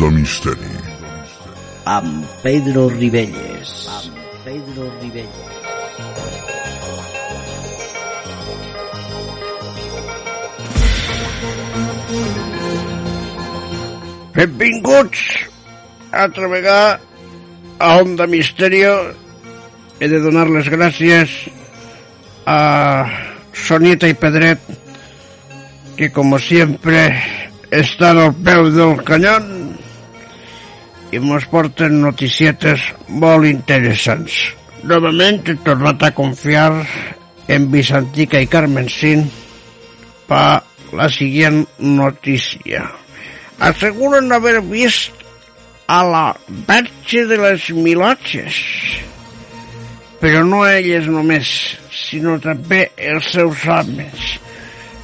Onda 0.00 0.16
Misteri. 0.16 0.72
amb 1.84 2.24
Pedro 2.42 2.88
Ribelles. 2.88 3.70
Amb 3.84 4.16
Pedro 4.44 4.86
Ribelles. 5.02 5.28
Benvinguts 14.32 15.20
altra 16.12 16.48
vegada 16.48 17.00
a 17.78 18.00
Onda 18.00 18.26
Misterio. 18.26 18.96
He 20.00 20.08
de 20.08 20.24
donar 20.24 20.48
les 20.48 20.72
gràcies 20.72 21.28
a 22.48 23.04
Sonieta 23.52 24.08
i 24.08 24.16
Pedret, 24.16 24.64
que 25.96 26.08
como 26.10 26.38
siempre 26.38 27.10
estan 27.70 28.16
al 28.16 28.32
peu 28.32 28.72
del 28.72 29.04
canyón 29.04 29.59
i 31.10 31.18
mos 31.18 31.46
porten 31.50 32.00
noticietes 32.02 32.84
molt 33.08 33.48
interessants. 33.48 34.36
Novament 34.86 35.42
he 35.50 35.56
tornat 35.66 36.02
a 36.06 36.12
confiar 36.16 36.70
en 37.50 37.66
Vicentica 37.72 38.40
i 38.40 38.48
Carmen 38.48 38.88
Sin 38.88 39.26
per 40.28 40.62
la 40.96 41.08
següent 41.12 41.64
notícia. 41.78 42.86
Aseguren 43.60 44.30
haver 44.32 44.60
vist 44.64 45.12
a 45.90 46.00
la 46.06 46.24
Verge 46.68 47.26
de 47.26 47.36
les 47.42 47.68
Milotxes, 47.74 48.60
però 50.22 50.44
no 50.46 50.62
elles 50.68 51.08
només, 51.10 51.50
sinó 51.90 52.38
també 52.40 52.86
els 52.96 53.32
seus 53.34 53.66
homes. 53.66 54.36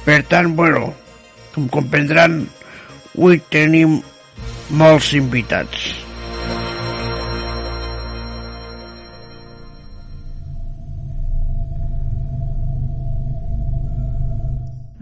Per 0.07 0.21
tant, 0.31 0.53
bueno, 0.55 0.93
com 1.53 1.67
comprendran, 1.73 2.45
avui 3.17 3.41
tenim 3.51 3.99
molts 4.69 5.13
invitats. 5.15 5.87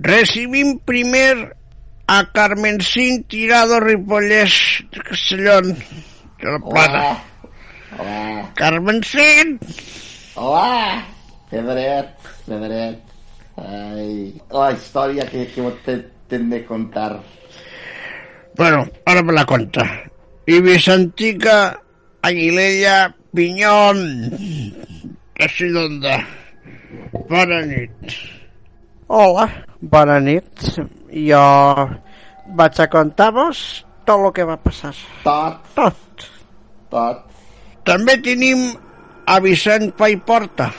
Recibim 0.06 0.78
primer 0.86 1.56
a 2.06 2.20
Carmencín 2.32 3.24
Tirado 3.24 3.80
Ripollès 3.80 4.84
de 4.92 5.02
Castellón 5.02 5.74
de 5.74 6.52
la 6.52 6.60
Plana. 6.60 7.24
Hola, 7.98 8.52
Carmencín! 8.54 9.60
hola, 10.36 11.06
Pedret, 11.50 12.14
Pedret. 12.46 13.02
Ai, 13.58 14.36
la 14.52 14.72
història 14.76 15.26
que, 15.26 15.46
que 15.48 15.72
te, 15.86 15.98
t'hem 16.30 16.50
de 16.52 16.62
contar. 16.68 17.16
Bueno, 18.58 18.88
ahora 19.06 19.22
me 19.24 19.34
la 19.34 19.46
cuenta. 19.46 19.84
Y 20.46 20.62
Vicentica 20.62 21.80
Aguilella 22.22 23.16
Piñón. 23.34 24.32
Així 25.36 25.68
d'onda. 25.74 26.22
Bona 27.28 27.60
nit. 27.68 28.14
Hola, 29.12 29.50
bona 29.82 30.20
nit. 30.24 30.48
Jo 31.12 31.42
vaig 32.56 32.80
a 32.80 32.88
contar-vos 32.94 33.60
tot 34.08 34.24
el 34.24 34.32
que 34.32 34.46
va 34.48 34.56
passar. 34.62 34.94
Tot, 35.26 35.60
Tot. 35.76 36.28
tot. 36.94 37.26
També 37.84 38.16
tenim 38.24 38.70
a 39.28 39.40
Vicent 39.44 39.92
Paiporta. 40.00 40.70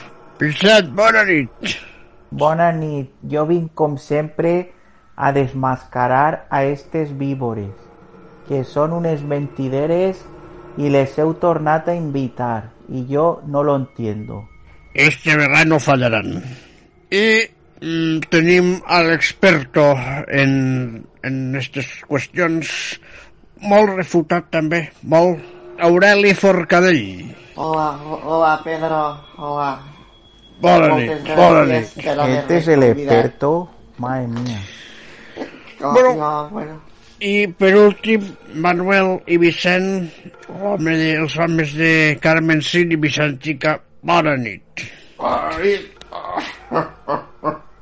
Vicent, 0.41 0.89
bona 0.97 1.21
nit. 1.29 1.77
Bona 2.31 2.71
nit, 2.73 3.13
jo 3.29 3.45
vinc 3.47 3.71
com 3.77 3.95
sempre 4.01 4.55
a 5.17 5.33
desmascarar 5.33 6.45
a 6.49 6.63
estes 6.69 7.11
víbores, 7.17 7.73
que 8.47 8.61
són 8.63 8.93
unes 8.93 9.23
mentideres 9.25 10.21
i 10.77 10.91
les 10.93 11.17
heu 11.17 11.33
tornat 11.41 11.89
a 11.89 11.97
invitar, 11.97 12.69
i 12.87 13.03
jo 13.09 13.41
no 13.49 13.63
lo 13.65 13.75
entiendo. 13.75 14.45
Este 14.93 15.35
verano 15.35 15.79
fallarán. 15.79 16.43
Y 17.09 17.49
mm, 17.81 18.29
tenim 18.29 18.77
a 18.85 19.01
l'experto 19.03 19.89
en, 20.27 21.03
en 21.23 21.35
aquestes 21.55 21.89
qüestions 22.07 22.69
molt 23.65 23.97
refutat 23.97 24.51
també, 24.53 24.87
molt. 25.01 25.41
Aureli 25.77 26.33
Forcadell. 26.33 27.27
Hola, 27.57 27.91
hola, 28.23 28.55
Pedro, 28.63 29.01
hola. 29.37 29.69
Bona 30.61 30.95
nit, 30.97 31.29
bona 31.37 31.65
nit. 31.69 31.93
Este 31.97 32.57
es 32.57 32.67
el 32.67 32.81
convidat. 32.81 32.97
experto, 32.97 33.69
madre 33.97 34.27
mía. 34.27 34.61
Oh, 35.81 35.91
Bueno. 35.93 36.15
no, 36.15 36.49
bueno. 36.49 36.81
I 37.19 37.47
per 37.47 37.73
últim, 37.75 38.23
Manuel 38.61 39.15
i 39.25 39.37
Vicent, 39.41 40.09
home 40.53 40.93
de, 40.97 41.13
els 41.17 41.37
homes 41.41 41.73
de 41.73 42.17
Carmen 42.21 42.61
Cid 42.61 42.91
i 42.93 42.99
Vicentica, 43.01 43.79
bona 44.05 44.35
nit. 44.37 44.83
Bona 45.17 45.57
nit. 45.63 45.87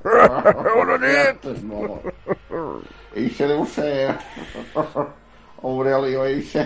Bona 0.06 0.98
nit. 1.04 1.50
Molt. 1.68 2.08
Eixe 3.16 3.48
deu 3.48 3.66
ser... 3.76 4.16
Aurelio, 5.66 6.24
eixe. 6.30 6.64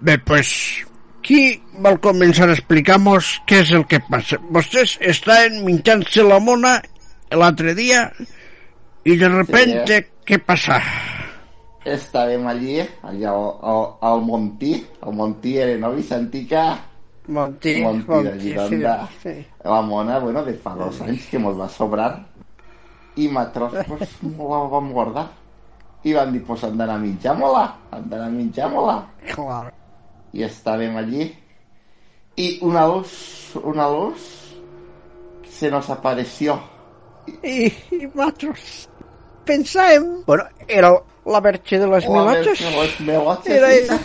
Bé, 0.00 0.14
pues, 0.24 0.50
qui 1.26 1.40
vol 1.82 1.98
començar 2.04 2.46
a 2.48 2.54
explicar-nos 2.54 3.34
què 3.48 3.60
és 3.64 3.72
el 3.76 3.84
que 3.90 3.98
passa? 4.08 4.38
Vostès 4.54 4.96
estaven 5.02 5.64
menjant-se 5.66 6.22
la 6.24 6.38
mona 6.40 6.76
l'altre 7.34 7.74
dia 7.76 8.06
i 9.04 9.16
de 9.16 9.28
repente, 9.28 10.00
què 10.26 10.38
passa? 10.42 10.80
Estàvem 11.88 12.44
allí, 12.50 12.80
allà 13.06 13.30
al, 13.32 13.46
al, 13.70 13.82
al 14.04 14.22
Montí, 14.26 14.74
al 15.00 15.14
Montí 15.16 15.56
era, 15.56 15.78
no, 15.80 15.92
Vicentica? 15.96 16.64
Monti, 17.28 17.80
Monti 17.82 18.22
de 18.24 18.40
Gironda. 18.40 19.08
sí. 19.22 19.46
La 19.64 19.80
mona, 19.82 20.18
bueno, 20.18 20.42
de 20.44 20.54
fa 20.54 20.74
dos 20.74 21.00
anys 21.04 21.26
que 21.28 21.38
mos 21.38 21.58
va 21.58 21.68
sobrar. 21.68 22.24
I 23.16 23.28
matros, 23.28 23.74
pues, 23.86 24.16
la 24.38 24.62
vam 24.72 24.92
guardar. 24.92 25.28
I 26.04 26.12
van 26.14 26.32
dir, 26.32 26.42
pues, 26.44 26.64
han 26.64 26.78
d'anar 26.78 26.96
a 26.96 27.02
menjar-me-la, 27.02 27.64
han 27.90 28.08
d'anar 28.08 28.28
a 28.28 28.32
menjar-me-la. 28.32 28.96
Clar. 29.34 29.66
I 30.32 30.44
estàvem 30.46 30.96
allí. 30.96 31.28
I 32.38 32.58
una 32.62 32.86
luz, 32.86 33.56
una 33.62 33.88
luz, 33.90 34.28
se 35.50 35.70
nos 35.70 35.88
apareció. 35.90 36.60
I, 37.42 37.72
i 37.92 38.06
nosaltres 38.14 38.88
pensàvem... 39.48 40.24
Bueno, 40.26 40.44
era 40.66 40.90
la 41.26 41.40
verge 41.40 41.78
de 41.78 41.86
les 41.86 42.04
La 42.08 42.24
de 42.34 42.42
les 42.42 42.46
Era 43.56 43.72
esa. 43.72 43.94
ella. 43.94 44.02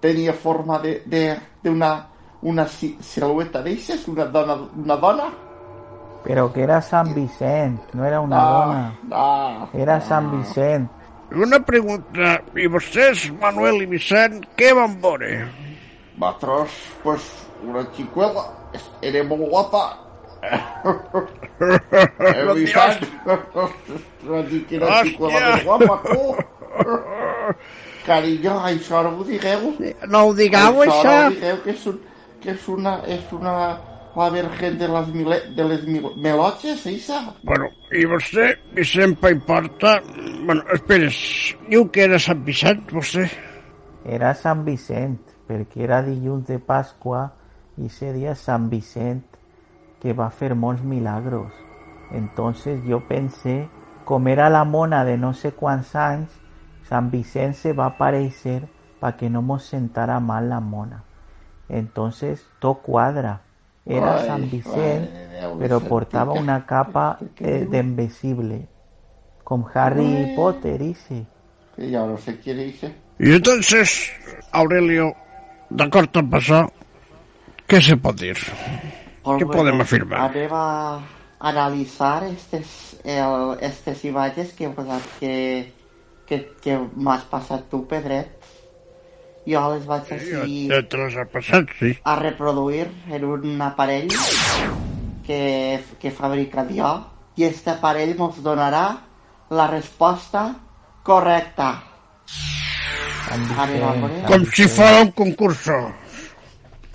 Tenia 0.00 0.32
forma 0.32 0.78
de, 0.78 1.02
de, 1.06 1.36
de 1.62 1.70
una, 1.70 2.06
una 2.42 2.66
si- 2.68 2.96
silueta 3.00 3.60
d'eixes, 3.62 4.06
una 4.08 4.24
dona, 4.24 4.54
una 4.76 4.96
dona. 4.96 5.26
Pero 6.24 6.52
que 6.52 6.62
era 6.62 6.80
San 6.82 7.14
Vicent, 7.14 7.80
no 7.94 8.04
era 8.04 8.20
una 8.20 8.36
dona. 8.44 8.98
ah, 9.12 9.66
Era 9.72 10.00
San 10.00 10.30
Vicent. 10.38 10.88
Una 11.32 11.60
pregunta, 11.64 12.40
i 12.56 12.66
vostès, 12.66 13.30
Manuel 13.40 13.82
i 13.82 13.86
Vicent, 13.86 14.40
què 14.56 14.72
van 14.74 14.96
veure? 15.00 15.46
Nosotros, 16.18 16.70
pues, 17.02 17.22
una 17.62 17.84
chicuela, 17.92 18.48
es- 18.72 18.90
era 19.00 19.22
muy 19.24 19.38
guapa. 19.48 19.98
Dios. 22.54 22.56
visto, 22.56 22.80
va 24.30 24.42
dir 24.42 24.66
que 24.66 24.76
era 24.76 25.04
muy 25.04 25.60
guapa, 25.64 26.02
tu. 26.02 26.36
Carinyo, 28.06 28.56
això 28.64 29.02
no 29.04 29.12
ho 29.18 29.24
digueu. 29.24 29.74
No 30.08 30.24
ho 30.26 30.34
digueu, 30.34 30.80
no 30.80 30.86
això. 30.86 31.14
ho 31.26 31.30
digueu, 31.34 31.60
que 31.64 31.70
és, 31.74 31.86
un, 31.90 32.00
que 32.40 32.54
és 32.54 32.68
una, 32.72 32.94
és 33.06 33.32
una, 33.36 33.54
la 34.16 34.28
virgen 34.32 34.78
de 34.80 34.88
les, 34.88 35.08
mile, 35.14 35.40
de 35.56 35.66
les 35.68 35.84
mil, 35.86 36.08
meloches, 36.16 36.86
Isa. 36.90 37.20
Bueno, 37.44 37.68
i 37.92 38.06
vostè, 38.08 38.54
Vicent 38.76 39.18
Paiporta... 39.20 39.98
Bueno, 40.40 40.64
esperes, 40.74 41.18
diu 41.68 41.90
que 41.92 42.06
era 42.08 42.18
Sant 42.22 42.42
Vicent, 42.46 42.86
vostè? 42.96 43.28
Era 44.08 44.32
Sant 44.34 44.64
Vicent, 44.64 45.20
perquè 45.46 45.84
era 45.84 46.00
dilluns 46.06 46.48
de 46.48 46.58
Pasqua 46.64 47.26
i 47.76 47.90
ese 47.90 48.14
dia 48.16 48.34
Sant 48.38 48.70
Vicent 48.72 49.29
que 50.00 50.12
va 50.12 50.30
fer 50.30 50.54
molts 50.54 50.82
milagros. 50.82 51.52
Entonces 52.10 52.82
yo 52.84 53.00
pensé, 53.06 53.68
com 54.04 54.26
era 54.28 54.50
la 54.50 54.64
mona 54.64 55.04
de 55.04 55.16
no 55.16 55.32
sé 55.34 55.52
quants 55.52 55.94
anys, 55.94 56.40
Sant 56.90 57.06
Vicent 57.12 57.54
se 57.54 57.70
va 57.72 57.86
aparèixer 57.92 58.64
para 58.98 59.16
que 59.16 59.30
no 59.30 59.42
mos 59.42 59.68
sentara 59.70 60.18
mal 60.18 60.48
la 60.50 60.58
mona. 60.58 61.04
Entonces, 61.68 62.44
todo 62.58 62.82
cuadra. 62.82 63.42
Era 63.86 64.16
Ay, 64.18 64.26
San 64.26 64.50
Vicent, 64.50 65.06
madre 65.10 65.28
mía, 65.28 65.50
pero 65.58 65.80
portaba 65.80 66.32
una 66.32 66.66
capa 66.66 67.18
eh, 67.38 67.66
de 67.70 67.78
invisible. 67.78 68.66
Con 69.44 69.64
Harry 69.72 70.34
Potter, 70.34 70.78
dice. 70.78 71.26
Que 71.76 71.90
ya 71.90 72.04
no 72.04 72.18
sé 72.18 72.38
quién 72.40 72.58
dice. 72.58 72.94
Y 73.18 73.34
entonces, 73.34 74.10
Aurelio, 74.50 75.14
d'acord 75.70 76.16
amb 76.16 76.34
això, 76.34 76.64
què 77.68 77.78
se 77.84 77.96
pot 78.00 78.16
dir? 78.18 78.38
Molt 79.30 79.42
Què 79.42 79.46
bé, 79.46 79.54
podem 79.54 79.76
doncs 79.78 79.86
afirmar? 79.86 80.22
Anem 80.26 80.54
a 80.58 80.66
analitzar 81.50 82.24
estes, 82.26 82.70
el, 83.04 83.52
estes 83.64 84.02
imatges 84.08 84.50
que, 84.58 84.70
que, 85.20 85.34
que, 86.26 86.38
que 86.64 86.78
m'has 86.96 87.22
passat 87.30 87.68
tu, 87.70 87.84
Pedret. 87.90 88.34
Jo 89.48 89.62
les 89.72 89.86
vaig 89.88 90.10
així 90.14 90.66
Ja 90.68 90.82
te 90.84 90.98
les 91.00 91.14
ha 91.16 91.24
passat, 91.30 91.70
sí. 91.78 91.94
a 92.04 92.16
reproduir 92.18 92.90
en 93.08 93.24
un 93.24 93.62
aparell 93.64 94.10
que, 95.26 95.38
que 96.02 96.10
he 96.10 96.12
fabricat 96.12 96.68
jo 96.76 96.90
i 97.40 97.46
este 97.46 97.72
aparell 97.72 98.12
mos 98.18 98.42
donarà 98.44 98.84
la 99.56 99.66
resposta 99.70 100.44
correcta. 101.06 101.70
Com 104.28 104.44
si 104.52 104.66
fos 104.68 105.00
un 105.06 105.14
concurso. 105.16 105.78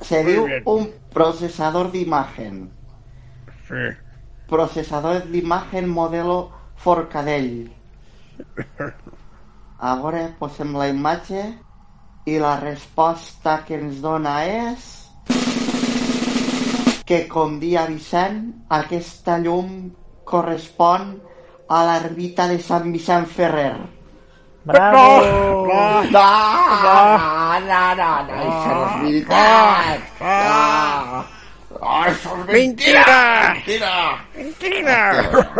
Se 0.03 0.21
Muy 0.21 0.31
diu 0.31 0.45
bien. 0.45 0.63
un 0.65 0.85
procesador 1.15 1.91
d'imagen. 1.93 2.65
Sí. 3.67 3.85
Procesador 4.51 5.23
d'imagen 5.31 5.87
modelo 5.87 6.51
Forcadell. 6.75 7.71
A 9.79 9.95
veure, 10.01 10.25
posem 10.39 10.75
la 10.75 10.89
imatge 10.91 11.45
i 12.27 12.35
la 12.41 12.57
resposta 12.59 13.61
que 13.63 13.79
ens 13.79 14.03
dona 14.03 14.35
és 14.43 14.91
que, 17.07 17.23
com 17.31 17.59
dia 17.63 17.85
Vicent, 17.87 18.41
aquesta 18.81 19.37
llum 19.39 19.91
correspon 20.27 21.13
a 21.69 21.83
l'ermita 21.87 22.49
de 22.51 22.59
Sant 22.59 22.91
Vicent 22.91 23.29
Ferrer. 23.29 23.94
Bravo! 24.65 25.67
No! 25.67 26.09
No, 26.09 26.21
no, 27.69 27.95
no, 27.95 28.11
no, 28.25 28.33
això 28.33 28.71
no 28.73 28.85
és 28.85 28.95
veritat. 29.03 29.99
No. 30.19 31.25
Oh, 31.75 31.99
això 32.01 32.31
és 32.33 32.47
mentira. 32.49 33.03
Mentira! 33.53 33.91
Mentira. 34.35 34.95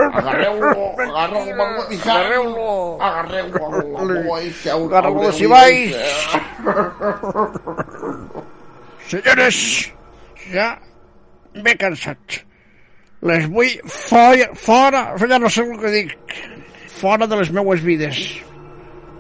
Agarreu-lo, 0.10 0.86
agarreu-lo. 1.06 1.66
Agarreu-lo. 2.00 2.98
Agarreu-lo, 2.98 3.68
agarreu-lo, 3.68 4.40
i 4.42 4.50
seu. 4.64 4.88
Agarreu-lo, 4.88 5.30
si 5.38 5.46
vais. 5.46 5.94
Senyores, 9.12 9.62
ja 10.50 10.72
m'he 11.62 11.76
cansat. 11.78 12.42
Les 13.26 13.46
vull 13.54 13.78
fora, 13.86 14.50
fora, 14.58 15.06
ja 15.22 15.38
no 15.38 15.50
sé 15.50 15.62
el 15.62 15.78
que 15.82 15.94
dic, 15.94 16.18
fora 16.98 17.30
de 17.30 17.38
les 17.44 17.54
meues 17.54 17.86
vides. 17.86 18.26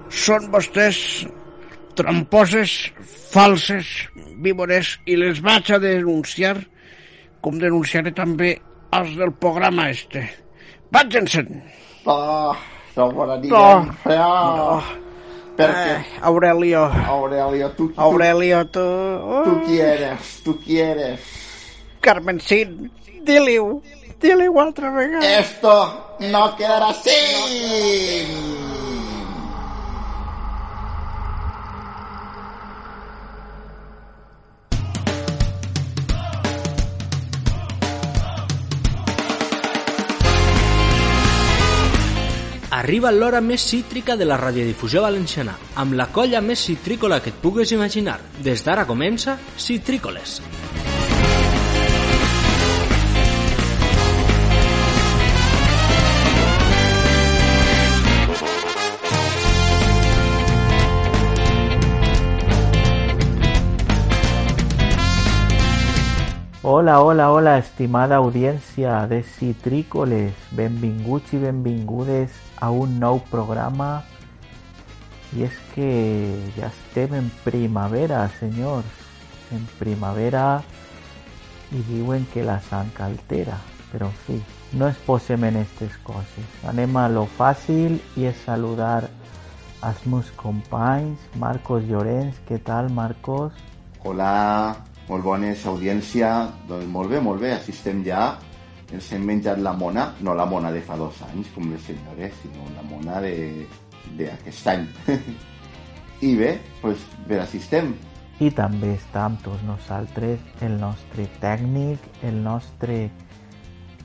Són 0.09 0.49
vostès 0.53 0.97
tramposes, 1.95 2.91
falses, 3.31 3.87
víbores, 4.43 4.97
i 5.07 5.15
les 5.19 5.39
vaig 5.43 5.71
a 5.71 5.79
denunciar, 5.79 6.57
com 7.41 7.57
denunciaré 7.61 8.11
també 8.15 8.55
els 8.95 9.15
del 9.17 9.31
programa 9.39 9.89
este. 9.91 10.25
Vagin-se'n! 10.91 11.49
No, 12.05 12.53
no 12.97 13.07
me 13.11 13.25
la 13.25 13.35
No. 13.35 13.41
diguem. 13.41 13.89
No. 14.05 14.83
Perquè, 15.55 15.91
Eh, 15.95 16.05
Aurelio, 16.21 16.83
Aurelio, 17.07 17.69
tu, 17.71 17.87
tu, 17.93 18.01
Aurelio, 18.01 18.65
tu... 18.67 18.83
tu 19.45 19.61
qui 19.65 19.79
eres? 19.79 20.41
Tu 20.43 20.59
qui 20.59 20.79
eres? 20.83 21.21
Carmencín, 22.01 22.91
dile-ho, 23.23 23.81
dile-ho 24.19 24.59
altra 24.59 24.91
vegada. 24.91 25.39
Esto 25.39 26.17
no 26.19 26.53
quedará 26.57 26.89
así. 26.89 27.09
Arriba 42.85 43.09
l'hora 43.09 43.39
més 43.41 43.63
cítrica 43.65 44.13
de 44.15 44.27
la 44.29 44.35
radiodifusió 44.37 45.01
valenciana, 45.01 45.55
amb 45.83 45.95
la 45.97 46.05
colla 46.13 46.41
més 46.45 46.67
citrícola 46.67 47.17
que 47.17 47.33
et 47.33 47.41
pugues 47.41 47.73
imaginar. 47.73 48.19
Des 48.45 48.61
d'ara 48.67 48.85
comença 48.85 49.39
Citrícoles. 49.57 50.37
Hola, 66.67 67.03
hola, 67.03 67.31
hola, 67.31 67.59
estimada 67.59 68.15
audiència 68.15 69.05
de 69.05 69.19
Citrícoles. 69.21 70.33
Benvinguts 70.57 71.35
i 71.37 71.39
benvingudes 71.43 72.33
a 72.57 72.71
un 72.73 72.95
nou 72.97 73.19
programa. 73.29 73.99
I 75.37 75.45
és 75.45 75.59
que 75.75 75.89
ja 76.55 76.71
estem 76.71 77.13
en 77.19 77.27
primavera, 77.43 78.23
senyors. 78.39 78.97
En 79.53 79.67
primavera 79.77 80.63
i 81.69 81.83
diuen 81.91 82.25
que 82.33 82.41
la 82.41 82.57
sang 82.65 82.89
altera. 82.97 83.59
Però, 83.91 84.09
en 84.09 84.17
fi, 84.25 84.39
no 84.73 84.89
es 84.89 84.97
posem 85.05 85.45
en 85.45 85.61
aquestes 85.61 86.01
coses. 86.01 86.49
Anem 86.65 86.97
a 86.97 87.05
lo 87.13 87.27
fàcil 87.37 87.99
i 88.17 88.25
és 88.31 88.41
saludar 88.47 89.03
als 89.85 90.01
meus 90.09 90.33
companys. 90.41 91.29
Marcos 91.37 91.85
Llorenç, 91.85 92.41
què 92.49 92.57
tal, 92.57 92.89
Marcos? 92.89 93.53
Hola, 94.01 94.33
molt 95.09 95.25
bones 95.25 95.65
audiència. 95.69 96.31
Doncs 96.69 96.89
molt 96.91 97.11
bé, 97.13 97.21
molt 97.23 97.41
bé, 97.41 97.53
així 97.57 97.73
estem 97.75 98.03
ja. 98.05 98.33
Ens 98.93 99.11
hem 99.13 99.25
menjat 99.25 99.59
la 99.65 99.73
mona, 99.73 100.11
no 100.21 100.35
la 100.37 100.45
mona 100.45 100.71
de 100.71 100.81
fa 100.85 100.97
dos 100.97 101.17
anys, 101.25 101.49
com 101.55 101.71
les 101.71 101.81
senyores, 101.87 102.35
sinó 102.41 102.67
la 102.75 102.83
mona 102.85 103.21
d'aquest 103.21 104.67
any. 104.73 104.85
I 106.29 106.35
bé, 106.39 106.51
doncs 106.83 107.07
bé, 107.27 107.39
així 107.41 107.61
estem. 107.63 107.95
I 108.43 108.51
també 108.51 108.93
està 108.97 109.25
amb 109.29 109.39
tots 109.43 109.63
nosaltres 109.63 110.63
el 110.65 110.75
nostre 110.81 111.27
tècnic, 111.41 112.03
el 112.27 112.41
nostre 112.43 113.05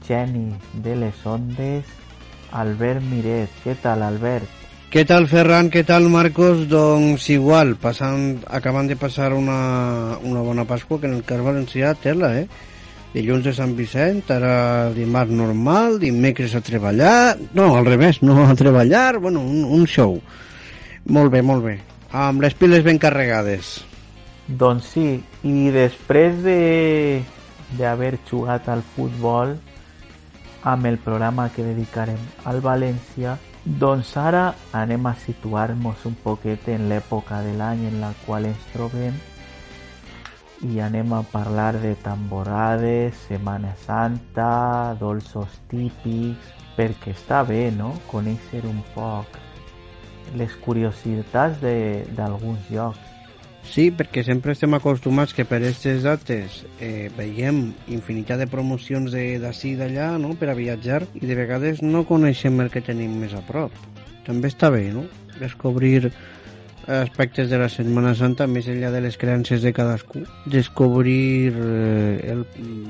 geni 0.07 0.47
de 0.85 0.95
les 1.03 1.27
ondes, 1.27 1.91
Albert 2.53 3.05
Miret. 3.11 3.53
Què 3.65 3.77
tal, 3.83 4.07
Albert? 4.07 4.60
Què 4.91 5.05
tal, 5.07 5.29
Ferran? 5.31 5.69
Què 5.71 5.85
tal, 5.87 6.09
Marcos? 6.11 6.65
Doncs 6.67 7.29
igual, 7.31 7.77
passant, 7.79 8.41
acabant 8.51 8.89
de 8.91 8.97
passar 8.99 9.29
una, 9.37 10.17
una 10.27 10.41
bona 10.43 10.65
Pasqua, 10.67 10.97
que 10.99 11.07
en 11.07 11.13
el 11.15 11.21
cas 11.23 11.39
valencià 11.47 11.93
tela, 11.95 12.33
eh? 12.41 12.49
Dilluns 13.13 13.45
de 13.47 13.53
Sant 13.55 13.77
Vicent, 13.79 14.25
ara 14.35 14.91
dimarts 14.91 15.31
normal, 15.31 16.01
dimecres 16.03 16.57
a 16.59 16.61
treballar... 16.67 17.37
No, 17.55 17.69
al 17.79 17.87
revés, 17.87 18.19
no 18.27 18.43
a 18.43 18.57
treballar, 18.59 19.21
bueno, 19.23 19.45
un, 19.47 19.61
un 19.79 19.85
show. 19.87 20.17
Molt 21.07 21.31
bé, 21.31 21.45
molt 21.47 21.63
bé. 21.69 21.77
Amb 22.11 22.43
les 22.43 22.57
piles 22.59 22.83
ben 22.83 22.99
carregades. 22.99 23.77
Doncs 24.49 24.89
sí, 24.97 25.05
i 25.47 25.71
després 25.71 26.43
de 26.43 26.57
d'haver 27.79 28.17
jugat 28.27 28.67
al 28.67 28.83
futbol 28.97 29.55
amb 30.67 30.91
el 30.91 30.99
programa 30.99 31.47
que 31.55 31.63
dedicarem 31.63 32.19
al 32.51 32.59
València, 32.67 33.37
doncs 33.65 34.17
ara 34.17 34.55
anem 34.73 35.07
a 35.07 35.15
situar-nos 35.15 36.07
un 36.09 36.15
poquet 36.25 36.69
en 36.73 36.89
l'època 36.89 37.43
de 37.45 37.53
l'any 37.59 37.87
en 37.91 38.01
la 38.01 38.15
qual 38.25 38.47
ens 38.49 38.71
trobem 38.73 39.19
i 40.65 40.81
anem 40.81 41.13
a 41.13 41.23
parlar 41.23 41.75
de 41.81 41.95
tamborades, 42.05 43.17
Setmana 43.29 43.73
Santa, 43.85 44.95
dolços 45.01 45.61
típics, 45.69 46.51
perquè 46.77 47.15
està 47.17 47.45
bé, 47.49 47.71
no?, 47.73 47.95
conèixer 48.09 48.65
un 48.69 48.83
poc 48.95 49.41
les 50.37 50.53
curiositats 50.65 51.61
d'alguns 52.17 52.69
llocs. 52.71 53.10
Sí, 53.71 53.93
perquè 53.95 54.25
sempre 54.27 54.51
estem 54.57 54.75
acostumats 54.75 55.31
que 55.31 55.45
per 55.47 55.61
aquestes 55.61 56.03
dates 56.03 56.65
eh, 56.83 57.07
veiem 57.15 57.69
infinitat 57.95 58.41
de 58.43 58.49
promocions 58.51 59.15
d'ací 59.15 59.77
i 59.77 59.79
d'allà 59.79 60.17
no? 60.19 60.33
per 60.41 60.49
a 60.51 60.57
viatjar 60.59 61.05
i 61.15 61.23
de 61.23 61.37
vegades 61.39 61.79
no 61.87 62.03
coneixem 62.09 62.59
el 62.65 62.73
que 62.75 62.83
tenim 62.83 63.15
més 63.23 63.37
a 63.39 63.45
prop. 63.47 63.71
També 64.27 64.51
està 64.51 64.73
bé, 64.75 64.89
no? 64.91 65.05
Descobrir 65.39 66.11
aspectes 66.91 67.47
de 67.51 67.61
la 67.63 67.69
Setmana 67.71 68.17
Santa, 68.19 68.49
més 68.51 68.67
enllà 68.67 68.91
de 68.91 69.05
les 69.05 69.19
creences 69.21 69.63
de 69.63 69.71
cadascú, 69.77 70.25
descobrir 70.51 71.55
eh, 71.55 72.33
el, 72.33 72.43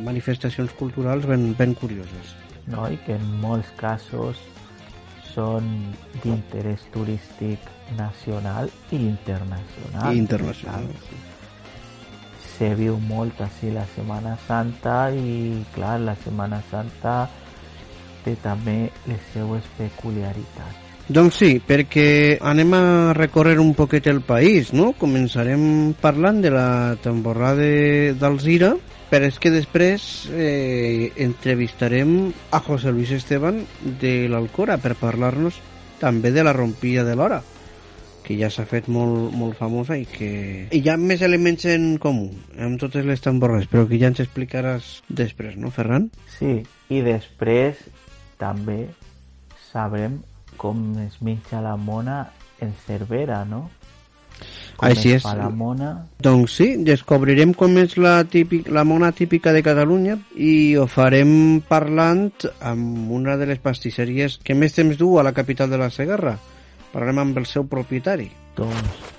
manifestacions 0.07 0.73
culturals 0.79 1.29
ben, 1.29 1.51
ben 1.59 1.75
curioses. 1.75 2.33
no? 2.71 2.87
i 2.89 2.97
que 3.05 3.19
en 3.19 3.27
molts 3.43 3.69
casos 3.77 4.41
són 5.35 5.69
d'interès 6.23 6.89
turístic 6.95 7.69
nacional 7.97 8.71
i 8.91 8.97
internacional. 8.97 10.15
I 10.15 10.19
internacional, 10.19 10.87
Clar, 10.87 11.29
Se 12.59 12.75
viu 12.77 12.99
molt 13.09 13.41
així 13.41 13.71
la 13.73 13.87
Setmana 13.95 14.37
Santa 14.47 15.09
i, 15.17 15.63
clar, 15.75 15.97
la 16.05 16.15
Setmana 16.21 16.61
Santa 16.71 17.15
té 18.25 18.35
també 18.43 18.91
les 19.09 19.23
seues 19.33 19.65
peculiaritats. 19.79 20.89
Doncs 21.11 21.41
sí, 21.41 21.55
perquè 21.59 22.37
anem 22.47 22.75
a 22.77 22.83
recórrer 23.17 23.57
un 23.59 23.73
poquet 23.75 24.07
el 24.13 24.21
país, 24.23 24.75
no? 24.77 24.93
Començarem 24.99 25.95
parlant 25.99 26.39
de 26.45 26.53
la 26.55 26.69
temporada 27.03 27.65
d'Alzira, 28.21 28.75
però 29.11 29.27
és 29.27 29.41
que 29.43 29.51
després 29.51 30.05
eh, 30.31 31.11
entrevistarem 31.19 32.13
a 32.55 32.61
José 32.63 32.93
Luis 32.93 33.11
Esteban 33.17 33.65
de 33.99 34.29
l'Alcora 34.31 34.79
per 34.79 34.95
parlar-nos 35.01 35.59
també 35.99 36.31
de 36.31 36.45
la 36.47 36.55
rompilla 36.55 37.03
de 37.09 37.17
l'hora 37.19 37.41
que 38.31 38.37
ja 38.39 38.47
s'ha 38.47 38.63
fet 38.63 38.87
molt, 38.87 39.33
molt 39.35 39.57
famosa 39.59 39.97
i 39.99 40.05
que 40.07 40.31
hi 40.71 40.81
ha 40.87 40.95
més 41.01 41.25
elements 41.27 41.65
en 41.67 41.97
comú 41.99 42.29
amb 42.63 42.79
totes 42.79 43.03
les 43.09 43.19
tamborres, 43.25 43.67
però 43.67 43.89
que 43.91 43.99
ja 43.99 44.07
ens 44.13 44.23
explicaràs 44.23 45.01
després, 45.09 45.57
no, 45.59 45.73
Ferran? 45.75 46.07
Sí, 46.37 46.61
i 46.95 47.01
després 47.03 47.81
també 48.39 48.85
sabrem 49.73 50.21
com 50.61 50.93
es 51.03 51.17
menja 51.27 51.59
la 51.65 51.75
mona 51.75 52.21
en 52.63 52.71
Cervera, 52.85 53.43
no? 53.49 53.65
Com 54.79 54.87
Així 54.89 55.11
es 55.17 55.25
és. 55.25 55.27
la 55.37 55.51
mona 55.51 55.89
Doncs 56.23 56.55
sí, 56.61 56.69
descobrirem 56.87 57.51
com 57.59 57.75
és 57.83 57.99
la, 57.99 58.15
típic, 58.31 58.71
la 58.71 58.87
mona 58.87 59.11
típica 59.13 59.53
de 59.53 59.65
Catalunya 59.67 60.15
i 60.39 60.77
ho 60.79 60.87
farem 60.89 61.35
parlant 61.67 62.31
amb 62.63 63.11
una 63.19 63.35
de 63.41 63.51
les 63.51 63.59
pastisseries 63.61 64.39
que 64.45 64.55
més 64.55 64.79
temps 64.79 64.97
du 64.97 65.17
a 65.19 65.27
la 65.27 65.35
capital 65.35 65.69
de 65.75 65.83
la 65.83 65.91
Segarra. 65.91 66.39
Parlarem 66.93 67.23
amb 67.23 67.39
el 67.39 67.47
seu 67.47 67.67
propietari. 67.71 68.31
Doncs, 68.59 69.11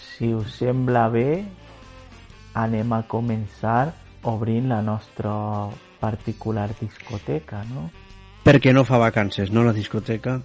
si 0.00 0.32
us 0.34 0.58
sembla 0.58 1.06
bé, 1.12 1.44
anem 2.58 2.92
a 2.94 3.04
començar 3.10 3.92
obrint 4.24 4.68
la 4.70 4.80
nostra 4.82 5.32
particular 6.00 6.70
discoteca, 6.80 7.62
no? 7.70 7.88
Perquè 8.44 8.74
no 8.76 8.84
fa 8.84 8.98
vacances, 9.00 9.50
no, 9.52 9.64
la 9.64 9.72
discoteca? 9.72 10.40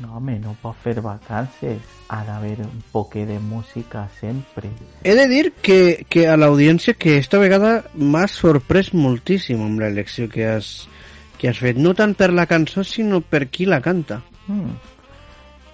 No, 0.00 0.16
home, 0.16 0.38
no 0.42 0.54
pot 0.62 0.78
fer 0.82 0.96
vacances. 1.02 1.82
Ha 2.10 2.22
d'haver 2.26 2.64
un 2.64 2.80
poquet 2.92 3.28
de 3.28 3.38
música 3.38 4.08
sempre. 4.18 4.70
He 5.04 5.14
de 5.14 5.26
dir 5.30 5.52
que, 5.62 6.06
que 6.08 6.26
a 6.28 6.38
l'audiència 6.38 6.96
que 6.98 7.18
esta 7.20 7.38
vegada 7.38 7.84
m'ha 7.94 8.26
sorprès 8.30 8.92
moltíssim 8.94 9.62
amb 9.62 9.82
l'elecció 9.82 10.26
que 10.30 10.48
has, 10.48 10.88
que 11.38 11.50
has 11.50 11.60
fet. 11.62 11.78
No 11.78 11.94
tant 11.94 12.16
per 12.18 12.32
la 12.34 12.48
cançó, 12.50 12.82
sinó 12.82 13.20
per 13.20 13.46
qui 13.52 13.68
la 13.70 13.82
canta. 13.84 14.22
Mm. 14.48 14.93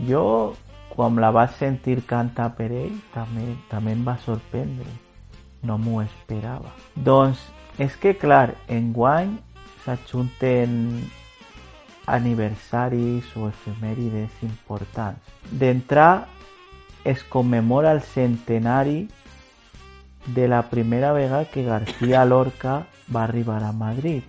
Jo, 0.08 0.54
quan 0.94 1.20
la 1.20 1.30
vaig 1.34 1.54
sentir 1.58 2.00
cantar 2.08 2.50
per 2.56 2.70
ell, 2.72 2.96
també, 3.14 3.46
també 3.70 3.94
em 3.96 4.04
va 4.06 4.16
sorprendre. 4.24 4.88
No 5.62 5.76
m'ho 5.78 6.00
esperava. 6.02 6.72
Doncs 6.96 7.42
és 7.80 7.96
que, 8.00 8.14
clar, 8.16 8.56
enguany 8.68 9.36
s'ajunten 9.84 11.02
aniversaris 12.10 13.28
o 13.36 13.48
efemèrides 13.48 14.42
importants. 14.42 15.20
D'entrar 15.50 16.26
es 17.04 17.22
commemora 17.24 17.92
el 17.92 18.02
centenari 18.02 19.08
de 20.26 20.48
la 20.48 20.68
primera 20.70 21.12
vegada 21.12 21.46
que 21.50 21.64
García 21.64 22.24
Lorca 22.24 22.86
va 23.14 23.24
arribar 23.24 23.62
a 23.64 23.72
Madrid. 23.72 24.22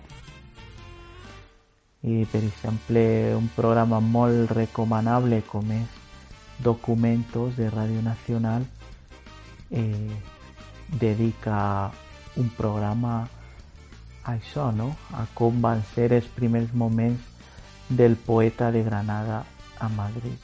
I, 2.02 2.26
per 2.26 2.42
exemple, 2.42 3.02
un 3.36 3.48
programa 3.54 4.00
molt 4.02 4.50
recomanable 4.50 5.42
com 5.46 5.70
és 5.70 5.98
Documentos 6.62 7.56
de 7.56 7.68
Radio 7.70 8.02
Nacional 8.02 8.64
eh, 9.70 10.10
dedica 11.00 11.90
un 12.36 12.48
programa 12.56 13.28
a 14.22 14.32
això, 14.34 14.70
no? 14.74 14.92
A 15.14 15.26
com 15.34 15.60
van 15.62 15.82
ser 15.94 16.12
els 16.12 16.26
primers 16.36 16.72
moments 16.74 17.22
del 17.88 18.16
poeta 18.16 18.70
de 18.70 18.82
Granada 18.82 19.42
a 19.78 19.88
Madrid. 19.88 20.38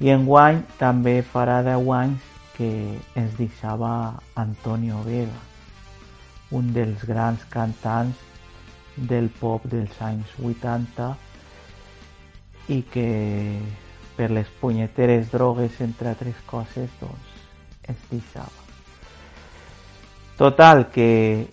I 0.00 0.10
enguany 0.10 0.62
també 0.80 1.20
farà 1.22 1.60
10 1.62 1.88
anys 1.96 2.28
que 2.56 2.70
ens 3.16 3.36
deixava 3.38 4.18
Antonio 4.34 5.02
Vega, 5.06 5.40
un 6.50 6.72
dels 6.72 7.04
grans 7.08 7.44
cantants 7.52 8.31
del 8.96 9.30
pop 9.40 9.64
dels 9.70 9.94
anys 10.02 10.32
80 10.42 11.08
i 12.72 12.82
que 12.92 13.08
per 14.16 14.30
les 14.30 14.48
punyeteres 14.60 15.30
drogues, 15.32 15.80
entre 15.80 16.12
altres 16.12 16.38
coses, 16.46 16.90
doncs 17.00 17.88
ens 17.88 18.04
deixava. 18.10 18.62
Total, 20.36 20.86
que 20.92 21.48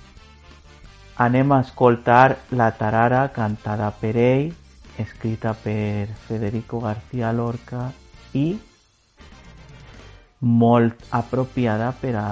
anem 1.19 1.51
a 1.51 1.61
escoltar 1.61 2.37
La 2.51 2.71
Tarara 2.77 3.27
cantada 3.35 3.91
per 3.91 4.15
ell, 4.17 4.53
escrita 4.99 5.53
per 5.53 6.07
Federico 6.27 6.79
García 6.83 7.31
Lorca 7.31 7.89
i 8.33 8.59
molt 10.39 11.03
apropiada 11.11 11.91
per 12.01 12.15
a 12.15 12.27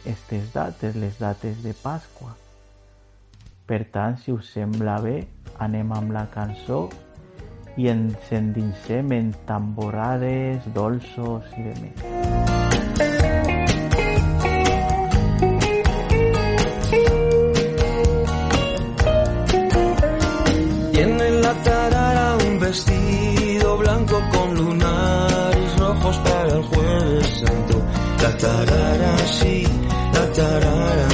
aquestes 0.00 0.52
dates, 0.52 0.96
les 0.96 1.18
dates 1.18 1.62
de 1.62 1.74
Pasqua. 1.74 2.34
Per 3.70 3.84
tant, 3.94 4.16
si 4.18 4.32
us 4.34 4.48
sembla 4.50 4.96
bé, 4.98 5.12
anem 5.62 5.92
amb 5.94 6.10
la 6.10 6.24
cançó 6.32 6.80
i 7.78 7.86
ens 7.92 8.32
endinsem 8.34 9.12
en 9.14 9.28
tamborades, 9.46 10.66
dolços 10.74 11.46
i 11.54 11.62
de 11.68 11.74
més. 11.78 12.00
Tiene 20.96 21.28
en 21.28 21.40
la 21.46 21.54
tarara 21.68 22.26
un 22.48 22.58
vestido 22.66 23.78
blanco 23.84 24.20
con 24.34 24.54
lunares 24.56 25.78
rojos 25.78 26.18
para 26.26 26.56
el 26.58 26.62
jueves 26.74 27.32
santo. 27.38 27.82
La 28.24 28.36
tarara 28.36 29.16
sí, 29.38 29.62
la 30.18 30.26
tarara 30.32 31.09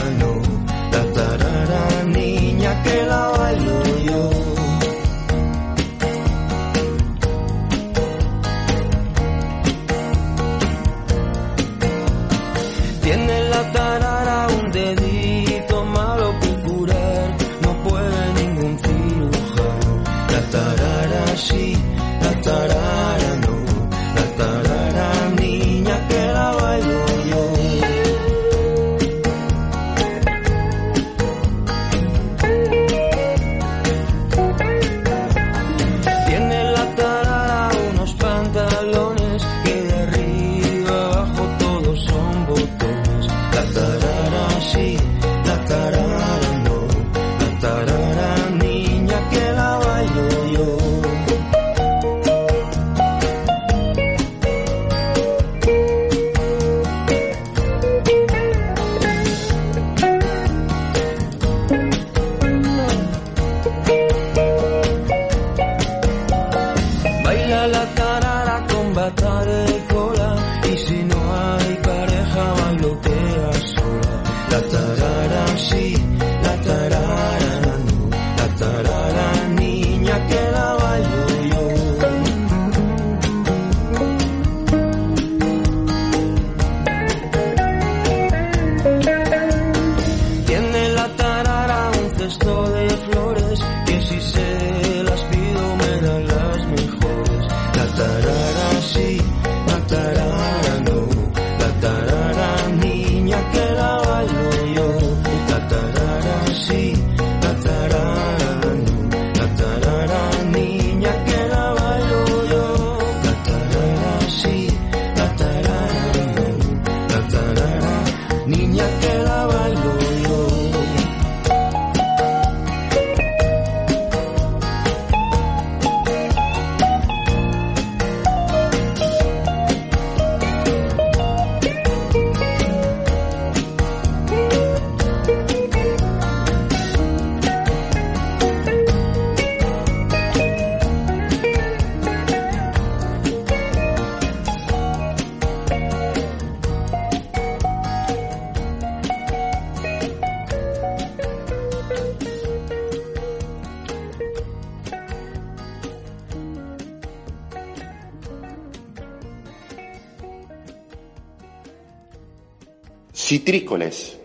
Citrícoles. 163.67 164.17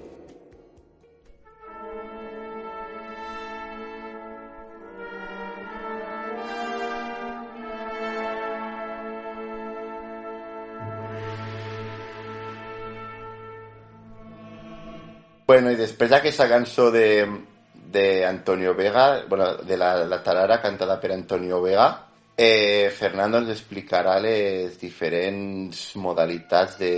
Bueno, 15.47 15.71
i 15.71 15.75
després 15.75 16.07
d'aquesta 16.07 16.47
cançó 16.47 16.91
de, 16.93 17.25
de 17.73 18.23
Antonio 18.23 18.73
Vega, 18.73 19.25
bueno, 19.27 19.55
de 19.67 19.75
la, 19.75 20.05
la 20.05 20.21
tarara 20.23 20.61
cantada 20.61 20.99
per 21.01 21.11
Antonio 21.11 21.59
Vega, 21.61 21.89
eh, 22.37 22.89
Fernando 22.95 23.41
ens 23.41 23.51
explicarà 23.57 24.15
les 24.23 24.77
diferents 24.79 25.89
modalitats 25.99 26.77
de, 26.79 26.93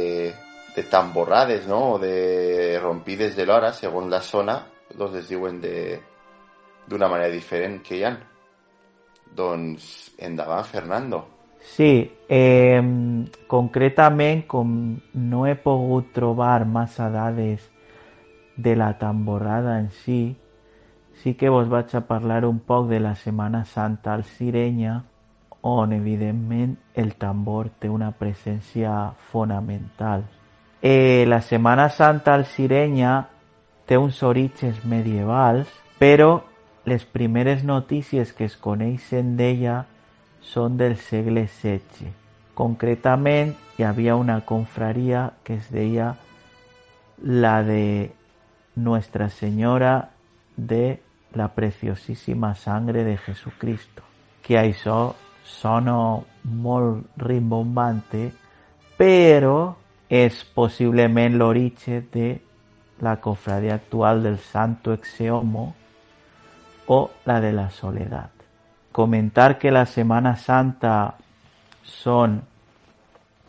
de 0.76 0.84
tamborrades, 0.84 1.68
no?, 1.68 1.94
o 1.94 2.00
de 2.00 2.80
rompides 2.82 3.36
de 3.36 3.46
l'hora, 3.46 3.74
segons 3.74 4.10
la 4.10 4.22
zona, 4.22 4.58
doncs 4.94 5.22
es 5.22 5.30
de 5.62 6.02
d'una 6.88 7.08
manera 7.08 7.32
diferent 7.32 7.82
que 7.82 7.98
hi 7.98 8.04
ha. 8.04 8.18
Doncs 9.34 10.14
endavant, 10.18 10.66
Fernando. 10.66 11.22
Sí, 11.64 12.12
eh, 12.28 12.82
concretament, 13.48 14.44
com 14.48 15.00
no 15.14 15.46
he 15.48 15.56
pogut 15.56 16.12
trobar 16.14 16.66
massa 16.66 17.10
dades 17.10 17.70
de 18.58 18.76
la 18.76 18.98
tamborrada 19.00 19.80
en 19.80 19.90
si, 20.04 20.36
sí 21.24 21.34
que 21.36 21.50
vos 21.50 21.70
vaig 21.70 21.96
a 21.96 22.04
parlar 22.06 22.44
un 22.46 22.60
poc 22.60 22.90
de 22.90 23.00
la 23.00 23.16
Setmana 23.16 23.64
Santa 23.66 24.14
al 24.14 24.26
Sirenya, 24.26 25.02
on 25.64 25.94
evidentment 25.94 26.76
el 26.94 27.16
tambor 27.16 27.70
té 27.80 27.90
una 27.90 28.12
presència 28.12 29.14
fonamental. 29.32 30.28
Eh, 30.86 31.24
la 31.30 31.40
Setmana 31.40 31.88
Santa 31.88 32.34
al 32.34 32.44
Sirenya 32.44 33.30
té 33.88 33.96
uns 33.96 34.18
orígens 34.20 34.82
medievals, 34.84 35.70
però 35.96 36.42
les 36.84 37.06
primeres 37.08 37.62
notícies 37.64 38.34
que 38.36 38.50
es 38.50 38.58
coneixen 38.60 39.38
d'ella 39.40 39.86
són 40.44 40.76
del 40.76 40.98
segle 41.00 41.46
XVI. 41.48 42.10
Concretament, 42.54 43.54
hi 43.80 43.86
havia 43.88 44.18
una 44.20 44.42
confraria 44.44 45.30
que 45.48 45.56
es 45.56 45.70
deia 45.72 46.18
la 47.24 47.54
de 47.64 48.12
Nuestra 48.76 49.30
Senyora 49.30 50.10
de 50.58 51.00
la 51.32 51.48
Preciosíssima 51.56 52.56
Sangre 52.56 53.06
de 53.08 53.16
Jesucristo, 53.16 54.04
que 54.44 54.60
això 54.60 55.14
sona 55.48 55.96
molt 56.44 57.24
rimbombante, 57.24 58.34
però 59.00 59.78
és 60.14 60.44
possiblement 60.54 61.34
l'origen 61.34 62.04
de 62.14 62.28
la 63.02 63.16
cofradia 63.20 63.74
actual 63.74 64.22
del 64.22 64.38
Santo 64.38 64.94
Exeomo 64.94 65.74
o 66.86 67.10
la 67.26 67.40
de 67.42 67.52
la 67.52 67.72
Soledad. 67.72 68.30
Comentar 68.92 69.58
que 69.58 69.72
la 69.72 69.88
Setmana 69.90 70.36
Santa 70.38 71.16
són 71.82 72.44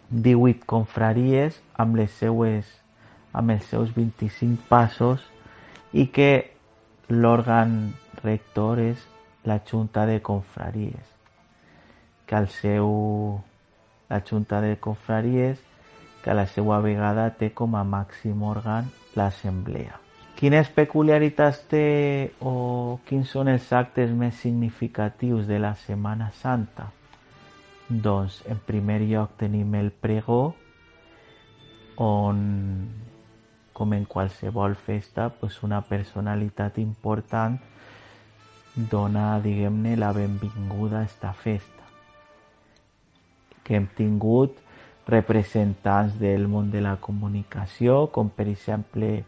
18 0.09 0.65
confraries 0.65 1.61
amb 1.77 2.01
les 2.01 2.17
seues 2.17 2.73
amb 3.35 3.53
els 3.53 3.69
seus 3.69 3.93
25 3.93 4.65
passos 4.71 5.21
i 5.93 6.07
que 6.07 6.31
l'òrgan 7.13 7.93
rector 8.23 8.81
és 8.81 9.05
la 9.45 9.59
Junta 9.69 10.07
de 10.09 10.23
Confraries, 10.25 11.05
que 12.25 12.41
al 12.41 12.49
seu 12.49 12.89
la 14.09 14.25
Junta 14.25 14.65
de 14.65 14.79
Confraries 14.81 15.61
que 16.25 16.33
a 16.33 16.35
la 16.35 16.47
seva 16.49 16.81
vegada 16.81 17.29
té 17.37 17.51
com 17.53 17.77
a 17.77 17.85
màxim 17.85 18.41
òrgan 18.49 18.89
l'Assemblea. 19.15 20.01
Quines 20.35 20.71
peculiaritats 20.73 21.61
té 21.69 21.87
o 22.41 22.99
quins 23.05 23.29
són 23.37 23.53
els 23.53 23.69
actes 23.77 24.11
més 24.11 24.41
significatius 24.41 25.45
de 25.47 25.61
la 25.61 25.75
Setmana 25.77 26.31
Santa? 26.41 26.89
Doncs, 27.89 28.41
en 28.49 28.59
primer 28.65 29.03
lloc 29.05 29.37
tenim 29.45 29.77
el 29.77 29.93
pregó, 29.93 30.55
on 32.01 32.41
com 33.75 33.93
en 33.93 34.09
qualsevol 34.09 34.75
festa, 34.81 35.29
pues 35.29 35.61
una 35.63 35.83
personalitat 35.85 36.79
important 36.79 37.61
dona, 38.75 39.39
diguem-ne, 39.45 39.97
la 40.01 40.13
benvinguda 40.17 41.03
a 41.03 41.05
esta 41.05 41.33
festa. 41.35 41.85
Que 43.63 43.77
hem 43.77 43.87
tingut 43.97 44.64
representants 45.07 46.19
del 46.19 46.49
món 46.49 46.71
de 46.73 46.81
la 46.81 46.97
comunicació, 46.97 48.07
com 48.13 48.31
per 48.33 48.49
exemple 48.49 49.25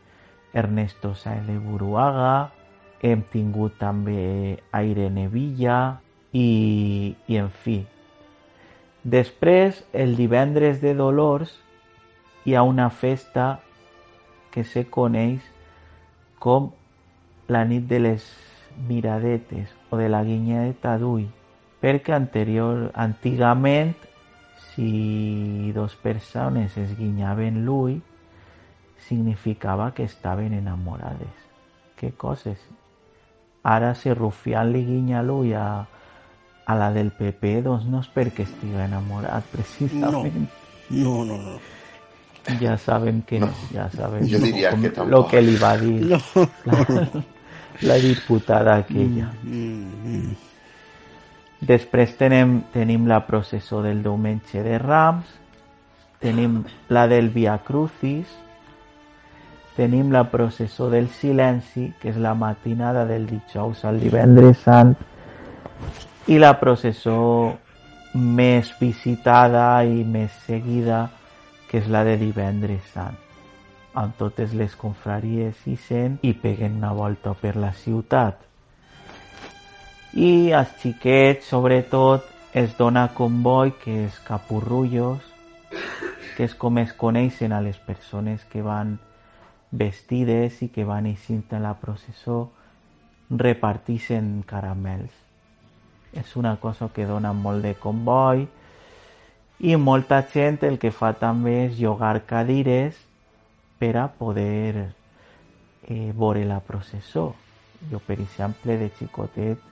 Ernesto 0.57 1.15
Saez 1.15 1.45
de 1.47 1.59
Buruaga, 1.61 2.53
hem 3.05 3.23
tingut 3.33 3.77
també 3.79 4.57
a 4.73 4.83
Irene 4.83 5.29
Villa 5.29 6.01
i, 6.33 7.15
i 7.29 7.37
en 7.37 7.51
fi. 7.51 7.83
Després, 9.05 9.85
el 9.93 10.17
divendres 10.19 10.81
de 10.81 10.95
Dolors, 10.97 11.53
hi 12.47 12.57
ha 12.57 12.65
una 12.67 12.89
festa 12.91 13.61
que 14.51 14.65
se 14.65 14.87
coneix 14.89 15.45
com 16.41 16.73
la 17.53 17.65
nit 17.69 17.85
de 17.87 18.01
les 18.01 18.25
miradetes 18.89 19.71
o 19.91 20.01
de 20.01 20.09
la 20.09 20.25
guinyeta 20.25 20.97
d'ull, 20.99 21.29
perquè 21.83 22.17
anterior, 22.17 22.89
antigament, 22.95 23.95
si 24.75 25.73
dos 25.73 25.97
persones 25.97 26.77
es 26.77 26.97
guinyaven 26.99 27.64
l'ull, 27.64 28.01
significava 29.09 29.92
que 29.95 30.05
estaven 30.05 30.53
enamorades. 30.55 31.33
Què 31.97 32.12
coses? 32.16 32.59
Ara, 33.62 33.95
si 33.95 34.12
Rufián 34.14 34.73
li 34.73 34.85
guinya 34.87 35.23
l'ull 35.23 35.53
a, 35.59 35.87
a 36.66 36.75
la 36.79 36.90
del 36.95 37.11
PP, 37.16 37.62
doncs 37.66 37.87
no 37.90 38.03
és 38.05 38.11
perquè 38.14 38.45
estiga 38.47 38.85
enamorat, 38.87 39.47
precisament. 39.55 40.49
No, 40.90 41.25
no, 41.25 41.38
no. 41.38 41.57
Ya 42.61 42.77
saben 42.79 43.23
que 43.23 43.40
no, 43.40 43.49
ya 43.75 43.90
saben 43.90 44.25
Yo 44.29 44.38
diría 44.38 44.71
que 44.71 44.92
lo 45.05 45.27
que 45.27 45.40
li 45.42 45.57
va 45.57 45.77
dir 45.77 46.07
No. 46.07 46.21
la, 46.64 46.87
la 47.83 47.95
diputada 47.95 48.77
aquella. 48.77 49.33
Mm, 49.42 50.31
Després 51.61 52.16
tenim, 52.19 52.61
tenim 52.73 53.07
la 53.09 53.23
processó 53.27 53.81
del 53.83 54.03
diumenge 54.05 54.62
de 54.62 54.79
Rams, 54.79 55.27
tenim 56.21 56.62
la 56.92 57.07
del 57.09 57.31
Via 57.33 57.57
Crucis, 57.64 58.29
tenim 59.77 60.12
la 60.12 60.25
processó 60.31 60.90
del 60.90 61.09
silenci, 61.09 61.90
que 62.01 62.11
és 62.12 62.16
la 62.21 62.35
matinada 62.35 63.05
del 63.09 63.27
dijous 63.29 63.85
al 63.85 64.01
divendres 64.01 64.64
sant, 64.64 64.97
i 66.29 66.38
la 66.38 66.55
processó 66.61 67.19
més 68.14 68.73
visitada 68.81 69.85
i 69.85 70.03
més 70.05 70.33
seguida, 70.47 71.07
que 71.69 71.81
és 71.81 71.88
la 71.92 72.05
de 72.05 72.16
divendres 72.21 72.85
sant 72.92 73.16
amb 73.97 74.16
totes 74.21 74.53
les 74.53 74.75
confraries 74.77 75.62
i 75.66 75.77
sent 75.81 76.19
i 76.29 76.35
peguen 76.37 76.77
una 76.77 76.92
volta 76.92 77.33
per 77.40 77.55
la 77.57 77.73
ciutat. 77.73 78.46
I 80.14 80.53
als 80.53 80.77
xiquets, 80.81 81.49
sobretot, 81.51 82.25
es 82.57 82.77
dona 82.79 83.09
comboi, 83.14 83.73
que 83.83 84.07
és 84.07 84.19
capurrullos, 84.25 85.21
que 86.37 86.47
és 86.47 86.55
com 86.55 86.79
es 86.79 86.92
coneixen 86.97 87.53
a 87.53 87.61
les 87.64 87.77
persones 87.77 88.45
que 88.49 88.62
van 88.64 88.97
vestides 89.71 90.62
i 90.62 90.69
que 90.73 90.85
van 90.85 91.09
eixint 91.11 91.53
en 91.53 91.64
la 91.66 91.75
processó, 91.81 92.47
repartixen 93.31 94.42
caramels. 94.47 95.12
És 96.16 96.37
una 96.37 96.57
cosa 96.62 96.88
que 96.95 97.05
dona 97.05 97.33
molt 97.37 97.64
de 97.66 97.75
comboi 97.75 98.47
i 99.59 99.77
molta 99.77 100.23
gent 100.33 100.62
el 100.69 100.79
que 100.79 100.92
fa 100.92 101.12
també 101.16 101.57
és 101.66 101.81
llogar 101.81 102.21
cadires 102.29 102.97
per 103.81 103.97
a 104.01 104.07
poder 104.09 104.92
eh, 105.88 106.12
veure 106.12 106.45
la 106.45 106.61
processó. 106.61 107.35
Jo, 107.90 108.01
per 108.01 108.21
exemple, 108.21 108.77
de 108.81 108.88
xicotet, 108.97 109.66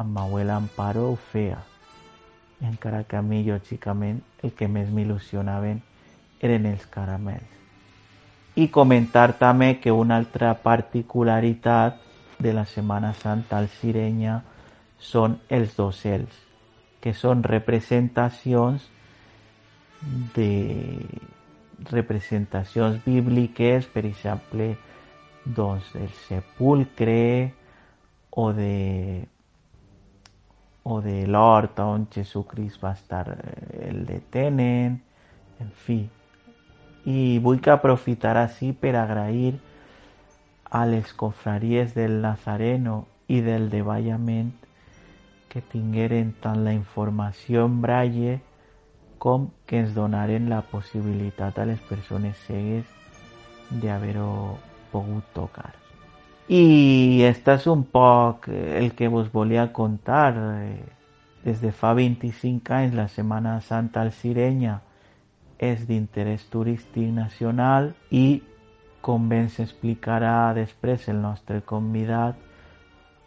abuela 0.00 0.56
Amparo 0.56 1.10
ho 1.10 1.16
feia. 1.16 1.58
Encara 2.60 3.04
que 3.04 3.16
a 3.16 3.22
mi, 3.22 3.42
lògicament, 3.44 4.20
el 4.42 4.52
que 4.52 4.68
més 4.68 4.88
m'il·lusionaven 4.92 5.80
eren 6.40 6.66
els 6.66 6.86
caramels. 6.92 7.56
I 8.56 8.68
comentar 8.68 9.38
també 9.38 9.78
que 9.80 9.92
una 9.92 10.16
altra 10.16 10.54
particularitat 10.62 12.00
de 12.38 12.52
la 12.52 12.64
Setmana 12.66 13.12
Santa 13.14 13.58
al 13.58 13.68
Sirenya 13.68 14.40
són 14.98 15.38
els 15.48 15.76
que 17.00 17.14
són 17.14 17.42
representacions 17.44 18.88
de 20.34 20.50
representacions 21.90 23.04
bíbliques, 23.04 23.86
per 23.86 24.04
exemple, 24.04 24.76
doncs, 25.44 25.94
el 25.94 26.10
sepulcre 26.28 27.52
o 28.30 28.52
de 28.52 29.28
o 30.82 31.00
de 31.00 31.26
l'hort 31.26 31.78
on 31.84 32.06
Jesucrist 32.12 32.80
va 32.82 32.92
estar, 32.92 33.28
eh, 33.28 33.88
el 33.90 34.06
detenen, 34.06 35.00
en 35.60 35.70
fi, 35.70 36.00
i 37.04 37.38
vull 37.42 37.60
que 37.60 37.72
aprofitar 37.72 38.36
així 38.40 38.72
per 38.72 38.94
agrair 38.96 39.54
a 40.70 40.84
les 40.86 41.12
confraries 41.12 41.94
del 41.94 42.20
Nazareno 42.22 43.06
i 43.28 43.40
del 43.40 43.68
de 43.70 43.82
Vallament 43.82 44.52
que 45.50 45.60
tingueren 45.60 46.32
tant 46.40 46.62
la 46.64 46.72
informació 46.72 47.66
en 47.66 47.80
braille 47.82 48.38
que 49.20 49.78
ens 49.82 49.92
donaren 49.92 50.48
la 50.48 50.62
possibilitat 50.70 51.58
a 51.58 51.66
les 51.68 51.80
persones 51.90 52.38
cegues 52.46 52.86
d'haver-ho 53.82 54.56
pogut 54.92 55.26
tocar. 55.34 55.74
I 56.50 57.22
este 57.22 57.52
és 57.54 57.66
un 57.70 57.84
poc 57.86 58.48
el 58.50 58.88
que 58.98 59.06
vos 59.06 59.28
volia 59.30 59.68
contar. 59.72 60.34
Des 61.44 61.60
de 61.62 61.70
fa 61.70 61.92
25 61.94 62.72
anys 62.74 62.94
la 62.98 63.04
Setmana 63.06 63.52
Santa 63.62 64.00
al 64.02 64.10
Sirenya 64.10 64.80
és 65.62 65.84
d'interès 65.86 66.48
turístic 66.50 67.12
nacional 67.14 67.92
i, 68.10 68.42
com 68.98 69.28
bé 69.30 69.38
ens 69.44 69.60
explicarà 69.62 70.50
després 70.56 71.06
el 71.12 71.20
nostre 71.22 71.60
convidat, 71.62 72.34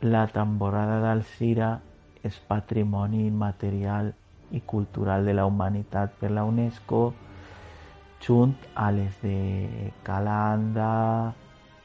la 0.03 0.25
tamborrada 0.27 0.99
d'Alcira 1.05 1.77
és 2.27 2.41
patrimoni 2.49 3.23
immaterial 3.29 4.11
i 4.51 4.59
cultural 4.67 5.23
de 5.23 5.37
la 5.39 5.47
humanitat 5.47 6.19
per 6.19 6.33
la 6.35 6.43
UNESCO, 6.43 7.05
junt 8.19 8.57
a 8.75 8.91
les 8.91 9.15
de 9.23 9.93
Calanda, 10.03 10.91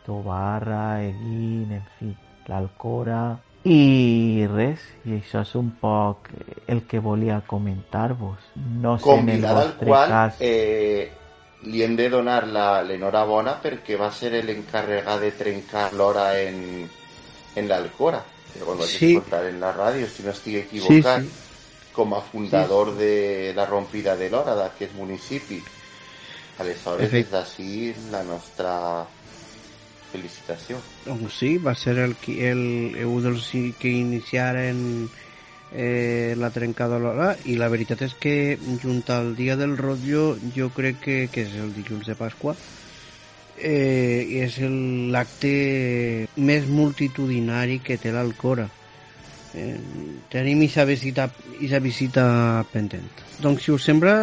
Tobarra, 0.09 1.03
Eguín, 1.05 1.73
en 1.77 1.85
fi, 1.99 2.15
l'Alcora... 2.49 3.37
I 3.69 4.47
res, 4.49 4.81
i 5.05 5.17
això 5.19 5.43
és 5.43 5.51
un 5.59 5.73
poc 5.81 6.29
el 6.73 6.85
que 6.89 7.01
volia 7.05 7.41
comentar-vos. 7.45 8.39
No 8.81 8.95
sé 9.03 9.17
en 9.19 9.29
el 9.35 9.43
vostre 9.43 9.89
qual 9.91 10.09
cas... 10.15 10.37
eh, 10.41 11.11
li 11.67 11.83
hem 11.85 11.97
de 11.99 12.07
donar 12.09 12.47
la- 12.49 12.81
l'enhorabona 12.87 13.57
perquè 13.61 13.99
va 14.01 14.09
ser 14.15 14.31
l'encarregat 14.47 15.21
de 15.21 15.33
trencar 15.37 15.91
l'hora 15.93 16.31
en, 16.41 16.87
en 17.57 17.69
l'Alcora. 17.69 18.23
Però 18.55 18.71
ho 18.73 18.79
vaig 18.79 18.89
Sí. 18.95 19.11
escoltar 19.17 19.45
en 19.51 19.61
la 19.61 19.75
ràdio, 19.77 20.07
si 20.09 20.23
no 20.25 20.31
estic 20.33 20.63
equivocat, 20.63 21.27
Sí, 21.27 21.29
sí. 21.29 21.93
com 21.93 22.15
a 22.15 22.23
fundador 22.23 22.95
de 22.97 23.53
la 23.59 23.67
rompida 23.67 24.17
de 24.17 24.31
l'hora 24.31 24.55
d'aquest 24.55 24.95
municipi. 24.97 25.61
Aleshores, 26.63 27.11
Perfecte. 27.11 27.19
des 27.19 27.31
d'ací, 27.31 27.95
la 28.11 28.23
nostra 28.23 29.05
felicitació. 30.13 30.79
Doncs 31.07 31.39
sí, 31.39 31.57
va 31.59 31.75
ser 31.75 31.99
el, 31.99 32.15
qui- 32.17 32.41
el, 32.49 32.63
un 33.07 33.23
dels 33.25 33.51
que 33.79 33.91
iniciaren 33.91 35.09
eh, 35.73 36.35
la 36.39 36.51
trencada 36.51 36.97
a 36.97 37.03
l'hora 37.03 37.29
i 37.45 37.57
la 37.61 37.69
veritat 37.69 38.03
és 38.07 38.15
que 38.19 38.57
junt 38.83 39.03
al 39.13 39.35
dia 39.37 39.57
del 39.61 39.77
rotllo 39.77 40.39
jo 40.57 40.71
crec 40.75 41.01
que, 41.05 41.17
que 41.33 41.43
és 41.45 41.55
el 41.61 41.75
dilluns 41.77 42.07
de 42.09 42.17
Pasqua 42.17 42.55
eh, 43.59 44.43
és 44.45 44.59
el- 44.65 45.11
l'acte 45.13 46.27
més 46.37 46.67
multitudinari 46.69 47.81
que 47.85 47.99
té 47.99 48.13
l'Alcora. 48.15 48.69
Eh, 49.55 49.77
tenim 50.31 50.61
aquesta 50.63 50.85
visita, 50.85 51.25
aquesta 51.57 51.81
visita 51.81 52.27
pendent. 52.73 53.09
Doncs 53.43 53.65
si 53.65 53.73
us 53.73 53.85
sembla 53.89 54.15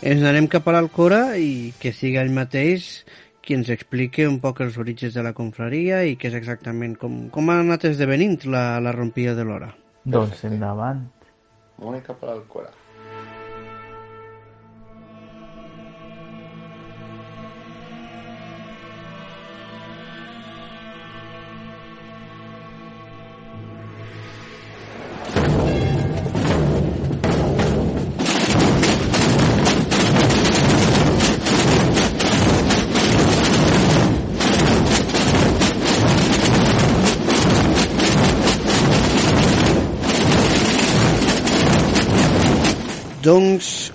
ens 0.00 0.22
anem 0.24 0.46
cap 0.48 0.68
a 0.68 0.72
l'Alcora 0.76 1.36
i 1.36 1.72
que 1.80 1.92
siga 1.92 2.22
ell 2.22 2.32
mateix 2.32 3.02
qui 3.40 3.56
ens 3.56 3.70
explique 3.72 4.26
un 4.28 4.40
poc 4.40 4.60
els 4.64 4.76
orígens 4.80 5.14
de 5.16 5.24
la 5.24 5.32
confraria 5.36 6.02
i 6.04 6.16
què 6.20 6.28
és 6.30 6.36
exactament 6.38 6.96
com, 7.00 7.22
com 7.34 7.48
ha 7.50 7.60
anat 7.62 7.86
esdevenint 7.88 8.38
la, 8.46 8.64
la 8.84 8.92
rompida 8.96 9.34
de 9.38 9.46
l'hora. 9.48 9.72
Doncs 10.04 10.44
endavant. 10.48 11.06
Anem 11.80 12.04
cap 12.04 12.22
a 12.24 12.32
l'Alcora. 12.32 12.72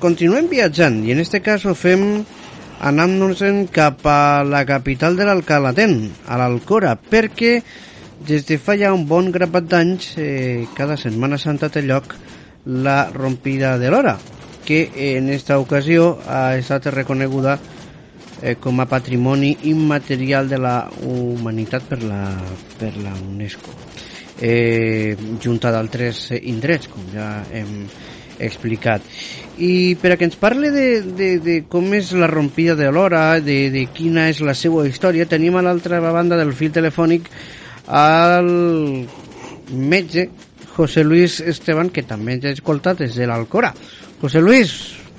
Continuem 0.05 0.45
viatjant 0.51 0.99
i 1.01 1.15
en 1.15 1.21
este 1.23 1.39
cas 1.41 1.63
ho 1.65 1.73
fem 1.73 2.01
anant-nos-en 2.85 3.63
cap 3.73 4.03
a 4.05 4.43
la 4.45 4.61
capital 4.69 5.15
de 5.17 5.25
l'Alcalaten, 5.25 5.95
a 6.29 6.37
l'Alcora, 6.37 6.91
perquè 6.93 7.55
des 8.27 8.45
de 8.45 8.59
fa 8.61 8.75
ja 8.77 8.91
un 8.93 9.07
bon 9.09 9.31
grapat 9.33 9.65
d'anys, 9.71 10.11
eh, 10.21 10.67
cada 10.77 10.97
Setmana 11.01 11.39
Santa 11.41 11.71
té 11.73 11.81
lloc 11.81 12.13
la 12.85 13.09
rompida 13.15 13.79
de 13.81 13.89
l'hora, 13.89 14.19
que 14.65 14.91
en 15.17 15.31
esta 15.33 15.57
ocasió 15.57 16.19
ha 16.27 16.53
estat 16.59 16.91
reconeguda 16.93 17.57
eh, 18.43 18.55
com 18.61 18.77
a 18.81 18.85
patrimoni 18.85 19.55
immaterial 19.71 20.51
de 20.51 20.61
la 20.61 20.75
humanitat 21.01 21.89
per 21.89 22.03
la, 22.03 22.21
per 22.77 22.93
la 23.01 23.15
UNESCO 23.25 23.73
eh, 24.37 25.17
junta 25.41 25.73
d'altres 25.73 26.27
indrets, 26.43 26.93
com 26.93 27.09
ja 27.13 27.39
hem 27.49 27.87
explicat. 28.37 29.01
I 29.57 29.95
per 30.01 30.11
a 30.13 30.17
que 30.19 30.27
ens 30.27 30.35
parle 30.35 30.71
de, 30.73 30.87
de, 31.15 31.29
de 31.39 31.59
com 31.71 31.93
és 31.95 32.11
la 32.17 32.27
rompida 32.27 32.75
de 32.75 32.89
l'hora, 32.91 33.39
de, 33.39 33.69
de 33.71 33.85
quina 33.95 34.27
és 34.31 34.41
la 34.43 34.55
seva 34.57 34.83
història, 34.87 35.29
tenim 35.31 35.55
a 35.55 35.63
l'altra 35.63 36.01
banda 36.03 36.35
del 36.39 36.51
fil 36.57 36.73
telefònic 36.75 37.29
al 37.87 38.49
metge 39.71 40.27
José 40.75 41.05
Luis 41.05 41.39
Esteban, 41.39 41.89
que 41.89 42.03
també 42.03 42.35
ens 42.35 42.49
ha 42.49 42.51
escoltat 42.57 42.99
des 43.05 43.15
de 43.15 43.29
l'Alcora. 43.29 43.71
José 44.21 44.41
Luis, 44.43 44.73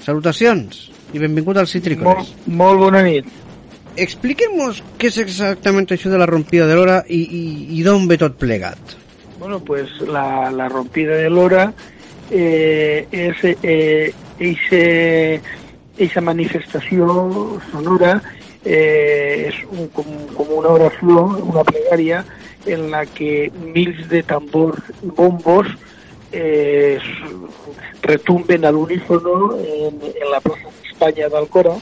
salutacions 0.05 0.91
i 1.15 1.23
benvingut 1.23 1.57
als 1.57 1.73
Citrícoles. 1.73 2.29
Molt, 2.29 2.53
molt 2.61 2.83
bona 2.85 3.03
nit. 3.07 3.29
Expliquem-nos 3.97 4.83
què 5.01 5.09
és 5.09 5.19
exactament 5.23 5.89
això 5.95 6.13
de 6.13 6.21
la 6.21 6.29
rompida 6.29 6.67
de 6.69 6.77
l'hora 6.77 7.01
i, 7.09 7.23
i, 7.25 7.45
i 7.79 7.85
d'on 7.87 8.05
ve 8.11 8.19
tot 8.21 8.37
plegat. 8.37 8.97
Bueno, 9.39 9.61
pues 9.65 9.89
la, 10.05 10.51
la 10.53 10.69
rompida 10.69 11.17
de 11.17 11.31
l'hora 11.31 11.71
eh, 12.31 13.07
és 13.11 13.45
eh, 13.63 14.13
eixe, 14.39 14.83
eixa 15.99 16.23
manifestació 16.25 17.07
sonora 17.71 18.17
eh, 18.65 19.49
és 19.49 19.61
un, 19.71 19.89
com, 19.95 20.09
com 20.37 20.53
una 20.59 20.75
oració, 20.75 21.27
una 21.47 21.65
plegària 21.65 22.25
en 22.67 22.91
la 22.91 23.05
que 23.07 23.51
mils 23.75 24.09
de 24.11 24.23
tambors 24.27 24.83
i 25.03 25.11
bombos 25.15 25.69
eh, 26.33 26.99
retumben 28.03 28.65
a 28.65 28.73
l'unísono 28.75 29.55
en, 29.63 30.01
la 30.33 30.41
plaça 30.43 30.73
d'Espanya 30.83 31.31
d'Alcora 31.31 31.77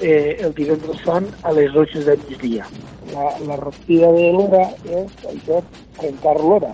eh, 0.00 0.36
el 0.42 0.52
divendres 0.56 1.00
sant 1.04 1.28
a 1.42 1.52
les 1.56 1.72
12 1.72 2.04
del 2.04 2.20
migdia. 2.28 2.66
La, 3.12 3.30
la 3.46 3.56
rompida 3.60 4.10
de 4.12 4.32
l'hora 4.34 4.64
és 4.84 5.28
això, 5.30 5.62
trencar 6.00 6.34
l'hora. 6.40 6.72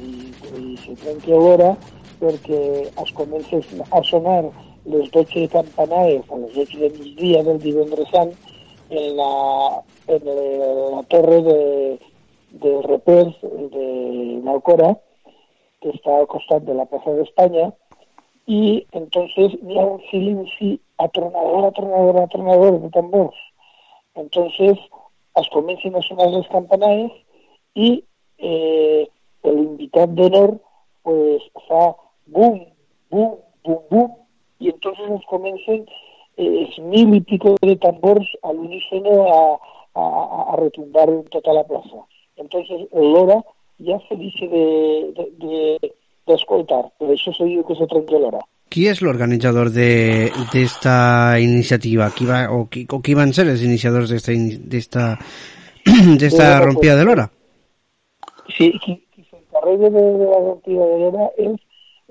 I, 0.00 0.30
i 0.58 0.76
se 0.80 0.94
trenca 1.02 1.34
l'hora 1.34 1.72
perquè 2.22 2.62
es 3.02 3.12
comença 3.18 3.60
a 3.90 4.02
sonar 4.06 4.40
les 4.84 5.10
12 5.14 5.48
campanades 5.50 6.30
a 6.30 6.38
les 6.42 6.54
12 6.54 6.80
del 6.80 6.98
migdia 6.98 7.42
del 7.46 7.60
divendres 7.62 8.10
sant 8.14 8.32
en 8.90 9.16
la, 9.16 9.82
en 10.06 10.26
la, 10.26 11.02
torre 11.08 11.38
de, 11.46 12.72
repers 12.86 13.32
de 13.42 13.86
l'Alcora, 14.44 14.92
que 15.80 15.94
està 15.94 16.18
al 16.18 16.28
costat 16.30 16.66
de 16.66 16.76
la 16.76 16.86
plaça 16.90 17.14
d'Espanya, 17.16 17.70
y 18.46 18.86
entonces 18.92 19.54
hi 19.62 19.78
ha 19.78 19.86
un 19.86 20.00
silenci 20.10 20.80
atronador, 20.98 21.66
atronador, 21.66 22.18
atronador 22.18 22.80
de 22.82 22.90
tambors. 22.90 23.36
Entonces 24.14 24.78
es 25.36 25.48
comencen 25.52 25.96
a 25.96 26.02
sonar 26.02 26.28
les 26.28 26.46
campanades 26.48 27.12
i 27.74 28.04
eh, 28.38 29.08
l'invitat 29.44 30.10
d'honor 30.18 30.58
pues, 31.06 31.46
fa 31.68 31.94
bum, 32.32 32.58
bum, 33.10 33.36
bum, 33.64 33.80
bum, 33.90 34.10
i 34.60 34.70
entonces 34.72 35.10
ens 35.10 35.24
comencen 35.30 35.84
eh, 36.36 36.68
mil 36.80 37.14
i 37.14 37.20
pico 37.20 37.56
de 37.60 37.76
tambors 37.76 38.28
a 38.42 38.52
l'unísono 38.52 39.16
a, 39.28 39.42
a, 39.94 40.04
a 40.52 40.56
retumbar 40.60 41.08
en 41.10 41.24
tota 41.30 41.52
la 41.52 41.64
plaça. 41.64 42.04
Entonces 42.36 42.88
l'hora 42.92 43.40
ja 43.78 43.98
se 44.08 44.16
dice 44.16 44.48
de, 44.48 44.66
de, 45.16 45.26
de, 45.42 45.92
d'escoltar, 46.26 46.84
per 46.98 47.12
això 47.12 47.34
se 47.36 47.46
diu 47.50 47.64
que 47.66 47.76
se 47.78 47.88
trenca 47.90 48.18
l'hora. 48.18 48.42
Qui 48.72 48.86
és 48.88 49.02
l'organitzador 49.04 49.68
d'esta 49.74 50.94
iniciativa? 51.42 52.08
Qui 52.16 52.24
va, 52.24 52.46
o, 52.54 52.64
qui, 52.72 52.86
o 52.88 53.02
qui 53.04 53.16
van 53.18 53.34
ser 53.36 53.44
els 53.50 53.64
iniciadors 53.66 54.14
d'esta 54.14 54.32
d'esta 54.32 55.08
d'esta 56.20 56.46
Bueno, 56.46 56.64
rompida 56.70 56.96
de 56.96 57.04
l'hora? 57.04 57.26
Sí, 58.56 58.70
qui, 58.80 58.96
qui 59.12 59.26
s'encarrega 59.28 59.90
de, 59.90 60.06
de 60.22 60.30
la 60.30 60.40
rompida 60.46 60.88
de 60.88 60.98
l'hora 61.02 61.28
és 61.36 61.58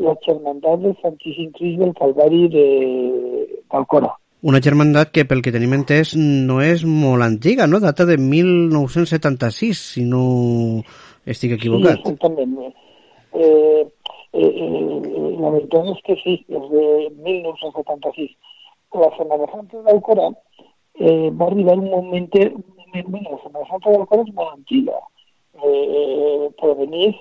la 0.02 0.16
Germandat 0.26 0.80
del 0.82 0.98
Santíssim 1.02 1.52
Crist 1.58 1.80
del 1.80 1.94
Calvari 1.98 2.48
de- 2.50 3.62
d'Alcora. 3.72 4.12
Una 4.42 4.60
germandat 4.60 5.12
que, 5.14 5.24
pel 5.30 5.44
que 5.46 5.52
tenim 5.54 5.74
entès, 5.78 6.16
no 6.18 6.62
és 6.66 6.82
molt 6.84 7.22
antiga, 7.22 7.68
no? 7.70 7.80
Data 7.80 8.08
de 8.10 8.18
1976, 8.18 9.78
si 9.94 10.04
no 10.04 10.82
estic 11.30 11.54
equivocat. 11.60 12.00
Sí, 12.02 12.10
exactament. 12.10 12.56
Eh, 13.34 13.86
eh, 14.34 14.42
eh, 14.42 15.36
la 15.40 15.52
veritat 15.54 15.92
és 15.94 16.02
que 16.08 16.16
sí, 16.24 16.34
és 16.50 16.66
de 16.74 16.86
1976. 17.22 18.34
La 18.98 19.12
Setmana 19.16 19.46
Santa 19.54 19.84
d'Alcorà 19.86 20.28
eh, 20.98 21.30
va 21.38 21.46
arribar 21.46 21.78
un 21.78 21.90
moment, 21.94 22.28
un 22.34 22.66
moment 22.82 23.08
bueno, 23.14 23.38
la 23.38 23.44
Setmana 23.44 23.70
Santa 23.70 23.94
d'Alcorà 23.94 24.26
és 24.26 24.34
molt 24.34 24.58
antiga, 24.58 24.98
eh, 25.62 26.50
provenís 26.60 27.16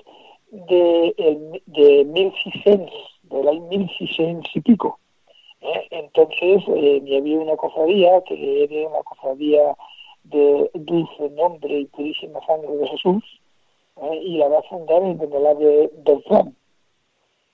de, 0.51 1.13
el, 1.17 1.63
de 1.65 2.05
1600, 2.05 2.93
de 3.23 3.43
l'any 3.43 3.61
1600 3.69 4.55
y 4.55 4.61
pico. 4.61 4.99
¿eh? 5.61 5.87
Entonces, 5.91 6.63
eh, 6.67 7.01
había 7.17 7.39
una 7.39 7.55
cofradía 7.55 8.21
que 8.23 8.63
era 8.63 8.89
la 8.89 9.03
cofradía 9.03 9.75
de 10.23 10.69
Dulce 10.73 11.29
Nombre 11.31 11.79
y 11.79 11.85
Purísima 11.85 12.45
Sangre 12.45 12.75
de 12.75 12.87
Jesús, 12.87 13.23
¿eh? 14.01 14.21
y 14.23 14.37
la 14.37 14.49
va 14.49 14.59
a 14.59 14.63
fundar 14.63 15.01
el 15.03 15.15
venerable 15.15 15.89
Beltrán. 16.05 16.55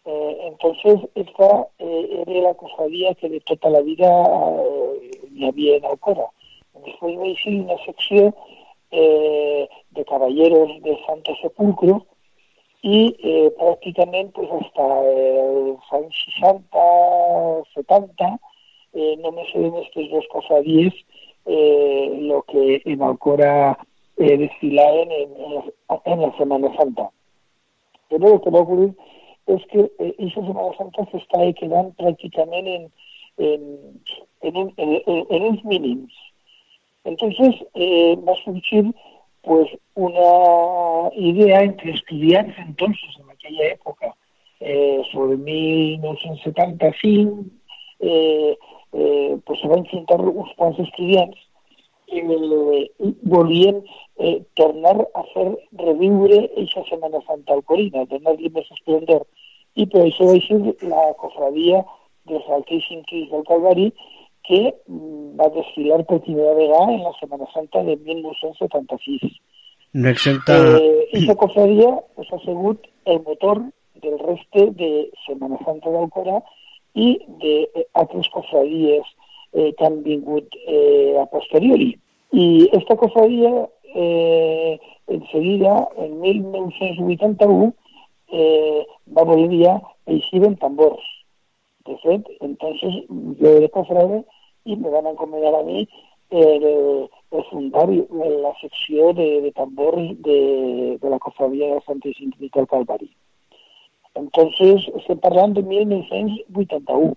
Eh, 0.05 0.37
entonces, 0.43 1.01
esta 1.15 1.67
era 1.77 2.41
la 2.41 2.53
cofradía 2.53 3.13
que 3.15 3.29
de 3.29 3.41
toda 3.41 3.69
la 3.69 3.81
vida 3.81 4.07
eh, 4.07 5.47
había 5.47 5.77
en 5.77 5.85
Alcora. 5.85 6.27
Después 6.85 7.17
me 7.17 7.29
hice 7.29 7.49
una 7.49 7.77
sección 7.85 8.33
de 8.89 10.05
caballeros 10.05 10.81
de 10.81 10.97
Santo 11.05 11.35
Sepulcro, 11.41 12.05
y 12.81 13.15
eh, 13.23 13.51
prácticamente 13.57 14.41
hasta 14.41 14.83
los 14.83 15.79
años 15.91 16.15
60, 16.39 16.77
70, 17.73 18.39
no 19.19 19.31
me 19.31 19.45
sé 19.51 19.59
en 19.59 19.75
estos 19.75 20.09
dos 20.09 20.25
cofradíes 20.31 20.93
eh, 21.47 22.17
lo 22.23 22.43
que 22.43 22.81
en 22.83 23.01
Alcora 23.01 23.77
eh, 24.17 24.37
desfilaban 24.37 25.09
en, 25.11 26.21
la 26.21 26.37
Semana 26.37 26.75
Santa. 26.75 27.09
Pero 28.09 28.27
lo 28.27 28.41
que 28.41 28.49
va 28.49 28.59
a 28.59 28.63
ocurrir 28.63 28.93
es 29.45 29.65
que 29.67 29.79
eh, 29.99 30.15
esa 30.19 30.41
Semana 30.41 30.75
Santa 30.77 31.07
se 31.09 31.17
está 31.17 31.39
quedando 31.53 31.93
prácticamente 31.97 32.75
en, 32.75 32.91
en, 33.37 33.93
en, 34.41 34.73
en, 34.75 35.03
en, 35.05 35.27
en 35.29 35.43
els. 35.43 36.13
Entonces 37.05 37.55
eh, 37.75 38.17
va 38.17 38.33
sorgir 38.43 38.93
pues 39.47 39.67
una 39.95 41.09
idea 41.15 41.63
entre 41.63 41.91
estudiantes 41.91 42.55
entonces 42.59 43.09
en 43.17 43.31
aquella 43.31 43.69
época, 43.69 44.13
eh, 44.59 45.01
sobre 45.13 45.37
1975, 45.37 47.45
eh, 48.01 48.57
eh, 48.93 49.37
pues 49.45 49.59
se 49.61 49.67
van 49.67 49.79
a 49.79 49.83
intentar 49.83 50.19
uns 50.19 50.53
quants 50.57 50.79
estudiants 50.79 51.37
eh, 52.07 52.91
volien 53.21 53.83
eh, 54.17 54.43
tornar 54.55 55.07
a 55.13 55.23
fer 55.33 55.57
reviure 55.71 56.49
aquesta 56.51 56.83
Setmana 56.89 57.21
Santa 57.27 57.53
Alcorina, 57.53 58.05
donar-li 58.11 58.49
més 58.51 58.67
esplendor. 58.75 59.23
I 59.75 59.85
per 59.91 60.01
això 60.03 60.23
va 60.27 60.39
ser 60.43 60.59
la 60.91 61.13
cofradia 61.21 61.85
dels 62.27 62.47
Altíssims 62.51 63.07
Cris 63.07 63.31
del 63.31 63.47
Calvari, 63.47 63.93
que 64.47 64.73
mm, 64.87 65.37
va 65.39 65.49
desfilar 65.55 66.03
per 66.05 66.21
primera 66.21 66.53
vegada 66.53 66.93
en 66.93 67.03
la 67.03 67.13
Setmana 67.19 67.47
Santa 67.53 67.83
de 67.83 67.97
1976. 67.97 69.39
No 69.93 70.09
exenta... 70.09 70.57
Eh, 70.77 71.07
esa 71.13 71.35
cofradía 71.35 71.99
pues, 72.15 72.31
ha 72.31 72.39
sigut 72.39 72.81
el 73.05 73.21
motor 73.23 73.61
del 74.01 74.19
reste 74.19 74.71
de 74.71 75.11
Setmana 75.25 75.57
Santa 75.65 75.89
d'Alcorà 75.89 76.41
i 76.97 77.13
d'altres 77.41 78.29
cofradies 78.33 79.07
eh, 79.53 79.73
que 79.77 79.85
han 79.85 80.01
vingut 80.03 80.53
eh, 80.65 81.17
a 81.21 81.25
posteriori. 81.31 81.93
I 82.31 82.69
esta 82.73 82.95
cofradía, 82.95 83.69
eh, 83.95 84.79
enseguida, 85.07 85.87
en 85.97 86.19
1981, 86.19 87.73
eh, 88.29 88.85
va 89.15 89.23
volver 89.23 89.61
ja 89.63 89.77
eixir 90.05 90.43
en 90.43 90.57
tambors. 90.57 91.03
De 91.87 91.95
fet, 92.03 92.27
entonces 92.41 93.05
yo 93.39 93.49
era 93.49 93.69
cofrade 93.69 94.25
y 94.67 94.75
me 94.75 94.89
van 94.89 95.07
a 95.07 95.11
encomendar 95.11 95.55
a 95.55 95.63
mí 95.63 95.87
el, 96.29 97.09
el 97.31 97.43
fundar 97.49 97.89
la 97.89 98.53
secció 98.59 99.13
de, 99.13 99.41
de 99.41 99.51
tambors 99.53 100.21
de, 100.21 100.97
de 101.01 101.09
la 101.09 101.19
cofradía 101.19 101.73
de 101.73 101.81
Santíssim 101.81 102.31
Cristo 102.31 102.59
del 102.59 102.67
Calvari. 102.67 103.09
Entonces, 104.13 104.87
estem 104.97 105.19
parlant 105.19 105.55
de 105.55 105.63
1981. 105.63 107.15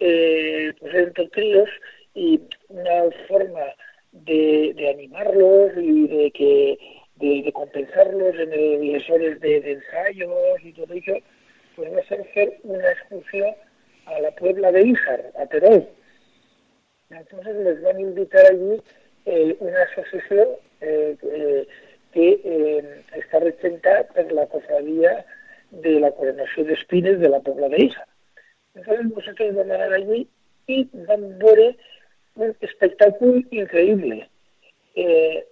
eh, 0.00 0.72
pues 0.80 0.94
eren 0.94 1.12
tot 1.14 1.30
trios 1.32 1.70
y 2.14 2.40
una 2.68 3.10
forma 3.28 3.64
de, 4.12 4.72
de 4.74 4.90
animarlos 4.90 5.72
y 5.76 6.06
de 6.08 6.30
que 6.32 6.78
de, 7.16 7.52
compensarlos 7.52 8.34
en 8.34 8.52
el, 8.52 9.04
hores 9.10 9.40
de, 9.40 9.60
de 9.60 9.72
ensayos 9.72 10.60
y 10.62 10.72
todo 10.72 10.94
eso, 10.94 11.12
podemos 11.76 12.10
hacer 12.10 12.58
una 12.64 12.90
excursión 12.90 13.54
a 14.06 14.20
la 14.20 14.30
Puebla 14.32 14.72
de 14.72 14.82
Híjar, 14.82 15.32
a 15.38 15.46
Perón. 15.46 15.86
Entonces 17.10 17.56
les 17.56 17.82
van 17.82 17.96
a 17.96 18.00
invitar 18.00 18.46
allí 18.46 18.82
eh, 19.26 19.56
una 19.60 19.82
asociación 19.82 20.48
eh, 20.80 21.16
eh, 21.22 21.68
que 22.12 22.94
está 23.14 23.40
representada 23.40 24.04
por 24.08 24.32
la 24.32 24.46
cofradía 24.46 25.24
de 25.70 26.00
la 26.00 26.10
coronación 26.12 26.66
de 26.66 26.74
espines 26.74 27.20
de 27.20 27.28
la 27.28 27.40
Puebla 27.40 27.68
de 27.68 27.84
Hija. 27.84 28.06
Entonces 28.74 29.08
vosotros 29.10 29.54
van 29.54 29.70
a 29.70 29.86
ir 29.86 29.92
allí 29.92 30.28
y 30.66 30.88
van 30.92 31.24
a 31.24 31.44
ver 31.44 31.76
un 32.34 32.56
espectáculo 32.60 33.42
increíble. 33.50 34.28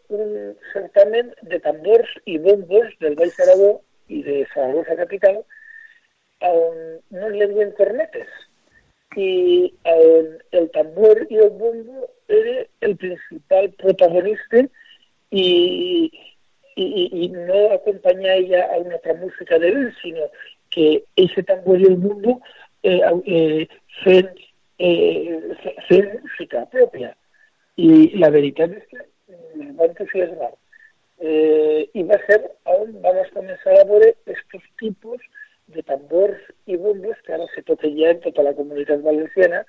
un 0.08 0.56
certamen 0.72 1.34
de 1.42 1.60
tambores 1.60 2.08
y 2.24 2.38
bombos 2.38 2.86
del 3.00 3.14
Valle 3.14 3.42
Aragón 3.42 3.78
y 4.08 4.22
de 4.22 4.46
Zaragoza 4.54 4.96
Capital 4.96 5.44
eh, 6.44 7.00
no 7.10 7.28
le 7.28 7.48
dio 7.48 7.62
internetes. 7.62 8.28
Y 9.16 9.72
el 9.84 10.70
tambor 10.72 11.26
y 11.30 11.36
el 11.36 11.50
bombo 11.50 12.10
era 12.26 12.66
el 12.80 12.96
principal 12.96 13.70
protagonista 13.78 14.66
y, 15.30 16.10
y, 16.74 17.28
no 17.28 17.72
acompañaba 17.72 18.74
a 18.74 18.78
una 18.78 18.96
otra 18.96 19.14
música 19.14 19.58
de 19.58 19.68
él, 19.68 19.94
sino 20.02 20.20
que 20.70 21.04
ese 21.14 21.42
tambor 21.44 21.80
y 21.80 21.84
el 21.84 21.96
bombo 21.96 22.40
eh, 22.82 23.00
eh, 23.26 23.68
eh 24.78 26.20
música 26.22 26.66
propia. 26.70 27.16
Y 27.76 28.16
la 28.18 28.30
verdad 28.30 28.72
es 28.72 28.86
que 28.86 28.96
me 29.56 29.70
eh, 29.70 29.72
va 29.78 29.84
a 29.84 29.88
entusiasmar. 29.88 30.54
Eh, 31.18 31.88
y 31.92 32.02
va 32.02 32.16
a 32.16 32.26
ser, 32.26 32.52
aún 32.64 33.00
vamos 33.00 33.26
a 33.26 33.34
comenzar 33.34 33.78
a 33.78 33.84
ver 33.84 34.16
estos 34.26 34.62
tipos 34.78 35.20
de 35.66 35.82
tambors 35.82 36.40
i 36.66 36.76
bombos 36.76 37.16
que 37.24 37.34
ara 37.34 37.46
se 37.54 37.62
toquen 37.62 37.96
ja 37.98 38.12
en 38.12 38.20
tota 38.24 38.44
la 38.46 38.54
comunitat 38.56 39.02
valenciana, 39.02 39.64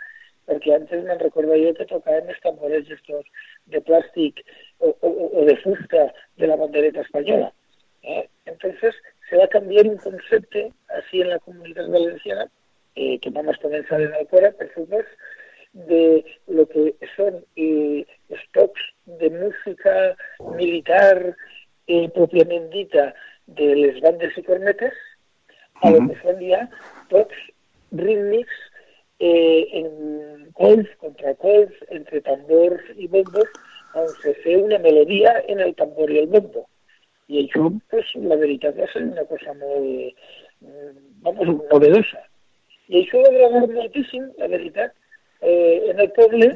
perquè 0.46 0.76
antes 0.76 1.04
me'n 1.04 1.22
recordo 1.22 1.58
jo 1.58 1.74
que 1.78 1.88
tocaven 1.90 2.30
els 2.30 2.42
tambores 2.44 2.90
estos 2.92 3.26
de 3.72 3.82
plàstic 3.88 4.42
o, 4.80 4.92
o, 5.02 5.46
de 5.48 5.56
fusta 5.64 6.10
de 6.38 6.50
la 6.52 6.58
bandereta 6.60 7.02
espanyola. 7.02 7.52
Eh? 8.04 8.28
Entonces 8.46 8.94
se 9.30 9.38
va 9.38 9.48
canviar 9.48 9.88
un 9.88 9.98
concepte 9.98 10.72
así 11.00 11.22
en 11.22 11.30
la 11.30 11.40
comunitat 11.40 11.90
valenciana, 11.90 12.46
eh, 12.96 13.18
que 13.20 13.30
vamos 13.32 13.58
a 13.58 13.62
comenzar 13.62 14.02
en 14.02 14.14
Alcora, 14.14 14.52
per 14.52 14.72
supuesto, 14.74 15.12
de 15.74 16.24
lo 16.48 16.68
que 16.70 16.96
son 17.18 17.44
eh, 17.56 18.06
stocks 18.46 18.82
de 19.06 19.30
música 19.30 20.16
militar 20.56 21.36
pròpiament 22.16 22.70
dita 22.74 23.10
de 23.60 23.68
les 23.78 24.00
bandes 24.02 24.38
i 24.40 24.44
cornetes, 24.46 24.96
a 25.82 25.92
lo 25.92 26.02
que 26.08 26.18
són 26.22 26.40
ja 26.44 26.62
tots 27.12 27.42
rítmics 27.96 28.62
eh, 29.20 29.68
en 29.82 29.90
colps, 30.60 30.92
contracolps, 31.04 31.82
entre 31.96 32.22
tambors 32.26 32.84
i 32.96 33.08
bombos, 33.12 33.52
on 33.96 34.08
se 34.22 34.34
fe 34.44 34.58
una 34.58 34.80
melodia 34.80 35.38
en 35.48 35.60
el 35.60 35.76
tambor 35.76 36.12
i 36.12 36.20
el 36.24 36.28
bombo. 36.28 36.66
I 37.32 37.46
això, 37.46 37.70
pues, 37.90 38.12
la 38.22 38.38
veritat 38.38 38.78
ser 38.92 39.02
una 39.08 39.24
cosa 39.26 39.56
molt, 39.58 40.26
vamos, 41.26 41.56
novedosa. 41.72 42.22
I 42.92 43.02
això 43.02 43.24
va 43.24 43.32
agradar 43.32 43.64
moltíssim, 43.72 44.28
la 44.38 44.50
veritat, 44.52 44.94
eh, 45.42 45.92
en 45.92 46.04
el 46.04 46.12
poble 46.18 46.52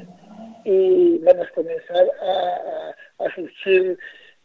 i 0.69 0.79
van 1.25 1.41
començar 1.55 2.03
a, 2.05 2.35
a, 2.35 2.93
a 3.25 3.31
sorgir 3.33 3.95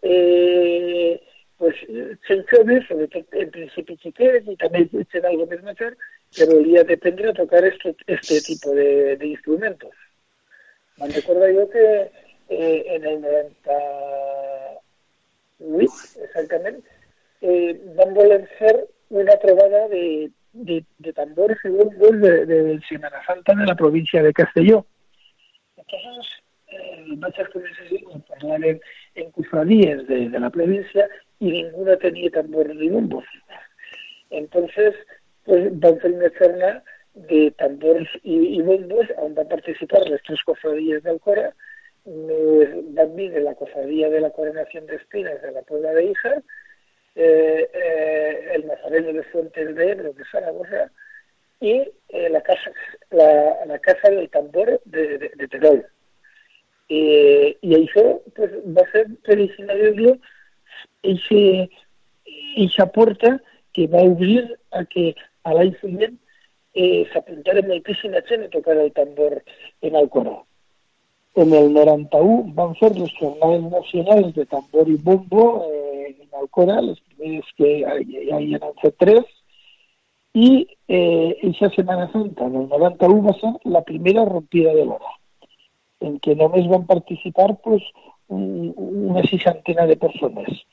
eh, 0.06 1.20
pues, 1.64 1.80
gent 2.28 2.44
jove, 2.50 2.74
sobretot 2.84 3.36
en 3.40 3.48
principi 3.54 3.94
xiquets 4.02 4.50
i 4.52 4.54
també 4.60 4.82
gent 4.92 5.24
algo 5.24 5.46
més 5.48 5.62
major, 5.64 5.94
que 6.36 6.44
volia 6.50 6.82
aprendre 6.84 7.30
a 7.30 7.38
tocar 7.38 7.62
este, 7.64 7.94
este 8.06 8.36
tipo 8.44 8.68
de, 8.76 9.16
de 9.16 9.26
instrumentos. 9.30 9.94
Me'n 11.00 11.14
recordo 11.14 11.48
jo 11.56 11.64
que 11.72 11.84
eh, 12.50 12.84
en 12.96 13.06
el 13.06 13.22
98, 13.22 15.90
exactament, 16.28 16.84
eh, 17.40 17.80
van 17.96 18.12
voler 18.14 18.48
fer 18.58 18.86
una 19.08 19.36
trobada 19.40 19.88
de, 19.88 20.30
de, 20.52 20.84
de 20.98 21.12
tambores 21.12 21.58
y 21.64 21.68
bombos 21.68 22.20
de, 22.20 22.46
de 22.46 22.80
Semana 22.88 23.20
Santa 23.26 23.54
de 23.54 23.64
la 23.64 23.74
provincia 23.74 24.22
de 24.22 24.32
Castelló. 24.32 24.86
Entonces, 25.76 26.26
eh, 26.68 27.04
a 27.08 27.48
començar 27.48 27.88
a 28.14 28.18
parlar 28.28 28.64
en, 28.64 28.80
en 29.14 29.30
cofradías 29.32 30.06
de, 30.06 30.28
de 30.28 30.40
la 30.40 30.50
provincia 30.50 31.08
y 31.40 31.50
ninguna 31.50 31.96
tenía 31.96 32.30
tambores 32.30 32.76
ni 32.76 32.88
bombos. 32.88 33.24
Entonces, 34.30 34.94
pues 35.44 35.68
van 35.78 36.00
fer 36.00 36.12
una 36.12 36.30
xerna 36.38 36.82
de 37.14 37.50
tambors 37.58 38.10
i, 38.22 38.58
i 38.58 38.62
bombos 38.62 39.10
van 39.18 39.48
participar 39.48 40.02
les 40.08 40.22
tres 40.22 40.42
cofradías 40.44 41.02
del 41.02 41.20
Cora, 41.20 41.52
més 42.04 42.72
van 42.96 43.14
vindre 43.16 43.40
la 43.40 43.54
cofradía 43.54 44.10
de 44.10 44.20
la 44.20 44.30
Coronación 44.30 44.86
de 44.86 44.96
Espinas 44.96 45.40
de 45.42 45.52
la 45.52 45.62
Puebla 45.62 45.92
de 45.94 46.04
Hija, 46.04 46.42
eh, 47.14 47.70
eh, 47.72 48.50
el 48.54 48.66
Nazareno 48.66 49.12
de 49.12 49.22
Fuentes 49.24 49.74
de 49.74 49.90
Ebro 49.90 50.12
de 50.12 50.24
Zaragoza 50.30 50.90
y 51.60 51.88
eh, 52.08 52.28
la, 52.28 52.42
casa, 52.42 52.72
la, 53.10 53.64
la 53.66 53.78
Casa 53.78 54.10
del 54.10 54.28
Tambor 54.28 54.80
de, 54.84 55.18
de, 55.18 55.32
de 55.34 55.48
Terol. 55.48 55.86
Eh, 56.92 57.56
I 57.64 57.70
això 57.78 58.02
pues, 58.36 58.52
va 58.76 58.84
ser 58.92 59.06
ese, 61.04 61.70
esa 62.56 62.86
puerta 62.90 63.40
que 63.72 63.86
va 63.86 63.98
a 63.98 64.02
abrir 64.02 64.58
a 64.72 64.84
que 64.84 65.14
al 65.42 65.58
año 65.58 65.74
siguiente 65.80 66.24
eh, 66.74 67.06
se 67.12 67.18
apuntaran 67.18 67.70
el 67.70 67.82
pis 67.82 67.98
en 68.04 68.14
y 68.14 68.48
tocar 68.48 68.76
el 68.76 68.92
tambor 68.92 69.44
en 69.80 69.96
Alcorá. 69.96 70.42
En 71.36 71.52
el 71.52 71.72
91 71.72 72.52
van 72.54 72.70
a 72.70 72.74
ser 72.74 72.96
los 72.98 73.12
jornales 73.18 73.62
nacionales 73.70 74.34
de 74.34 74.46
tambor 74.46 74.88
y 74.88 74.94
bombo 74.94 75.66
eh, 75.72 76.16
en 76.20 76.28
Alcorá, 76.38 76.80
los 76.80 77.00
primeros 77.00 77.46
que 77.56 77.84
hay, 77.86 78.30
hay 78.30 78.54
en 78.54 78.60
tres, 78.98 79.24
y 80.32 80.66
eh, 80.88 81.36
esa 81.42 81.70
Semana 81.70 82.10
Santa 82.10 82.48
del 82.48 82.68
91 82.68 83.22
va 83.22 83.30
a 83.30 83.40
ser 83.40 83.52
la 83.62 83.82
primera 83.82 84.24
rompida 84.24 84.74
de 84.74 84.82
hora, 84.82 85.06
en 86.00 86.18
que 86.18 86.34
només 86.34 86.66
van 86.66 86.82
a 86.82 86.86
participar 86.86 87.56
pues, 87.62 87.82
una 88.28 89.22
seixantena 89.22 89.86
de 89.86 89.96
persones. 89.96 90.66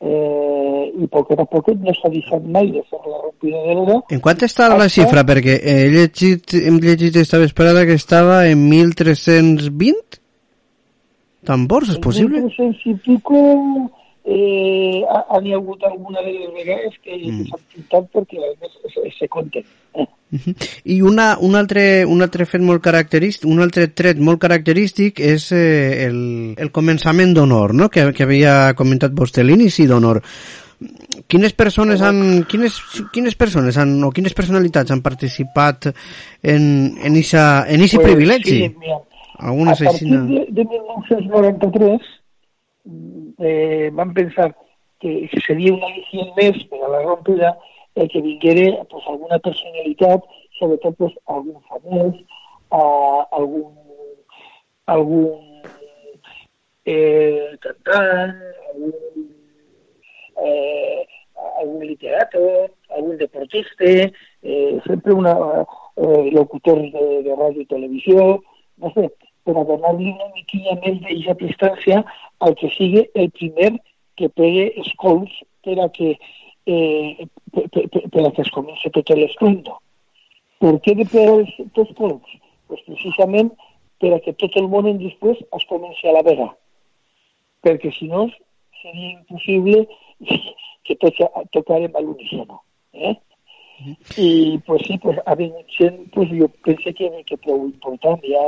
Eh, 0.00 0.84
i 0.96 1.06
poquet 1.12 1.40
a 1.42 1.44
poquet 1.44 1.80
no 1.84 1.92
s'ha 1.92 2.08
deixat 2.08 2.44
mai 2.48 2.70
de 2.72 2.80
fer 2.88 3.00
la 3.04 3.18
rompida 3.20 3.60
de 3.66 3.74
l'hora. 3.76 3.98
En 4.16 4.22
quant 4.24 4.44
està 4.46 4.70
la 4.72 4.88
xifra? 4.88 5.26
Perquè 5.28 5.58
he 5.60 5.74
llegit, 5.92 6.54
hem 6.56 6.78
llegit 6.80 7.18
esta 7.20 7.40
vesprada 7.42 7.84
que 7.88 7.98
estava 8.00 8.46
en 8.48 8.64
1320 8.70 10.20
tambors, 11.44 11.92
és 11.92 12.00
possible? 12.00 12.40
1300 12.46 12.86
i 12.88 12.94
pico 13.04 13.42
eh, 14.24 15.04
ha, 15.04 15.20
ha 15.20 15.40
hagut 15.56 15.84
alguna 15.84 16.24
de 16.24 16.32
les 16.32 16.52
vegades 16.54 16.96
que 17.04 17.16
mm. 17.16 17.44
s'han 17.50 17.68
pintat 17.74 18.10
perquè 18.16 18.40
a 18.40 18.50
més 18.60 18.80
se, 18.94 19.04
se 19.18 19.28
compten. 19.28 19.68
Eh? 19.94 20.08
I 20.84 21.00
una, 21.02 21.36
un, 21.40 21.56
altre, 21.58 22.04
un 22.06 22.22
altre 22.22 22.46
fet 22.46 22.62
molt 22.62 22.82
característic, 22.84 23.48
un 23.50 23.62
altre 23.64 23.88
tret 23.96 24.20
molt 24.22 24.40
característic 24.42 25.20
és 25.26 25.50
eh, 25.56 26.06
el, 26.06 26.20
el 26.58 26.70
començament 26.74 27.34
d'honor, 27.34 27.74
no? 27.74 27.90
que, 27.90 28.10
que 28.14 28.26
havia 28.26 28.74
comentat 28.78 29.14
vostè, 29.16 29.44
l'inici 29.46 29.88
d'honor. 29.90 30.22
Quines 31.30 31.52
persones 31.52 32.00
han, 32.00 32.46
quines, 32.48 32.78
quines 33.12 33.36
persones 33.36 33.76
han, 33.78 33.98
o 34.06 34.12
quines 34.14 34.34
personalitats 34.36 34.94
han 34.94 35.02
participat 35.04 35.90
en, 35.90 36.64
en 36.96 37.18
isa, 37.18 37.66
en 37.68 37.84
ese 37.84 37.98
pues, 37.98 38.08
privilegi? 38.08 38.62
Sí, 38.62 38.74
mira, 38.80 39.02
a 39.40 39.52
partir 39.52 40.08
de, 40.08 40.46
de 40.48 40.64
1993 40.64 42.00
eh, 43.38 43.90
van 43.92 44.14
pensar 44.14 44.54
que 45.00 45.28
seria 45.46 45.72
una 45.72 45.88
al·licient 45.88 46.32
més 46.36 46.64
per 46.68 46.80
a 46.84 46.90
la 46.92 47.02
rompida 47.06 47.54
el 47.94 48.08
que 48.08 48.20
vinguera 48.20 48.84
pues, 48.84 49.04
alguna 49.06 49.38
personalitat, 49.38 50.24
sobretot 50.58 50.96
pues, 50.96 51.14
algun 51.26 51.60
famós, 51.68 52.16
uh, 52.70 53.22
algun, 53.32 53.72
algun 54.86 55.62
eh, 56.84 57.56
cantant, 57.60 58.36
algun, 58.72 58.94
eh, 60.42 61.06
algun 61.60 61.86
literato, 61.86 62.70
algun 62.88 63.16
deportista, 63.16 63.84
eh, 63.84 64.80
sempre 64.86 65.12
una, 65.12 65.66
eh, 65.96 66.30
locutor 66.32 66.80
de, 66.80 67.22
de 67.26 67.36
ràdio 67.36 67.62
i 67.62 67.70
televisió, 67.70 68.40
no 68.80 68.92
sé, 68.96 69.10
per 69.44 69.56
a 69.56 69.64
donar-li 69.68 70.10
una 70.12 70.30
miquilla 70.34 70.76
més 70.84 71.00
d'aquesta 71.04 71.36
distància 71.44 72.02
al 72.40 72.56
que 72.60 72.70
sigui 72.76 73.06
el 73.14 73.30
primer 73.36 73.72
que 74.16 74.28
pegue 74.28 74.70
escols 74.82 75.32
per 75.64 75.78
a 75.84 75.88
que, 75.92 76.14
eh, 76.70 77.26
per, 77.54 77.66
per, 77.74 78.02
per 78.14 78.26
a 78.26 78.32
que 78.36 78.44
es 78.46 78.52
comenci 78.54 78.92
tot 78.94 79.12
l'esclendo. 79.16 79.76
Per 80.60 80.74
què 80.84 80.94
de 80.98 81.06
els, 81.24 81.52
els 81.64 81.82
escols? 81.86 82.36
Pues 82.70 82.82
precisament 82.86 83.52
per 84.00 84.14
a 84.14 84.20
que 84.24 84.34
tot 84.40 84.56
el 84.60 84.68
món 84.72 84.88
en 84.90 85.00
després 85.02 85.40
es 85.58 85.66
comenci 85.70 86.08
a 86.08 86.16
la 86.16 86.24
vega. 86.26 86.48
Perquè 87.64 87.92
si 87.96 88.08
no 88.08 88.28
seria 88.80 89.10
impossible 89.16 89.86
que 90.86 90.96
tots 91.00 91.20
tocarem 91.56 91.96
a 91.96 92.04
l'unísono. 92.04 92.62
Eh? 92.92 93.16
I 94.20 94.60
pues 94.66 94.82
sí, 94.86 94.98
pues, 94.98 95.18
ha 95.24 95.34
vingut 95.34 95.68
gent, 95.78 96.10
pues, 96.12 96.28
jo 96.36 96.48
penso 96.64 96.92
que, 96.92 97.08
que 97.24 97.36
prou 97.40 97.64
important. 97.64 98.20
Ja 98.28 98.42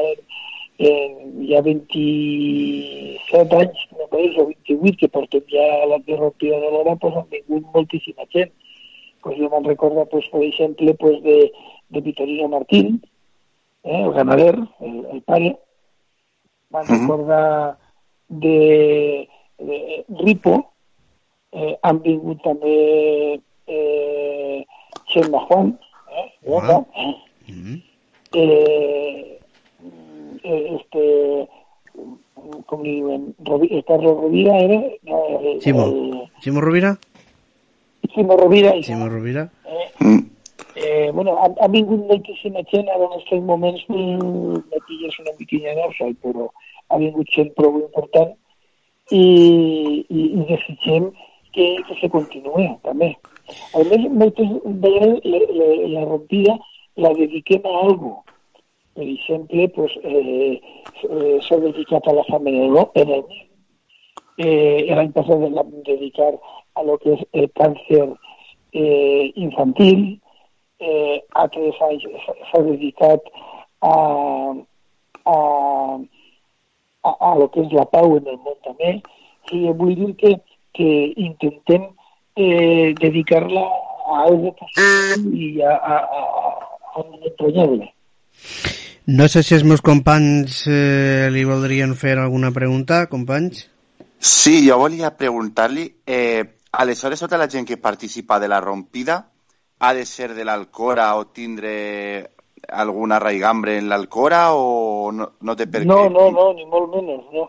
eh, 0.78 1.54
ha 1.56 1.60
27 1.62 3.56
anys, 3.56 3.78
no 3.98 4.08
pareix, 4.10 4.36
o 4.38 4.46
28, 4.48 4.96
que 4.98 5.08
portem 5.08 5.44
ja 5.50 5.86
la 5.90 5.98
derrotida 6.06 6.58
de 6.60 6.70
l'hora, 6.70 6.96
pues, 6.96 7.16
han 7.16 7.28
vingut 7.30 7.68
moltíssima 7.74 8.26
gent. 8.32 8.52
Pues 9.22 9.38
jo 9.38 9.48
me'n 9.50 9.64
recordo, 9.64 10.04
pues, 10.10 10.26
per 10.32 10.42
exemple, 10.42 10.94
pues, 10.94 11.22
de, 11.22 11.52
de 11.90 12.00
Vitorino 12.00 12.48
Martín, 12.48 13.02
eh, 13.84 14.02
el 14.02 14.12
ganader, 14.12 14.58
el, 14.80 15.06
el 15.12 15.22
pare. 15.22 15.56
Me'n 16.72 16.88
uh 16.88 17.16
-huh. 17.16 17.76
de, 18.28 19.28
de 19.58 20.04
Ripo, 20.24 20.72
eh, 21.52 21.76
han 21.82 22.00
vingut 22.02 22.42
també 22.42 23.40
eh, 23.66 24.64
Xelma 25.12 25.38
Juan, 25.46 25.78
eh, 26.16 26.28
uh 26.44 26.60
-huh. 26.60 26.86
eh. 28.32 29.41
Eh 30.44 30.50
eh, 30.50 30.76
este, 30.78 31.48
com 32.66 32.82
li 32.82 32.96
diuen, 32.98 33.34
Rovi, 33.46 33.68
eh, 33.70 33.82
Carlos 33.86 34.18
Rovira 34.18 34.58
era... 34.58 34.80
No, 35.02 35.22
el, 35.38 35.60
Ximo. 35.60 35.84
El, 35.86 36.28
Ximo 36.40 36.60
Rovira? 36.60 36.98
Ximo 38.14 38.36
Rovira. 38.36 38.72
Ximo 38.82 39.08
Rovira. 39.08 39.50
Eh, 39.66 40.22
eh, 40.76 41.10
bueno, 41.12 41.36
ha, 41.38 41.50
ha 41.64 41.68
vingut 41.68 42.06
moltíssima 42.08 42.64
gent, 42.70 42.88
ara 42.88 43.04
en 43.04 43.18
aquests 43.18 43.44
moments 43.44 43.84
mm, 43.88 44.62
me 44.72 44.80
pilles 44.88 45.18
una 45.20 45.36
miquilla 45.38 45.76
d'orsai, 45.78 46.14
però 46.24 46.48
ha 46.88 46.98
vingut 46.98 47.28
gent 47.34 47.52
prou 47.58 47.78
important 47.80 48.32
i, 49.10 49.24
i, 50.08 50.20
i 50.32 50.44
desitgem 50.48 51.10
que, 51.52 51.68
que 51.86 52.00
se 52.00 52.10
continuï 52.12 52.68
també. 52.86 53.12
A 53.76 53.84
més, 53.84 54.04
moltes 54.10 54.52
vegades 54.64 55.24
la, 55.28 55.40
la, 55.60 55.70
la 55.96 56.04
rompida 56.08 56.56
la 56.96 57.12
dediquem 57.16 57.64
a 57.68 57.78
algo 57.84 58.18
per 58.94 59.06
exemple, 59.08 59.68
pues, 59.76 59.92
eh, 60.02 60.60
s'ha 61.46 61.58
dedicat 61.62 62.06
a 62.06 62.12
la 62.18 62.24
fam 62.28 62.46
en 62.46 62.60
el, 62.66 62.76
en 62.94 63.16
el 63.18 63.24
eh, 64.38 64.88
l'any 64.94 65.12
passat 65.12 65.40
vam 65.56 65.70
dedicar 65.86 66.32
a 66.74 66.82
lo 66.82 66.98
que 66.98 67.14
és 67.14 67.24
el 67.32 67.48
càncer 67.58 68.04
eh, 68.72 69.32
infantil, 69.36 70.18
eh, 70.80 71.20
altres 71.44 71.80
anys 71.88 72.06
s'ha 72.50 72.62
dedicat 72.68 73.28
a, 73.82 73.94
a, 75.24 75.36
a, 77.02 77.10
a 77.10 77.34
lo 77.38 77.48
que 77.52 77.66
és 77.66 77.72
la 77.76 77.86
pau 77.92 78.16
en 78.16 78.28
el 78.34 78.40
món 78.40 78.58
també. 78.66 78.98
I 79.52 79.72
vull 79.76 79.94
dir 79.98 80.12
que, 80.20 80.36
que 80.72 80.90
intentem 81.20 81.88
eh, 82.36 82.94
dedicar-la 83.00 83.64
a 84.06 84.22
algo 84.26 84.54
positiu 84.58 85.32
i 85.36 85.50
a, 85.62 85.74
a, 85.76 85.98
a, 85.98 86.52
a 86.94 87.04
un 87.04 87.18
entranyable. 87.20 87.90
No 89.06 89.26
sé 89.28 89.42
si 89.42 89.54
els 89.56 89.64
meus 89.66 89.82
companys 89.82 90.62
eh, 90.70 91.28
li 91.34 91.42
voldrien 91.44 91.94
fer 91.98 92.14
alguna 92.22 92.52
pregunta, 92.54 93.06
companys. 93.10 93.64
Sí, 94.22 94.60
jo 94.68 94.76
volia 94.78 95.10
preguntar-li, 95.18 95.88
eh, 96.06 96.44
aleshores 96.78 97.18
tota 97.24 97.38
la 97.40 97.48
gent 97.50 97.66
que 97.66 97.76
participa 97.82 98.38
de 98.38 98.46
la 98.48 98.60
rompida 98.62 99.16
ha 99.82 99.90
de 99.94 100.04
ser 100.06 100.34
de 100.34 100.44
l'Alcora 100.46 101.16
o 101.18 101.26
tindre 101.34 102.30
alguna 102.70 103.18
raigambre 103.18 103.76
en 103.78 103.88
l'Alcora 103.90 104.52
o 104.54 105.10
no, 105.10 105.32
no 105.40 105.56
té 105.58 105.66
per 105.66 105.82
No, 105.84 106.04
què? 106.04 106.12
no, 106.14 106.28
no, 106.30 106.52
ni 106.54 106.64
molt 106.70 106.94
menys, 106.94 107.24
no. 107.34 107.48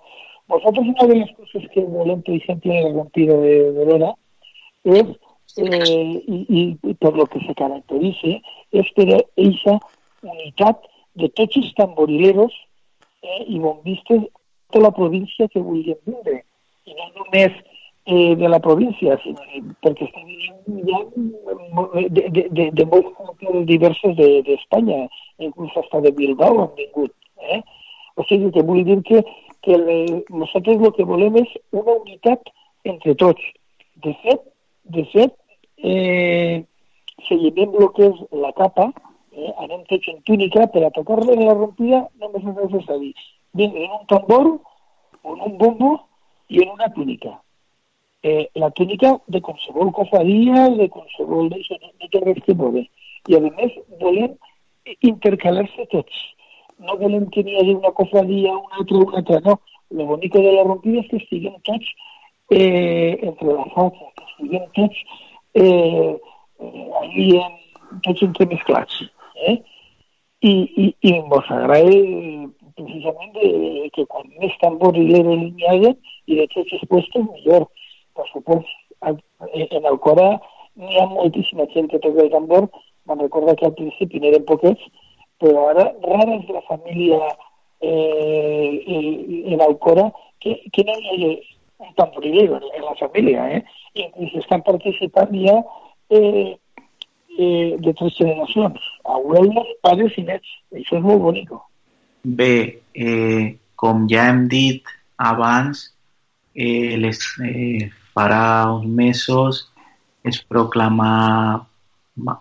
Nosotros 0.50 0.88
una 0.90 1.06
de 1.08 1.20
las 1.20 1.30
cosas 1.38 1.70
que 1.72 1.82
volem, 1.86 2.24
por 2.24 2.34
ejemplo, 2.34 2.74
en 2.74 2.84
la 2.84 2.94
rompida 2.98 3.38
de, 3.38 3.72
de 3.72 3.86
Lora 3.86 4.14
es, 4.84 5.06
eh, 5.58 6.24
y, 6.28 6.78
y 6.82 6.94
por 6.96 7.16
lo 7.16 7.28
que 7.28 7.40
se 7.46 7.54
caracterice, 7.54 8.42
es 8.72 8.90
per 8.98 9.22
esa 9.38 9.78
unitat 10.24 10.82
de 11.16 11.30
tots 11.30 11.58
els 11.58 11.74
tamborileros 11.78 12.54
eh, 13.22 13.44
i 13.48 13.60
bombistes 13.60 14.26
de 14.74 14.80
la 14.82 14.92
província 14.92 15.48
que 15.48 15.62
vulguin 15.62 16.00
vindre. 16.06 16.44
I 16.86 16.96
no 16.98 17.10
només 17.20 17.54
eh, 18.06 18.36
de 18.36 18.50
la 18.50 18.60
província, 18.60 19.18
sinó 19.24 19.44
perquè 19.84 20.10
venint 20.16 20.82
ja 20.90 21.00
de, 22.10 22.26
de, 22.30 22.48
de, 22.50 22.66
de 22.72 22.86
molts 22.90 23.66
diversos 23.70 24.16
de- 24.18 24.42
d'Espanya, 24.48 25.06
de, 25.38 25.46
inclús 25.46 25.72
hasta 25.78 26.02
de 26.02 26.12
Bilbao 26.12 26.62
han 26.64 26.76
vingut. 26.76 27.14
Eh? 27.54 27.62
O 28.16 28.26
sigui 28.30 28.52
que 28.52 28.64
vull 28.66 28.84
dir 28.86 29.00
que, 29.08 29.24
que 29.64 29.78
le, 29.78 30.24
nosaltres 30.30 30.82
el 30.82 30.92
que 30.98 31.06
volem 31.08 31.40
és 31.42 31.56
una 31.72 31.96
unitat 32.02 32.52
entre 32.84 33.16
tots. 33.16 33.42
De 34.04 34.14
fet, 34.26 34.42
de 34.84 35.06
fet, 35.14 35.34
eh, 35.78 36.64
si 37.28 37.38
llevem 37.40 37.74
el 37.80 37.90
que 37.96 38.10
és 38.10 38.22
la 38.44 38.52
capa, 38.58 38.90
eh, 39.36 39.54
en 39.60 39.72
un 39.72 39.84
techo 39.86 40.12
en 40.12 40.22
túnica, 40.24 40.68
para 40.68 40.92
tocarle 40.92 41.34
en 41.34 41.46
la 41.46 41.54
rompida 41.54 42.10
no 42.20 42.30
me 42.30 42.40
hace 42.40 42.86
salir. 42.86 43.16
Bien, 43.52 43.76
en 43.76 43.92
un 43.92 44.08
tambor, 44.08 44.62
en 45.24 45.42
un 45.42 45.58
bombo 45.58 46.08
y 46.48 46.64
en 46.64 46.70
una 46.70 46.92
túnica. 46.94 47.42
Eh, 48.22 48.50
la 48.54 48.72
túnica 48.72 49.22
de 49.28 49.42
consebol 49.42 49.92
cofadía, 49.92 50.70
de 50.70 50.90
consebol 50.90 51.50
de 51.50 51.60
eso, 51.60 51.76
no, 51.82 51.88
no 52.00 52.10
te 52.10 52.20
reste. 52.20 52.90
Y 53.28 53.36
además 53.36 53.72
volen 54.00 54.38
intercalarse 55.02 55.88
todos. 55.88 56.36
No 56.78 56.98
volen 56.98 57.30
que 57.30 57.44
ni 57.44 57.56
haya 57.58 57.78
una 57.78 57.92
cofradía, 57.92 58.52
una 58.52 58.80
otra, 58.80 58.98
una 58.98 59.20
otra, 59.20 59.40
no. 59.42 59.62
Lo 59.90 60.06
bonito 60.06 60.40
de 60.40 60.54
la 60.54 60.64
rompida 60.64 61.02
es 61.02 61.08
que 61.10 61.20
siguen 61.28 61.56
todos 61.64 61.86
eh, 62.50 63.20
entre 63.22 63.48
las 63.48 63.68
otras, 63.76 64.14
que 64.16 64.44
siguen 64.44 64.64
todos 64.74 64.98
eh, 65.54 66.20
eh 66.60 66.92
ahí 67.02 67.32
en, 67.38 67.64
tots 68.02 68.24
entremesclats. 68.24 69.12
Eh? 69.52 69.58
I, 70.44 70.54
i, 70.84 70.86
i 71.10 71.12
mos 71.32 71.48
agrada 71.50 71.92
eh, 71.96 72.48
precisament 72.76 73.32
de, 73.38 73.50
que 73.96 74.06
quan 74.12 74.28
més 74.42 74.56
tamborileros 74.62 75.40
n'hi 75.40 75.70
hagi 75.70 75.94
i 76.28 76.40
de 76.40 76.48
els 76.64 76.88
puestos 76.90 77.30
millor. 77.30 77.70
Per 78.14 78.26
supost, 78.32 78.70
a- 79.02 79.16
en 79.54 79.86
Alcora 79.90 80.34
n'hi 80.76 81.00
ha 81.00 81.06
moltíssima 81.12 81.66
gent 81.74 81.90
que 81.92 82.00
toca 82.04 82.24
el 82.26 82.32
tambor. 82.34 82.70
Me'n 83.08 83.20
recorda 83.20 83.56
que 83.56 83.66
al 83.68 83.76
principi 83.76 84.20
n'eren 84.20 84.46
poquets, 84.48 84.84
però 85.40 85.70
ara 85.72 85.90
rara 86.04 86.38
és 86.38 86.48
la 86.56 86.62
família 86.70 87.20
eh, 87.82 88.84
eh, 88.88 89.44
en 89.54 89.62
Alcora 89.62 90.12
que, 90.40 90.60
que 90.72 90.86
no 90.88 90.96
hi 91.00 91.10
hagi 91.12 91.32
un 91.84 91.94
tamborilero 91.96 92.60
en, 92.62 92.84
la 92.86 92.96
família. 93.00 93.48
Eh? 93.58 93.64
Inclús 94.06 94.36
estan 94.40 94.64
participant 94.64 95.34
ja 95.36 95.58
eh, 96.10 96.56
eh, 97.38 97.76
de 97.80 97.94
tres 97.94 98.16
generacions, 98.18 98.80
abuelos, 99.06 99.68
pares 99.82 100.16
i 100.18 100.26
nets. 100.28 100.56
Això 100.74 101.00
és 101.00 101.04
molt 101.06 101.22
bonic. 101.22 101.52
Bé, 102.24 102.82
eh, 102.94 103.58
com 103.76 104.08
ja 104.10 104.30
hem 104.30 104.48
dit 104.48 104.88
abans, 105.18 105.90
eh, 106.56 106.96
les, 106.98 107.20
eh, 107.44 107.92
farà 108.14 108.72
uns 108.74 109.68
es 110.24 110.40
proclamà 110.48 111.66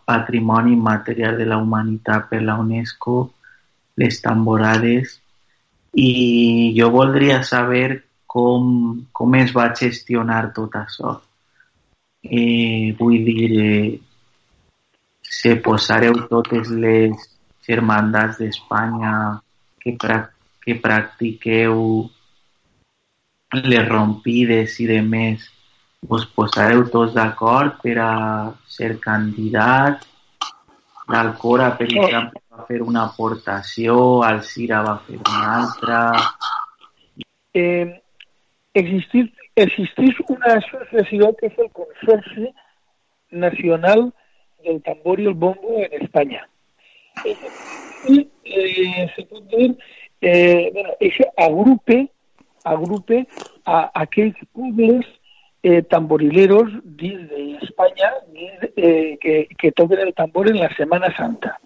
Patrimoni 0.04 0.76
Material 0.76 1.38
de 1.38 1.46
la 1.46 1.58
Humanitat 1.58 2.28
per 2.30 2.42
la 2.42 2.58
UNESCO 2.60 3.32
les 3.96 4.20
tamborades 4.22 5.18
i 5.94 6.72
jo 6.76 6.88
voldria 6.90 7.42
saber 7.42 8.02
com, 8.26 9.04
com 9.12 9.34
es 9.36 9.52
va 9.52 9.72
gestionar 9.76 10.52
tot 10.56 10.76
això. 10.78 11.18
Eh, 12.22 12.94
vull 12.98 13.24
dir, 13.26 13.48
eh, 13.60 13.98
se 15.32 15.54
posareu 15.64 16.14
totes 16.30 16.68
les 16.84 17.16
germandats 17.66 18.38
d'Espanya 18.42 19.14
que, 19.80 19.94
prac 20.02 20.28
que 20.62 20.76
practiqueu 20.78 21.78
les 23.72 23.88
rompides 23.88 24.76
i 24.80 24.86
de 24.90 25.00
més, 25.04 25.42
us 26.08 26.24
posareu 26.36 26.84
tots 26.92 27.14
d'acord 27.16 27.80
per 27.82 27.96
a 28.02 28.12
ser 28.76 28.94
candidat. 29.02 30.04
L'Alcora, 31.12 31.70
per 31.76 31.88
Oh. 31.90 32.04
exemple, 32.04 32.40
va 32.52 32.64
fer 32.68 32.80
una 32.82 33.02
aportació, 33.10 33.96
el 34.28 34.40
Cira 34.42 34.82
va 34.82 34.96
fer 35.06 35.18
una 35.18 35.42
altra. 35.58 35.98
eh, 37.54 38.00
existir, 38.72 39.26
existís 39.54 40.16
una 40.28 40.54
asociación 40.56 41.34
que 41.38 41.46
es 41.48 41.58
el 41.58 41.70
Consorcio 41.72 42.50
Nacional 43.30 44.12
del 44.62 44.82
Tambor 44.82 45.20
y 45.20 45.26
el 45.26 45.34
Bombo 45.34 45.78
en 45.78 46.02
España. 46.02 46.48
Y 48.08 48.28
eh, 48.44 49.10
se 49.14 49.22
pot 49.24 49.44
dir, 49.48 49.76
eh, 50.20 50.70
bueno, 50.72 50.94
això 51.00 51.28
agrupe, 51.36 52.08
agrupe 52.64 53.26
a 53.64 53.90
aquells 54.02 54.38
pobles 54.52 55.06
eh, 55.62 55.82
tamborileros 55.82 56.72
d'Espanya 56.82 58.10
dins, 58.32 58.66
eh, 58.76 59.18
que, 59.20 59.48
que 59.58 59.72
toquen 59.72 60.00
el 60.00 60.14
tambor 60.14 60.48
en 60.48 60.58
la 60.58 60.74
Semana 60.74 61.14
Santa. 61.16 61.58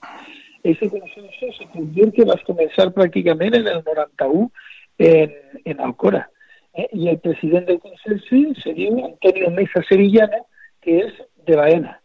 Ese 0.63 0.91
consorcio 0.91 1.53
se 1.53 1.67
que 2.13 2.25
va 2.25 2.37
començar 2.45 2.91
pràcticament 2.93 3.55
en 3.55 3.69
el 3.69 3.83
91 3.87 4.51
en, 4.99 5.33
en 5.65 5.81
Alcora. 5.81 6.29
Y 6.93 7.09
el 7.09 7.19
presidente 7.21 7.73
del 7.73 7.81
consorcio 7.81 8.55
se 8.63 8.75
dio 8.75 9.05
Antonio 9.05 9.51
Mesa 9.51 9.83
Sevillano, 9.89 10.47
que 10.83 10.99
es 11.01 11.13
de 11.47 11.57
Baena. 11.57 12.03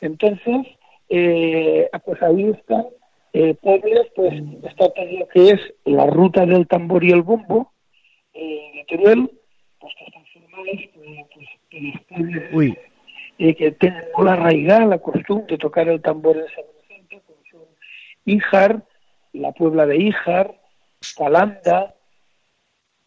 Entonces, 0.00 0.66
eh, 1.08 1.88
pues 2.04 2.22
ahí 2.22 2.50
están 2.50 2.86
eh, 3.32 3.54
pueblos, 3.54 4.06
pues 4.14 4.34
está 4.64 4.88
todo 4.90 5.04
lo 5.18 5.28
que 5.28 5.50
es 5.50 5.60
la 5.84 6.06
ruta 6.06 6.46
del 6.46 6.66
tambor 6.66 7.04
y 7.04 7.10
el 7.10 7.22
bombo 7.22 7.72
eh, 8.32 8.72
de 8.74 8.84
Teruel, 8.88 9.30
pues 9.78 9.94
que 9.98 10.04
están 10.06 10.24
formados 10.32 10.66
pues, 10.94 11.46
pues, 11.70 11.82
los 11.82 12.02
pueblos 12.08 12.76
eh, 13.38 13.54
que 13.54 13.72
tienen 13.72 14.04
muy 14.16 14.28
arraigada 14.28 14.86
la 14.86 14.98
costumbre 14.98 15.46
de 15.48 15.58
tocar 15.58 15.88
el 15.88 16.00
tambor 16.00 16.38
en 16.38 16.48
Semana 16.48 16.78
Santa, 16.88 17.16
como 17.26 17.38
son 17.50 17.68
Íjar, 18.24 18.82
la 19.34 19.52
Puebla 19.52 19.84
de 19.84 19.98
Íjar, 19.98 20.54
Calanda, 21.16 21.94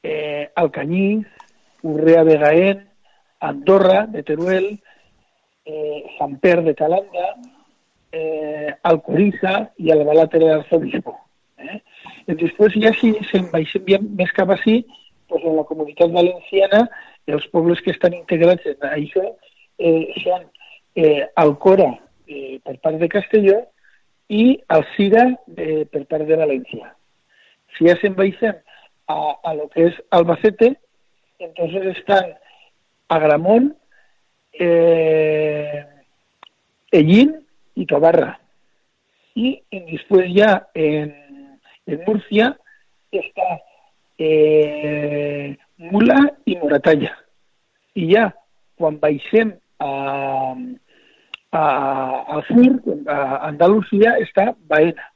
eh, 0.04 0.52
Alcañiz, 0.56 1.26
Urrea 1.82 2.24
de 2.24 2.38
Gaén, 2.38 2.90
Andorra 3.40 4.06
de 4.06 4.22
Teruel, 4.22 4.84
eh, 5.66 6.04
Sant 6.18 6.38
Per 6.44 6.60
de 6.66 6.76
Calanda, 6.76 7.34
eh, 8.12 8.74
Alcoriza 8.84 9.72
i 9.78 9.92
Albalate 9.92 10.40
de 10.40 10.50
l'Arzobispo. 10.50 11.16
Eh? 11.60 11.80
I 12.30 12.38
després 12.40 12.76
ja 12.80 12.94
si 12.96 13.14
se'n 13.30 13.50
ja 13.88 14.00
més 14.02 14.32
cap 14.36 14.52
així, 14.56 14.84
pues 15.30 15.44
en 15.46 15.56
la 15.58 15.66
comunitat 15.68 16.12
valenciana 16.12 16.88
els 17.30 17.46
pobles 17.54 17.82
que 17.86 17.92
estan 17.94 18.16
integrats 18.18 18.66
en 18.66 18.88
això 18.90 19.26
eh, 19.78 20.10
són 20.24 20.48
eh, 20.96 21.28
Alcora 21.36 21.92
eh, 22.28 22.58
per 22.66 22.80
part 22.82 22.98
de 22.98 23.10
Castelló 23.12 23.60
i 24.30 24.58
Alcira 24.68 25.28
eh, 25.56 25.86
per 25.86 26.06
part 26.10 26.26
de 26.26 26.38
València. 26.38 26.90
Si 27.78 27.86
ja 27.86 27.96
se'n 28.02 28.18
baixem 28.18 28.58
a, 29.10 29.20
a 29.44 29.54
lo 29.54 29.70
que 29.70 29.90
es 29.90 30.02
Albacete, 30.10 30.76
entonces 31.40 31.98
están 31.98 32.34
Agramón, 33.08 33.76
eh, 34.54 35.86
Ellín 36.92 37.46
y 37.76 37.86
Tobarra. 37.86 38.40
Y 39.36 39.64
después 39.72 40.34
ya 40.34 40.68
en, 40.74 41.60
en 41.86 42.04
Murcia 42.06 42.58
está 43.12 43.62
eh, 44.18 45.58
Mula 45.78 46.34
y 46.46 46.56
Moratalla. 46.58 47.18
Y 47.94 48.14
ya 48.14 48.36
cuando 48.76 49.00
baixem 49.02 49.56
a, 49.80 50.56
a, 51.52 52.24
al 52.28 52.44
sur, 52.48 52.82
a 53.08 53.48
Andalucía, 53.48 54.18
está 54.20 54.56
Baena. 54.68 55.14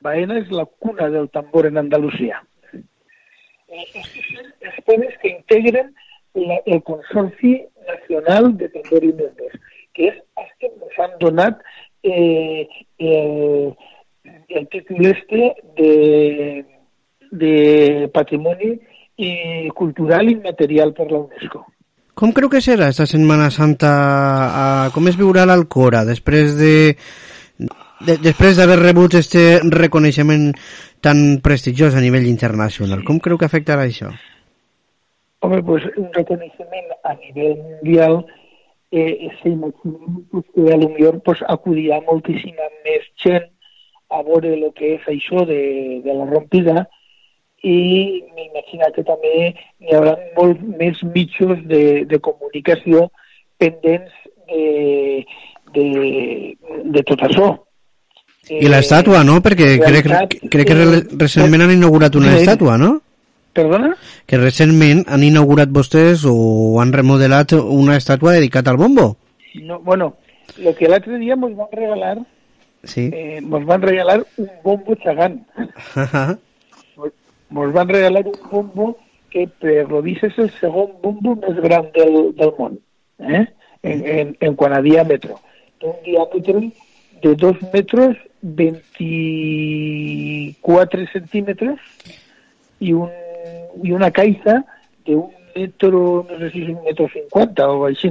Baena 0.00 0.38
es 0.38 0.50
la 0.50 0.64
cuna 0.64 1.08
del 1.10 1.28
tambor 1.30 1.66
en 1.66 1.76
Andalucía. 1.78 2.42
Eh, 2.72 3.84
estos 3.94 4.06
son 4.34 4.52
los 4.60 4.84
pueblos 4.84 5.14
que 5.22 5.28
integran 5.28 5.94
la- 6.34 6.62
el 6.66 6.82
Consorci 6.82 7.66
Nacional 7.90 8.52
de 8.56 8.68
Tambor 8.74 9.04
i 9.04 9.12
Membres, 9.12 9.56
que 9.94 10.10
és 10.10 10.18
els 10.40 10.52
que 10.58 10.70
ens 10.70 11.00
han 11.04 11.16
donat 11.22 11.60
eh, 12.02 12.68
eh, 12.98 13.72
el 14.48 14.68
títol 14.68 15.06
este 15.06 15.54
de, 15.76 16.64
de 17.30 18.10
Patrimoni 18.14 18.72
i 19.20 19.68
Cultural 19.76 20.30
Immaterial 20.30 20.94
per 20.96 21.10
la 21.10 21.20
UNESCO. 21.26 21.64
Com 22.20 22.34
creu 22.36 22.50
que 22.52 22.60
serà 22.60 22.90
esta 22.92 23.06
Setmana 23.08 23.48
Santa? 23.54 23.90
Uh, 23.90 24.86
com 24.92 25.06
es 25.08 25.16
viurà 25.16 25.46
l'Alcora 25.48 26.02
després 26.04 26.56
de, 26.58 26.74
de 28.04 28.16
després 28.20 28.58
d'haver 28.58 28.80
rebut 28.80 29.16
este 29.16 29.60
reconeixement 29.64 30.50
tan 31.00 31.40
prestigiós 31.44 31.96
a 31.96 32.02
nivell 32.04 32.28
internacional? 32.28 33.04
Com 33.08 33.22
creu 33.24 33.40
que 33.40 33.48
afectarà 33.48 33.86
això? 33.88 34.12
Home, 35.42 35.62
pues 35.62 35.84
un 35.96 36.10
reconeixement 36.12 36.90
a 37.04 37.14
nivell 37.16 37.56
mundial 37.62 38.26
eh, 38.92 39.28
s'imaginen 39.40 40.26
pues, 40.30 40.44
que 40.54 40.72
a 40.72 40.76
lo 40.76 40.88
millor 40.90 41.22
pues, 41.22 41.40
acudirà 41.48 42.00
moltíssima 42.04 42.66
més 42.84 43.06
gent 43.22 43.46
a 44.10 44.20
veure 44.26 44.52
el 44.56 44.66
que 44.74 44.96
és 44.96 45.06
això 45.08 45.44
de, 45.46 45.60
de 46.04 46.12
la 46.18 46.26
rompida 46.28 46.82
i 47.62 47.76
m'imagino 48.34 48.88
que 48.96 49.04
també 49.06 49.32
hi 49.80 49.94
haurà 49.96 50.16
molt 50.36 50.60
més 50.80 51.00
mitjos 51.14 51.60
de, 51.70 52.04
de 52.10 52.18
comunicació 52.18 53.06
pendents 53.60 54.12
de, 54.50 55.24
de, 55.76 55.86
de 56.96 57.02
tot 57.06 57.20
això. 57.28 57.50
I 58.50 58.66
l'estàtua, 58.72 59.20
no? 59.22 59.36
Perquè 59.44 59.76
crec, 59.78 60.08
crec 60.50 60.66
que 60.66 60.74
re- 60.74 61.04
recentment 61.20 61.62
han 61.68 61.76
inaugurat 61.76 62.16
una 62.18 62.32
estàtua, 62.40 62.76
no? 62.80 62.96
Perdona? 63.52 63.96
Que 64.26 64.38
recentment 64.38 65.04
han 65.10 65.22
inaugurat 65.26 65.68
vostès 65.74 66.22
o 66.28 66.78
han 66.80 66.92
remodelat 66.94 67.52
una 67.58 67.96
estàtua 67.98 68.32
dedicada 68.38 68.70
al 68.70 68.76
bombo. 68.78 69.16
No, 69.62 69.80
bueno, 69.80 70.14
lo 70.58 70.74
que 70.74 70.88
l'altre 70.88 71.18
dia 71.18 71.34
ens 71.34 71.56
van 71.56 71.68
regalar, 71.72 72.18
Sí. 72.84 73.10
eh, 73.12 73.40
nos 73.42 73.64
van 73.66 73.82
regalar 73.82 74.24
un 74.38 74.48
bombo 74.64 74.94
xagant. 75.02 75.42
Nos 77.50 77.72
van 77.72 77.88
regalar 77.88 78.26
un 78.26 78.38
bombo 78.50 78.96
que 79.30 79.46
per 79.60 79.88
lo 79.90 80.02
és 80.06 80.22
el 80.38 80.50
segon 80.60 80.90
bombo 81.02 81.34
més 81.36 81.56
gran 81.62 81.86
del, 81.94 82.34
del 82.36 82.52
món, 82.58 82.78
eh? 83.18 83.46
en, 83.82 84.04
en, 84.06 84.36
en 84.40 84.54
quant 84.56 84.72
a 84.74 84.80
diàmetre. 84.82 85.34
Té 85.78 85.86
un 85.86 85.94
diàmetre 86.06 86.70
de 87.22 87.34
2 87.36 87.56
metres 87.72 88.16
24 88.42 91.06
centímetres 91.12 91.78
i, 92.80 92.92
un, 92.92 93.08
i 93.82 93.92
una 93.92 94.10
caixa 94.10 94.60
de 95.06 95.16
un 95.16 95.30
metro, 95.56 96.26
no 96.30 96.38
sé 96.38 96.50
si 96.50 96.62
un 96.70 96.82
metro 96.84 97.08
50 97.12 97.68
o 97.70 97.84
així. 97.88 98.10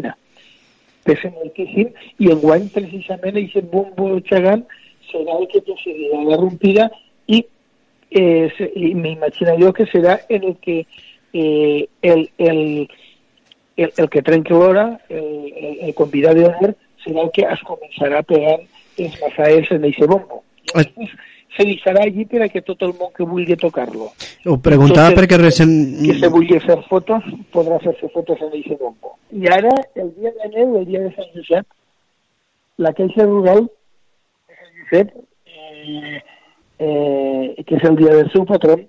Pesa 1.05 1.29
moltíssim 1.31 1.93
i 2.19 2.27
enguany 2.33 2.67
precisament 2.73 3.37
aquest 3.39 3.69
bombo 3.71 4.19
xagant 4.27 4.65
serà 5.09 5.37
el 5.39 5.47
que 5.51 5.61
procedirà 5.65 6.19
la 6.27 6.37
rompida 6.37 6.89
i, 7.27 7.39
eh, 8.11 8.49
se- 8.57 8.71
i 8.75 8.93
m'imagino 8.93 9.55
jo 9.59 9.71
que 9.73 9.85
serà 9.89 10.19
en 10.29 10.43
el 10.43 10.57
que 10.61 10.85
eh, 11.33 11.87
el, 12.01 12.29
el, 12.37 12.61
el, 13.77 13.91
el 13.97 14.09
que 14.09 14.21
trenqui 14.21 14.53
l'hora, 14.53 14.99
el, 15.09 15.23
el, 15.55 15.77
el 15.87 15.93
convidat 15.95 16.35
d'honor, 16.37 16.75
serà 17.05 17.23
el 17.23 17.31
que 17.33 17.47
es 17.47 17.63
començarà 17.65 18.21
pegant 18.27 18.67
els 18.99 19.15
masaels 19.23 19.71
en 19.71 19.85
aquest 19.89 20.09
bombo. 20.11 20.43
I 20.75 21.09
se 21.59 21.67
deixarà 21.67 22.05
allí 22.07 22.23
per 22.25 22.45
a 22.45 22.47
que 22.47 22.61
tot 22.63 22.81
el 22.87 22.93
món 22.95 23.11
que 23.15 23.25
vulgui 23.27 23.57
tocar-lo. 23.59 24.07
Ho 24.47 24.55
preguntava 24.63 25.11
Tot 25.11 25.19
perquè 25.19 25.39
recent... 25.41 25.73
Que 25.99 26.15
se 26.21 26.29
vulgui 26.31 26.59
fer 26.63 26.77
fotos, 26.87 27.25
podrà 27.51 27.81
fer-se 27.83 28.07
fotos 28.13 28.39
en 28.45 28.53
aquest 28.53 28.79
bombo. 28.79 29.17
I 29.35 29.51
ara, 29.51 29.73
el 29.99 30.13
dia 30.15 30.31
de 30.37 30.49
neu, 30.53 30.77
el 30.79 30.87
dia 30.87 31.03
de 31.03 31.11
Sant 31.17 31.27
Josep, 31.35 31.67
la 32.79 32.93
Caixa 32.95 33.27
Rural 33.27 33.65
de 33.67 34.55
Sant 34.55 34.79
Josep, 34.79 35.11
eh, 35.51 36.23
eh, 36.79 37.63
que 37.67 37.75
es 37.75 37.83
el 37.83 37.99
día 37.99 38.15
del 38.15 38.31
su 38.31 38.45
patrón, 38.45 38.87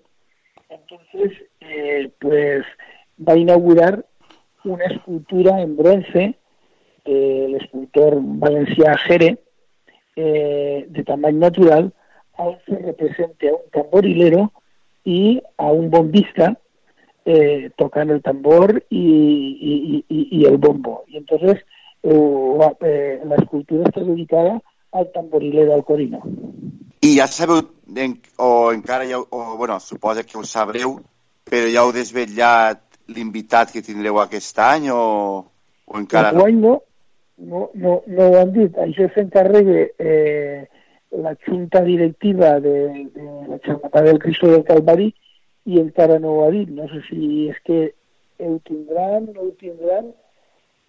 entonces 0.69 1.33
eh, 1.61 2.09
pues 2.21 2.63
va 3.19 3.33
a 3.33 3.39
inaugurar 3.39 4.05
una 4.65 4.85
escultura 4.85 5.61
en 5.61 5.77
bronce 5.77 6.35
del 7.05 7.57
escultor 7.57 8.21
valencià 8.21 8.97
Jere, 9.09 9.39
eh, 10.15 10.87
de 10.89 11.03
tamaño 11.03 11.39
natural, 11.39 11.93
se 12.67 12.77
represente 12.77 13.49
a 13.49 13.53
un 13.55 13.71
tamborilero 13.73 14.53
y 15.05 15.43
a 15.57 15.67
un 15.67 15.91
bombista 15.91 16.57
eh, 17.25 17.71
tocando 17.77 18.15
el 18.15 18.23
tambor 18.23 18.85
y, 18.89 18.99
y- 19.61 20.05
y- 20.09 20.29
y 20.41 20.45
el 20.47 20.57
bombo. 20.59 21.05
Y 21.09 21.17
entonces 21.19 21.59
eh, 22.03 22.55
la, 22.59 22.75
eh, 22.81 23.21
la 23.25 23.37
escultura 23.37 23.85
está 23.89 24.01
dedicada 24.01 24.61
al 24.93 25.11
tamborilero 25.13 25.75
alcorino. 25.75 26.21
I 27.03 27.17
ja 27.17 27.27
sabeu, 27.27 27.63
en, 27.97 28.19
o 28.37 28.73
encara 28.73 29.07
ja, 29.09 29.19
o, 29.19 29.57
bueno, 29.57 29.79
suposa 29.81 30.23
que 30.25 30.37
ho 30.37 30.45
sabreu, 30.45 30.99
però 31.49 31.69
ja 31.73 31.81
heu 31.87 31.93
desvetllat 31.97 32.83
l'invitat 33.09 33.73
que 33.73 33.81
tindreu 33.83 34.19
aquest 34.21 34.59
any 34.61 34.91
o, 34.93 35.01
o 35.87 35.99
encara 35.99 36.33
no? 36.33 36.45
Enguany 36.45 36.61
no, 36.61 36.75
no, 37.39 37.71
no, 37.75 37.95
no 38.07 38.27
ho 38.29 38.37
han 38.43 38.53
dit. 38.53 38.77
Això 38.85 39.09
s'encarrega 39.15 39.87
eh, 39.99 40.67
la 41.11 41.37
junta 41.47 41.83
directiva 41.83 42.61
de, 42.61 43.11
de 43.15 43.25
la 43.49 43.59
Germana 43.65 44.03
del 44.03 44.19
Cristo 44.19 44.49
del 44.49 44.65
Calvari 44.65 45.15
i 45.67 45.81
encara 45.81 46.19
no 46.19 46.37
ho 46.37 46.45
ha 46.47 46.51
dit. 46.55 46.69
No 46.69 46.87
sé 46.89 47.03
si 47.09 47.49
és 47.51 47.59
que 47.67 47.81
ho 48.41 48.59
tindran, 48.67 49.31
no 49.35 49.49
ho 49.49 49.51
tindran. 49.61 50.13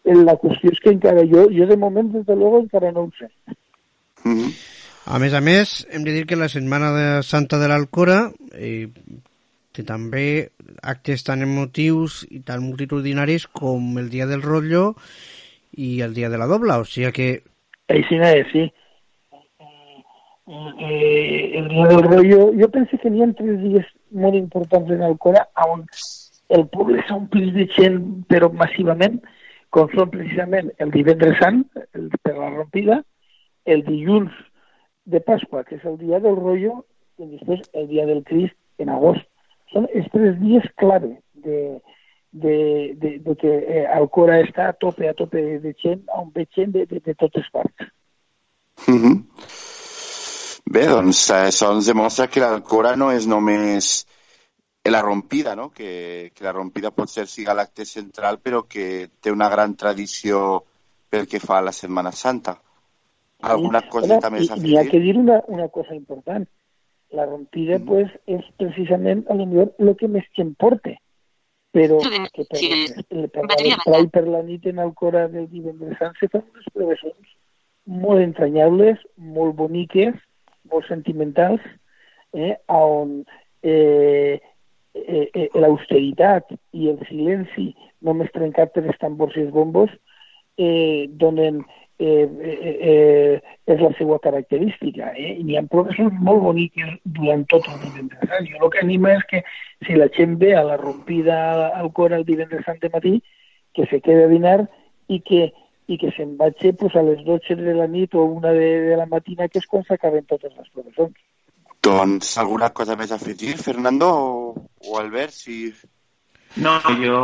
Eh, 0.05 0.17
La 0.25 0.37
qüestió 0.41 0.71
és 0.71 0.79
que 0.81 0.93
encara 0.93 1.25
jo, 1.29 1.47
jo 1.53 1.67
de 1.69 1.77
moment, 1.77 2.11
des 2.13 2.25
de 2.25 2.35
luego, 2.35 2.61
encara 2.63 2.91
no 2.91 3.07
ho 3.07 3.11
sé. 3.19 3.29
A 5.05 5.17
més 5.19 5.33
a 5.33 5.41
més, 5.41 5.81
hem 5.91 6.05
de 6.05 6.13
dir 6.13 6.25
que 6.29 6.37
la 6.37 6.49
Setmana 6.49 6.91
de 6.93 7.05
Santa 7.25 7.57
de 7.57 7.67
l'Alcora 7.69 8.23
eh, 8.53 8.87
té 9.73 9.85
també 9.87 10.51
actes 10.81 11.25
tan 11.25 11.41
emotius 11.45 12.21
i 12.29 12.41
tan 12.45 12.63
multitudinaris 12.63 13.47
com 13.47 13.97
el 14.01 14.11
Dia 14.13 14.27
del 14.29 14.43
Rotllo 14.45 14.91
i 15.77 16.01
el 16.05 16.13
Dia 16.13 16.29
de 16.29 16.37
la 16.37 16.47
Dobla, 16.49 16.81
o 16.81 16.85
sigui 16.85 17.11
que... 17.15 17.29
Així 17.91 18.19
no 18.21 18.29
és, 18.29 18.47
sí. 18.53 18.67
Eh, 20.53 21.51
el 21.55 21.69
dia 21.69 21.85
del 21.87 22.03
rollo, 22.03 22.51
jo 22.51 22.67
penso 22.69 22.97
que 22.99 23.09
n'hi 23.09 23.23
ha 23.23 23.27
tres 23.37 23.59
dies 23.61 23.85
molt 24.11 24.35
importants 24.35 24.89
en 24.91 25.03
Alcora 25.07 25.45
on 25.63 25.85
el 26.51 26.65
poble 26.73 26.99
s'omplís 27.07 27.53
de 27.55 27.67
gent, 27.71 28.01
però 28.27 28.49
massivament, 28.51 29.21
com 29.71 29.87
són 29.93 30.11
precisament 30.11 30.67
el 30.83 30.91
divendres 30.91 31.39
sant, 31.39 31.61
el, 31.95 32.09
per 32.19 32.35
la 32.35 32.49
rompida, 32.51 32.99
el 33.63 33.85
dilluns 33.87 34.35
de 35.07 35.23
Pasqua, 35.23 35.63
que 35.63 35.77
és 35.79 35.87
el 35.87 35.95
dia 36.01 36.19
del 36.19 36.35
rollo, 36.35 36.81
i 37.15 37.29
després 37.29 37.63
el 37.71 37.87
dia 37.87 38.03
del 38.09 38.19
Crist 38.27 38.57
en 38.83 38.91
agost. 38.91 39.23
Són 39.71 39.87
els 39.95 40.11
tres 40.11 40.35
dies 40.43 40.67
clave 40.83 41.13
de, 41.47 41.79
de, 42.43 42.57
de, 42.99 43.15
de 43.23 43.39
que 43.39 43.55
eh, 43.61 43.87
Alcora 43.95 44.41
està 44.43 44.67
a 44.67 44.75
tope, 44.75 45.07
a 45.07 45.15
tope 45.15 45.47
de 45.63 45.75
gent, 45.79 46.03
on 46.19 46.27
ve 46.35 46.49
gent 46.51 46.75
de, 46.75 46.83
de, 46.91 46.99
de 47.07 47.15
totes 47.15 47.47
parts. 47.55 47.91
Mhm. 48.91 49.21
Bé, 50.65 50.85
doncs 50.87 51.23
eh, 51.29 51.47
això 51.49 51.71
ens 51.75 51.89
demostra 51.89 52.27
que 52.31 52.41
l'Alcora 52.43 52.95
no 52.95 53.11
és 53.11 53.27
només 53.27 53.91
la 54.89 55.01
rompida, 55.01 55.55
no? 55.55 55.69
que, 55.69 56.31
que 56.33 56.43
la 56.43 56.53
rompida 56.53 56.91
pot 56.91 57.09
ser 57.09 57.27
siga 57.27 57.53
l'acte 57.53 57.85
central, 57.85 58.39
però 58.41 58.63
que 58.69 59.09
té 59.21 59.31
una 59.31 59.49
gran 59.49 59.75
tradició 59.75 60.63
pel 61.09 61.27
que 61.27 61.41
fa 61.43 61.59
a 61.59 61.65
la 61.67 61.75
Setmana 61.75 62.11
Santa. 62.11 62.55
Alguna 63.41 63.83
coseta 63.89 64.29
Home, 64.29 64.39
més 64.39 64.49
i, 64.49 64.53
a 64.53 64.57
i 64.57 64.71
hi 64.71 64.79
ha 64.79 64.87
que 64.89 65.01
dir 65.03 65.17
una, 65.19 65.41
una 65.47 65.67
cosa 65.69 65.95
important. 65.97 66.47
La 67.11 67.25
rompida, 67.27 67.77
pues, 67.83 68.07
és 68.25 68.45
precisament, 68.57 69.25
a 69.27 69.35
lo 69.35 69.45
millor, 69.45 69.73
el 69.83 69.95
que 69.99 70.07
més 70.07 70.27
gent 70.37 70.53
porte. 70.55 70.95
Però 71.75 71.99
que 72.03 72.45
per, 72.47 72.61
per, 73.09 73.27
per 73.31 73.45
vesprà 73.51 73.99
i 74.03 74.09
per 74.11 74.25
la 74.27 74.41
nit 74.43 74.65
en 74.71 74.79
Alcora 74.83 75.27
del 75.31 75.47
divendres 75.51 75.99
sant 75.99 76.15
se 76.19 76.27
fan 76.31 76.43
unes 76.43 76.67
previsions 76.75 77.35
molt 78.03 78.23
entranyables, 78.23 78.99
molt 79.17 79.55
boniques, 79.59 80.15
molt 80.69 80.87
sentimentals, 80.89 81.61
eh, 82.33 82.55
on 82.67 83.21
eh, 83.61 84.39
eh, 84.93 85.27
eh, 85.33 85.49
l'austeritat 85.55 86.51
i 86.73 86.89
el 86.91 86.99
silenci 87.09 87.71
només 88.05 88.31
trencat 88.35 88.73
per 88.75 88.97
tambors 88.99 89.37
i 89.37 89.45
els 89.45 89.53
bombos 89.53 89.91
eh, 90.57 91.07
donen 91.21 91.61
eh, 92.01 92.25
eh, 92.25 92.77
eh, 92.91 93.41
és 93.69 93.79
la 93.81 93.91
seva 93.97 94.17
característica. 94.19 95.11
Eh? 95.15 95.35
I 95.39 95.45
n'hi 95.45 95.57
ha 95.59 95.65
professors 95.69 96.13
molt 96.17 96.41
boniques 96.47 96.95
durant 97.05 97.45
tot 97.51 97.67
el 97.69 97.79
divendres 97.85 98.25
sant. 98.27 98.49
Jo 98.49 98.65
el 98.65 98.73
que 98.73 98.81
anima 98.83 99.13
és 99.19 99.25
que 99.29 99.43
si 99.85 99.97
la 99.99 100.09
gent 100.17 100.39
ve 100.41 100.55
a 100.57 100.65
la 100.65 100.79
rompida 100.81 101.69
al 101.77 101.91
cor 101.93 102.15
el 102.17 102.25
divendres 102.25 102.65
sant 102.65 102.81
de 102.81 102.89
matí, 102.93 103.19
que 103.73 103.85
se 103.87 104.01
quede 104.01 104.25
a 104.25 104.31
dinar 104.31 104.59
i 105.07 105.21
que 105.21 105.51
i 105.87 105.97
que 105.97 106.11
se'n 106.15 106.35
vagi 106.39 106.73
pues, 106.77 106.95
a 106.95 107.03
les 107.05 107.23
12 107.25 107.57
de 107.59 107.73
la 107.75 107.87
nit 107.87 108.13
o 108.15 108.25
una 108.25 108.51
de, 108.55 108.69
de 108.89 108.97
la 108.97 109.07
matina, 109.09 109.47
que 109.47 109.59
és 109.59 109.67
quan 109.67 109.83
s'acaben 109.87 110.27
totes 110.29 110.53
les 110.57 110.69
professors. 110.73 111.15
Doncs 111.81 112.35
alguna 112.37 112.69
cosa 112.77 112.95
més 112.95 113.11
a 113.11 113.17
afegir, 113.17 113.55
Fernando 113.57 114.11
o, 114.13 114.67
o 114.85 114.99
Albert? 114.99 115.33
Si... 115.33 115.63
No, 116.61 116.75
jo 116.99 117.21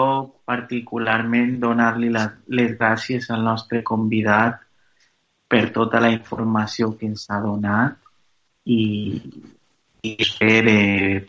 particularment 0.48 1.58
donar-li 1.60 2.10
les 2.10 2.74
gràcies 2.80 3.28
al 3.36 3.44
nostre 3.44 3.84
convidat 3.84 4.62
per 5.52 5.68
tota 5.76 6.00
la 6.04 6.12
informació 6.14 6.94
que 6.96 7.10
ens 7.12 7.26
ha 7.30 7.42
donat 7.44 7.98
i, 8.68 8.82
i 10.08 10.16
espero, 10.24 10.76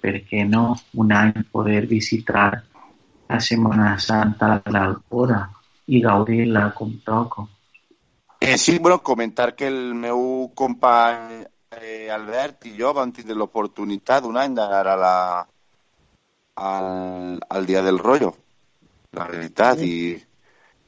per 0.03 0.15
què 0.31 0.45
no, 0.47 0.65
un 0.95 1.13
any 1.15 1.45
poder 1.51 1.85
visitar 1.91 2.51
la 3.29 3.41
Setmana 3.41 3.97
Santa 3.99 4.57
de 4.65 4.75
l'Alcora. 4.75 5.43
I 5.89 6.01
gaudir-la 6.05 6.69
com 6.77 6.93
toca. 7.05 7.47
Eh, 8.41 8.57
sí, 8.59 8.79
bueno, 8.79 9.01
comentar 9.03 9.55
que 9.57 9.67
el 9.67 9.95
meu 9.95 10.51
company 10.55 11.41
eh, 11.75 12.09
Albert 12.13 12.67
i 12.71 12.75
jo 12.79 12.93
vam 12.95 13.11
tindre 13.13 13.35
l'oportunitat 13.35 14.25
un 14.29 14.37
any 14.39 14.55
d'anar 14.55 14.85
a 14.87 14.97
la, 15.01 15.15
al, 16.57 17.41
al 17.49 17.67
Dia 17.67 17.83
del 17.83 17.99
Rollo, 17.99 18.35
la 19.13 19.27
veritat, 19.27 19.81
i, 19.83 20.15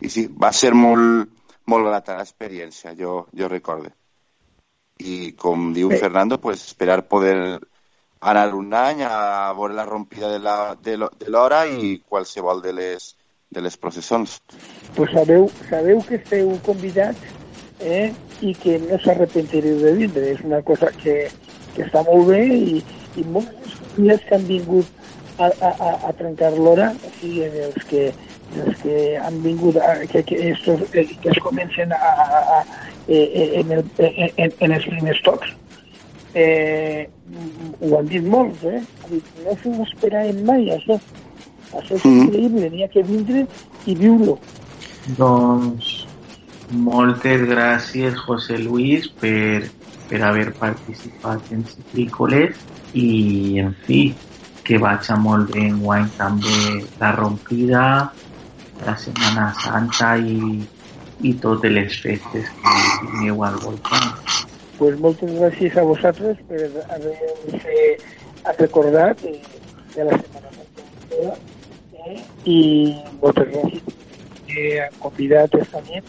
i 0.01 0.09
sí, 0.12 0.26
va 0.30 0.53
ser 0.53 0.72
molt, 0.74 1.30
molt 1.70 1.86
grata 1.88 2.16
l'experiència, 2.18 2.94
jo, 2.98 3.26
jo 3.36 3.48
recorde. 3.48 3.92
I 5.01 5.32
com 5.32 5.70
diu 5.72 5.90
Fernando, 5.96 6.38
pues 6.40 6.61
esperar 6.66 7.07
poder 7.09 7.59
anar 8.20 8.51
un 8.55 8.74
any 8.74 9.01
a 9.07 9.53
veure 9.57 9.74
la 9.74 9.86
rompida 9.88 10.28
de 10.28 10.38
la- 10.38 10.74
de 10.76 10.96
lo- 10.98 11.11
de 11.18 11.30
l'hora 11.30 11.64
i 11.66 12.03
qualsevol 12.07 12.61
de 12.61 12.72
les, 12.74 13.16
de 13.51 13.61
les 13.61 13.76
processons. 13.76 14.40
pues 14.94 15.11
sabeu, 15.12 15.51
sabeu 15.68 16.03
que 16.03 16.16
esteu 16.16 16.51
convidats 16.66 17.18
eh, 17.80 18.12
i 18.42 18.55
que 18.55 18.78
no 18.82 18.98
s'arrepentireu 19.03 19.78
de 19.82 19.92
vindre. 19.98 20.32
És 20.34 20.42
una 20.46 20.62
cosa 20.62 20.90
que, 20.94 21.28
que 21.74 21.86
està 21.86 22.03
molt 22.07 22.30
bé 22.30 22.42
i, 22.46 22.80
i 23.18 23.26
molts 23.26 23.78
convidats 23.94 24.26
que 24.28 24.36
han 24.38 24.46
vingut 24.48 24.98
a, 25.40 25.48
a, 25.48 25.90
a, 26.09 26.12
trencar 26.18 26.53
l'hora, 26.57 26.90
o 26.92 27.12
sigui, 27.18 27.46
els 27.48 27.86
que, 27.90 28.11
els 28.61 28.82
que 28.82 28.98
han 29.18 29.40
vingut, 29.42 29.78
a, 29.80 29.94
que, 30.11 30.22
que, 30.28 30.40
estos, 30.51 30.84
eh, 30.92 31.07
que 31.22 31.32
es 31.32 31.40
comencen 31.42 31.94
a, 31.96 32.12
a, 32.26 32.42
a, 32.59 32.61
eh, 33.09 33.62
en, 33.62 33.72
el, 33.78 33.84
en, 33.98 34.53
en, 34.53 34.76
els 34.76 34.86
primers 34.90 35.22
tocs, 35.26 35.55
eh, 36.34 37.09
ho 37.80 37.96
han 37.98 38.11
dit 38.11 38.26
molts, 38.26 38.62
eh? 38.68 38.82
No 39.46 39.57
s'ho 39.62 39.74
esperàvem 39.86 40.44
mai, 40.46 40.68
això. 40.76 41.01
Això 41.78 41.94
és 41.96 42.04
increïble, 42.04 42.70
n'hi 42.70 42.84
ha 42.84 42.88
que 42.90 43.02
vindre 43.06 43.44
i 43.86 43.94
viure-lo. 43.98 44.38
Doncs 45.18 45.90
moltes 46.70 47.44
gràcies, 47.50 48.18
José 48.26 48.58
Luis, 48.58 49.08
per, 49.20 49.68
per 50.10 50.22
haver 50.26 50.50
participat 50.58 51.52
en 51.54 51.64
Citrícoles 51.70 52.58
i, 52.94 53.60
en 53.62 53.74
fi, 53.86 54.02
que 54.66 54.78
vaig 54.78 55.06
molt 55.22 55.50
bé 55.54 55.68
enguany 55.68 56.06
també 56.18 56.82
la 57.00 57.14
rompida, 57.16 57.84
la 58.86 58.96
Setmana 58.96 59.50
Santa 59.62 60.16
i, 60.18 60.60
i 61.26 61.34
totes 61.42 61.72
les 61.74 61.98
festes 62.02 62.48
que 62.60 62.76
tingueu 63.00 63.44
al 63.44 63.58
voltant. 63.64 64.14
pues 64.80 64.94
moltes 64.98 65.28
gràcies 65.36 65.74
a 65.76 65.82
vosaltres 65.84 66.38
per 66.48 66.60
haver-nos 66.64 67.64
eh, 67.68 67.98
recordat 68.58 69.20
de, 69.20 69.34
de 69.94 70.06
la 70.08 70.16
Setmana 70.16 70.54
Santa 70.54 70.86
eh? 71.18 71.49
I 72.44 72.61
moltes 73.22 73.51
gràcies 73.53 74.01
eh, 74.57 74.88
convidat 74.98 75.55
esta 75.61 75.82
nit 75.88 76.05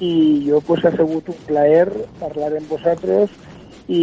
i 0.00 0.44
jo 0.48 0.60
pues 0.66 0.84
ha 0.84 0.92
sigut 0.96 1.28
un 1.30 1.40
plaer 1.46 1.86
parlar 2.20 2.52
amb 2.56 2.70
vosaltres 2.70 3.30
i, 3.86 4.00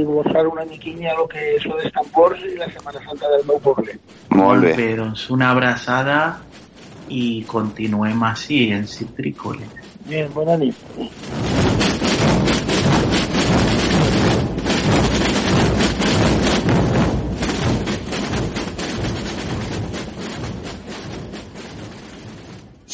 i 0.00 0.04
gozar 0.04 0.46
una 0.48 0.64
miquilla 0.64 1.14
lo 1.18 1.26
que 1.28 1.58
són 1.62 1.78
els 1.78 1.92
tambors 1.92 2.40
i 2.48 2.56
la 2.56 2.70
Setmana 2.72 3.02
Santa 3.04 3.28
del 3.34 3.44
meu 3.48 3.60
poble. 3.60 3.98
Molt 4.32 4.64
bé. 4.64 4.74
bé 4.78 4.88
doncs 4.96 5.28
una 5.30 5.50
abraçada 5.52 6.20
i 7.10 7.44
continuem 7.50 8.22
així 8.24 8.70
en 8.72 8.88
Citrícoles. 8.88 9.78
Bien, 10.08 10.30
bona 10.34 10.56
nit. 10.56 11.49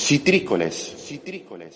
Citrícoles, 0.06 0.76
citrícoles. 1.02 1.74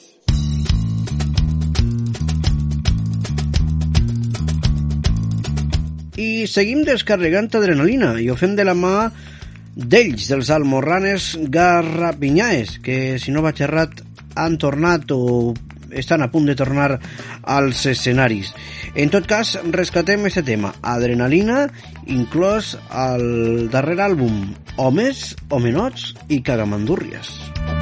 I 6.14 6.46
seguim 6.46 6.84
descarregant 6.86 7.50
adrenalina 7.58 8.12
i 8.22 8.28
ho 8.30 8.36
fem 8.38 8.54
de 8.54 8.68
la 8.68 8.76
mà 8.78 9.08
d'ells, 9.74 10.28
dels 10.30 10.52
almorranes 10.54 11.32
garrapinyaes, 11.50 12.76
que 12.86 13.18
si 13.18 13.34
no 13.34 13.42
vaig 13.42 13.64
errat 13.66 13.98
han 14.38 14.60
tornat 14.62 15.10
o 15.10 15.50
estan 15.90 16.22
a 16.22 16.30
punt 16.30 16.46
de 16.46 16.54
tornar 16.54 17.00
als 17.42 17.82
escenaris. 17.90 18.54
En 18.94 19.10
tot 19.10 19.26
cas, 19.26 19.56
rescatem 19.74 20.30
aquest 20.30 20.46
tema, 20.46 20.76
adrenalina, 20.86 21.64
inclòs 22.06 22.76
al 22.94 23.66
darrer 23.74 23.98
àlbum, 24.06 24.44
Homes, 24.78 25.32
Homenots 25.50 26.12
i 26.30 26.44
Cagamandúrries. 26.46 27.34
Escriu-nos 27.50 27.79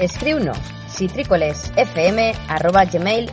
Escríblo, 0.00 0.52
citrícoles 0.88 1.70
fm 1.76 2.32
arroba 2.48 2.86
gmail 2.86 3.30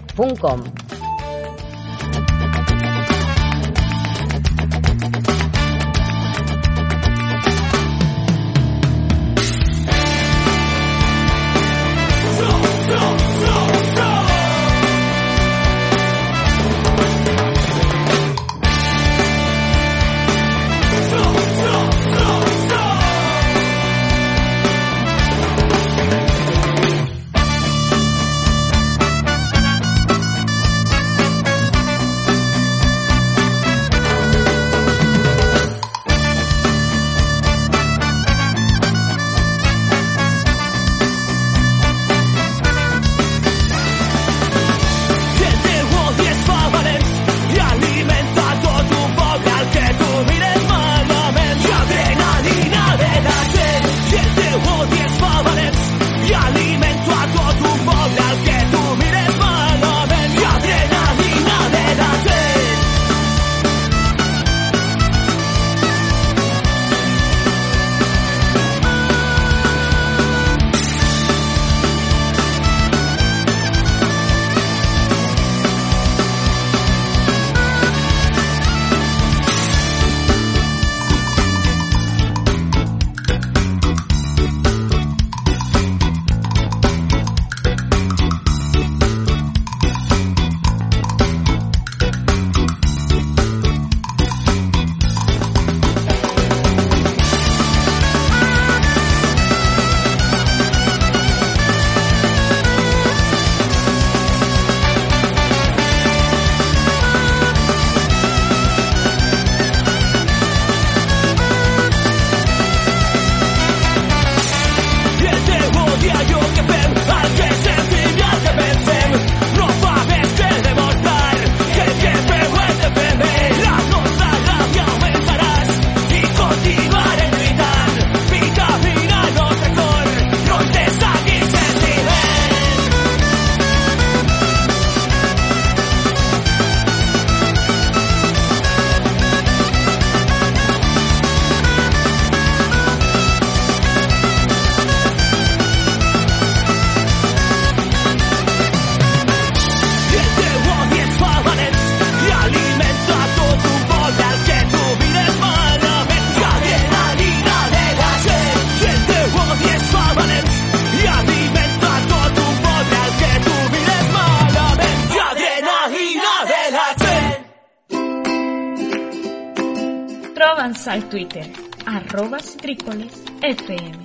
Twitter, 171.18 171.52
arroba 171.88 172.38
FM. 172.38 173.96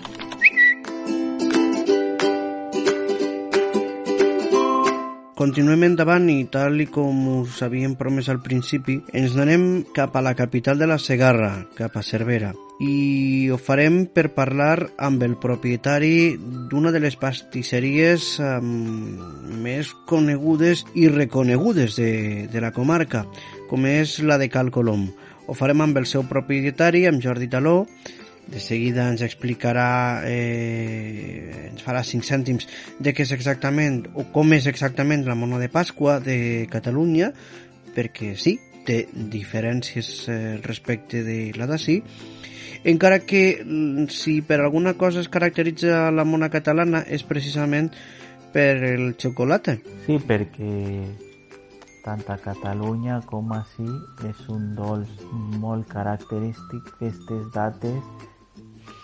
Continuem 5.36 5.82
endavant 5.84 6.30
i 6.32 6.46
tal 6.48 6.80
i 6.80 6.86
com 6.88 7.18
us 7.34 7.58
havíem 7.60 7.98
promès 8.00 8.30
al 8.32 8.40
principi, 8.40 8.96
ens 9.12 9.36
anem 9.36 9.82
cap 9.92 10.16
a 10.16 10.22
la 10.24 10.32
capital 10.38 10.80
de 10.80 10.88
la 10.88 10.96
Segarra, 10.96 11.66
cap 11.76 11.98
a 12.00 12.02
Cervera. 12.02 12.54
I 12.80 13.50
ho 13.52 13.58
farem 13.60 14.06
per 14.08 14.30
parlar 14.32 14.78
amb 14.96 15.20
el 15.26 15.36
propietari 15.36 16.38
d'una 16.70 16.94
de 16.94 17.02
les 17.02 17.18
pastisseries 17.20 18.38
um, 18.40 19.18
més 19.60 19.92
conegudes 20.08 20.86
i 20.94 21.10
reconegudes 21.12 22.00
de, 22.00 22.48
de 22.48 22.64
la 22.64 22.72
comarca, 22.72 23.26
com 23.68 23.84
és 23.84 24.16
la 24.24 24.40
de 24.40 24.48
Cal 24.48 24.72
Colom. 24.72 25.10
Ho 25.52 25.54
farem 25.54 25.82
amb 25.84 25.98
el 26.00 26.06
seu 26.08 26.22
propietari, 26.24 27.02
amb 27.04 27.20
Jordi 27.20 27.44
Taló, 27.52 27.84
de 28.48 28.60
seguida 28.64 29.04
ens 29.12 29.20
explicarà, 29.20 30.22
eh, 30.24 31.66
ens 31.68 31.82
farà 31.84 32.00
5 32.08 32.24
cèntims 32.24 32.64
de 32.96 33.12
què 33.12 33.26
és 33.26 33.34
exactament 33.36 33.98
o 34.16 34.24
com 34.32 34.54
és 34.56 34.64
exactament 34.70 35.26
la 35.26 35.36
mona 35.36 35.58
de 35.60 35.68
Pasqua 35.68 36.14
de 36.24 36.36
Catalunya, 36.72 37.34
perquè 37.92 38.30
sí, 38.40 38.54
té 38.88 39.02
diferències 39.12 40.08
eh, 40.32 40.38
respecte 40.64 41.20
de 41.26 41.36
la 41.60 41.68
d'ací, 41.68 41.98
encara 42.88 43.18
que 43.20 43.42
mm, 43.60 44.06
si 44.08 44.38
per 44.40 44.62
alguna 44.62 44.94
cosa 44.96 45.20
es 45.20 45.28
caracteritza 45.28 46.06
la 46.16 46.24
mona 46.24 46.48
catalana 46.48 47.04
és 47.04 47.28
precisament 47.28 47.92
per 48.56 48.72
el 48.94 49.04
xocolata. 49.20 49.76
Sí, 50.08 50.16
perquè 50.16 51.28
tant 52.04 52.22
a 52.28 52.36
Catalunya 52.42 53.20
com 53.30 53.52
així 53.54 53.88
és 54.28 54.42
un 54.50 54.72
dolç 54.78 55.10
molt 55.62 55.88
característic 55.92 56.90
d'aquestes 56.90 57.48
dates 57.54 58.28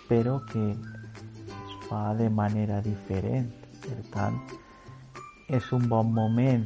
però 0.09 0.41
que 0.51 0.71
es 0.73 1.73
fa 1.89 2.15
de 2.15 2.29
manera 2.31 2.81
diferent. 2.81 3.53
Per 3.85 4.01
tant, 4.13 4.39
és 5.49 5.73
un 5.73 5.85
bon 5.89 6.11
moment 6.13 6.65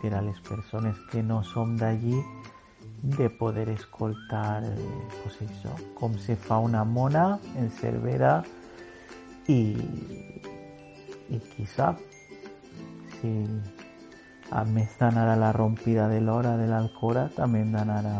per 0.00 0.14
a 0.14 0.22
les 0.22 0.38
persones 0.46 0.96
que 1.10 1.22
no 1.22 1.42
som 1.44 1.76
d'allí 1.76 2.16
de 3.02 3.28
poder 3.30 3.68
escoltar 3.70 4.62
pues 5.22 5.36
això, 5.46 5.74
com 5.98 6.16
se 6.18 6.36
fa 6.36 6.58
una 6.58 6.84
mona 6.84 7.38
en 7.56 7.70
Cervera 7.80 8.40
i, 9.48 9.60
i 11.30 11.38
qui 11.52 11.66
si 11.66 13.32
a 14.50 14.64
més 14.64 14.96
d'anar 14.98 15.28
a 15.30 15.36
la 15.38 15.52
rompida 15.52 16.08
de 16.08 16.20
l'hora 16.20 16.56
de 16.58 16.66
l'Alcora 16.66 17.28
també 17.36 17.60
hem 17.62 17.72
d'anar 17.72 18.00
a, 18.06 18.16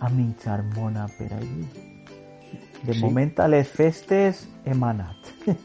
a 0.00 0.08
menjar 0.10 0.62
mona 0.74 1.06
per 1.18 1.32
allí. 1.32 1.66
De 2.82 2.92
Sí. 2.94 3.00
moment 3.00 3.32
a 3.40 3.48
les 3.48 3.66
festes 3.68 4.46
hem 4.64 4.82
anat. 4.84 5.16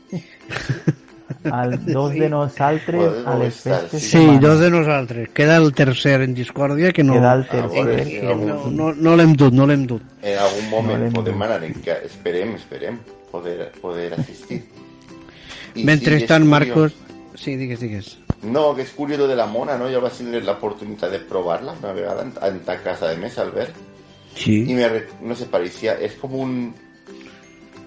Al 1.52 1.74
dos 1.86 2.12
de 2.14 2.28
nosaltres 2.30 3.26
a 3.26 3.36
les 3.40 3.56
festes 3.64 4.04
Sí, 4.04 4.18
hem 4.20 4.30
anat. 4.32 4.42
dos 4.42 4.60
de 4.60 4.70
nosaltres. 4.70 5.30
Queda 5.30 5.56
el 5.58 5.74
tercer 5.74 6.22
en 6.22 6.34
discòrdia 6.36 6.92
que 6.92 7.04
no, 7.04 7.14
Queda 7.14 7.34
el 7.34 7.48
tercer, 7.48 8.06
que 8.06 8.20
que 8.20 8.36
no, 8.36 8.70
no, 8.70 8.94
no 8.94 9.16
l'hem 9.16 9.34
dut, 9.36 9.54
no 9.54 9.66
l'hem 9.66 9.86
dut. 9.88 10.04
En 10.22 10.38
algun 10.38 10.70
moment 10.70 11.00
l'hem 11.02 11.14
podem 11.14 11.42
anar, 11.42 11.62
que 11.84 11.98
esperem, 12.06 12.56
esperem 12.60 13.00
poder, 13.32 13.72
poder 13.82 14.14
assistir. 14.20 14.62
I 15.76 15.86
Mentrestant, 15.88 16.44
sí, 16.44 16.48
és 16.48 16.52
Marcos... 16.52 16.98
Sí, 17.36 17.56
digues, 17.56 17.80
digues. 17.80 18.18
No, 18.44 18.72
que 18.76 18.86
és 18.86 18.94
curiós 18.98 19.20
lo 19.22 19.28
de 19.30 19.38
la 19.38 19.46
mona, 19.46 19.78
no? 19.78 19.90
Jo 19.92 20.02
vaig 20.02 20.18
tenir 20.18 20.42
l'oportunitat 20.46 21.12
de 21.14 21.20
provar-la 21.30 21.76
una 21.78 21.94
vegada 21.94 22.26
en, 22.26 22.34
en 22.48 22.62
ta 22.66 22.80
casa 22.82 23.12
de 23.12 23.20
més, 23.22 23.38
Albert. 23.38 23.76
Sí. 24.34 24.64
I 24.64 24.78
me, 24.78 24.88
no 25.22 25.38
sé, 25.38 25.50
parecía, 25.52 25.98
és 26.02 26.18
com 26.22 26.38
un... 26.40 26.56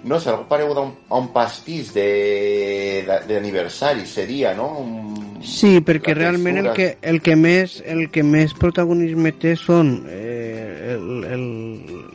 No 0.05 0.19
sé, 0.21 0.29
algo 0.29 0.45
parecido 0.47 0.83
a 0.83 0.85
un, 0.85 0.93
a 1.09 1.17
un 1.17 1.31
pastís 1.33 1.95
de, 1.95 3.05
de, 3.09 3.21
de 3.27 3.39
aniversari, 3.39 4.05
seria, 4.07 4.53
no? 4.55 4.69
Un, 4.83 5.25
Sí, 5.45 5.79
perquè 5.85 6.15
la 6.15 6.23
realment 6.23 6.59
el 6.63 6.71
que, 6.73 6.87
el 7.05 7.21
que 7.21 7.35
més 7.37 7.77
el 7.85 8.07
que 8.13 8.23
més 8.25 8.55
protagonisme 8.57 9.35
té 9.37 9.53
són 9.61 9.91
eh, 10.09 10.95
el, 10.95 11.09
el, 11.29 11.45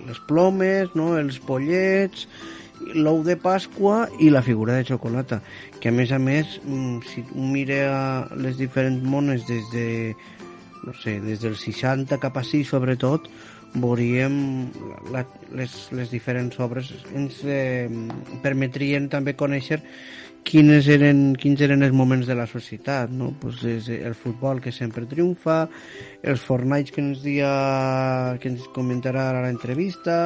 les 0.07 0.21
plomes, 0.25 0.89
no? 0.97 1.11
els 1.19 1.37
pollets, 1.45 2.25
l'ou 2.95 3.23
de 3.23 3.35
Pasqua 3.39 4.07
i 4.19 4.29
la 4.33 4.41
figura 4.45 4.77
de 4.77 4.85
xocolata, 4.87 5.41
que 5.79 5.89
a 5.89 5.95
més 5.95 6.11
a 6.11 6.19
més, 6.19 6.59
mm, 6.63 6.99
si 7.05 7.23
mira 7.35 8.27
les 8.35 8.57
diferents 8.57 9.03
mones 9.03 9.45
des 9.47 9.63
de 9.73 10.15
no 10.83 10.93
sé, 10.93 11.19
des 11.19 11.41
del 11.41 11.55
60 11.55 12.17
cap 12.19 12.37
a 12.37 12.43
6 12.43 12.69
sobretot, 12.71 13.27
veuríem 13.75 14.69
la, 15.13 15.25
les, 15.53 15.73
les 15.93 16.09
diferents 16.09 16.55
obres 16.63 16.89
ens 17.13 17.43
eh, 17.45 17.89
permetrien 18.41 19.09
també 19.11 19.35
conèixer 19.37 19.81
quines 20.49 20.87
eren, 20.89 21.35
quins 21.37 21.61
eren 21.61 21.83
els 21.85 21.93
moments 21.93 22.25
de 22.25 22.33
la 22.33 22.47
societat, 22.49 23.11
no? 23.11 23.33
Pues 23.41 23.59
des 23.61 23.89
el 23.93 24.15
futbol 24.17 24.61
que 24.63 24.71
sempre 24.73 25.05
triomfa, 25.05 25.67
els 26.23 26.41
Fortnite 26.41 26.95
que 26.95 27.03
ens 27.03 27.21
dia, 27.21 27.51
que 28.41 28.49
ens 28.49 28.65
comentarà 28.73 29.29
ara 29.29 29.43
l'entrevista, 29.45 30.17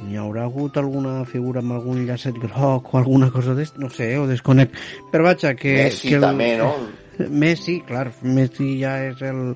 n'hi 0.00 0.16
haurà 0.20 0.46
hagut 0.48 0.78
alguna 0.80 1.20
figura 1.28 1.60
amb 1.62 1.76
algun 1.76 2.02
llacet 2.06 2.38
groc 2.40 2.92
o 2.94 2.98
alguna 2.98 3.30
cosa 3.30 3.54
d'est, 3.58 3.78
no 3.82 3.90
sé, 3.92 4.14
ho 4.16 4.26
desconec. 4.30 4.74
Però 5.12 5.28
vaja, 5.28 5.54
que... 5.58 5.76
Messi 5.84 6.14
que 6.14 6.22
també, 6.22 6.54
no? 6.60 6.72
Messi, 7.42 7.76
clar, 7.86 8.08
Messi 8.24 8.70
ja 8.80 8.96
és, 9.04 9.20
el, 9.28 9.52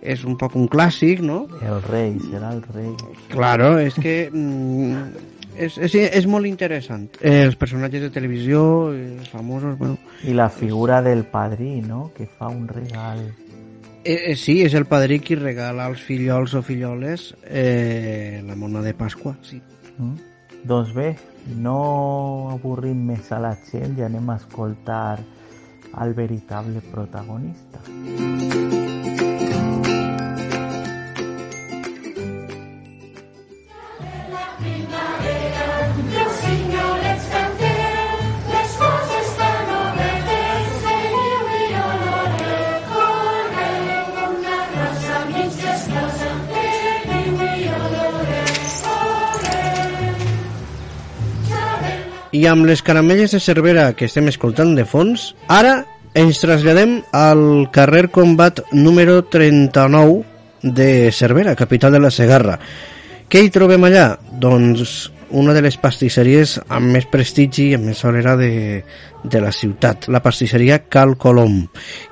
és 0.00 0.24
un 0.24 0.38
poc 0.40 0.56
un 0.58 0.66
clàssic, 0.72 1.20
no? 1.24 1.44
El 1.60 1.84
rei, 1.84 2.16
serà 2.30 2.54
el 2.56 2.64
rei. 2.74 2.90
Claro, 3.32 3.74
és 3.82 3.96
que 4.00 4.16
mm, 4.32 5.04
és, 5.54 5.76
és, 5.78 5.94
és 6.20 6.26
molt 6.30 6.48
interessant. 6.48 7.06
Eh, 7.20 7.44
els 7.44 7.58
personatges 7.60 8.06
de 8.06 8.10
televisió, 8.14 8.64
els 8.90 9.30
famosos, 9.30 9.76
bueno... 9.78 9.98
I 10.24 10.34
la 10.34 10.48
figura 10.50 11.02
del 11.04 11.24
padrí, 11.30 11.76
no?, 11.84 12.08
que 12.16 12.26
fa 12.26 12.48
un 12.48 12.66
regal. 12.68 13.22
Eh, 14.04 14.32
eh, 14.32 14.36
sí, 14.36 14.58
és 14.64 14.74
el 14.76 14.84
padrí 14.84 15.20
qui 15.24 15.36
regala 15.38 15.86
als 15.88 16.02
fillols 16.04 16.52
o 16.58 16.60
filloles 16.64 17.30
eh, 17.48 18.42
la 18.44 18.56
mona 18.56 18.82
de 18.84 18.92
Pasqua, 18.96 19.32
sí. 19.40 19.62
Mm? 19.98 20.14
Doncs 20.64 20.94
bé, 20.96 21.10
no 21.60 21.78
avorrim 22.54 23.04
més 23.10 23.30
a 23.32 23.40
la 23.42 23.52
gent 23.68 23.98
i 23.98 24.06
anem 24.06 24.30
a 24.30 24.38
escoltar 24.40 25.18
al 25.92 26.14
veritable 26.14 26.80
protagonista. 26.90 27.84
Los 27.88 28.93
I 52.34 52.48
amb 52.50 52.66
les 52.66 52.82
caramelles 52.82 53.30
de 53.30 53.38
Cervera 53.38 53.92
que 53.94 54.08
estem 54.08 54.26
escoltant 54.26 54.72
de 54.74 54.82
fons, 54.90 55.28
ara 55.46 55.84
ens 56.18 56.40
traslladem 56.42 56.96
al 57.14 57.68
carrer 57.70 58.08
Combat 58.10 58.58
número 58.72 59.20
39 59.30 60.24
de 60.64 61.12
Cervera, 61.14 61.54
capital 61.54 61.94
de 61.94 62.00
la 62.02 62.10
Segarra. 62.10 62.56
Què 63.30 63.38
hi 63.38 63.52
trobem 63.54 63.86
allà? 63.86 64.16
Doncs 64.42 65.12
una 65.34 65.54
de 65.54 65.62
les 65.62 65.76
pastisseries 65.78 66.56
amb 66.74 66.90
més 66.96 67.06
prestigi 67.10 67.68
i 67.70 67.76
amb 67.78 67.86
més 67.90 68.02
solera 68.02 68.34
de, 68.38 68.82
de 69.22 69.42
la 69.42 69.52
ciutat, 69.54 70.08
la 70.10 70.22
pastisseria 70.22 70.80
Cal 70.90 71.14
Colom. 71.14 71.60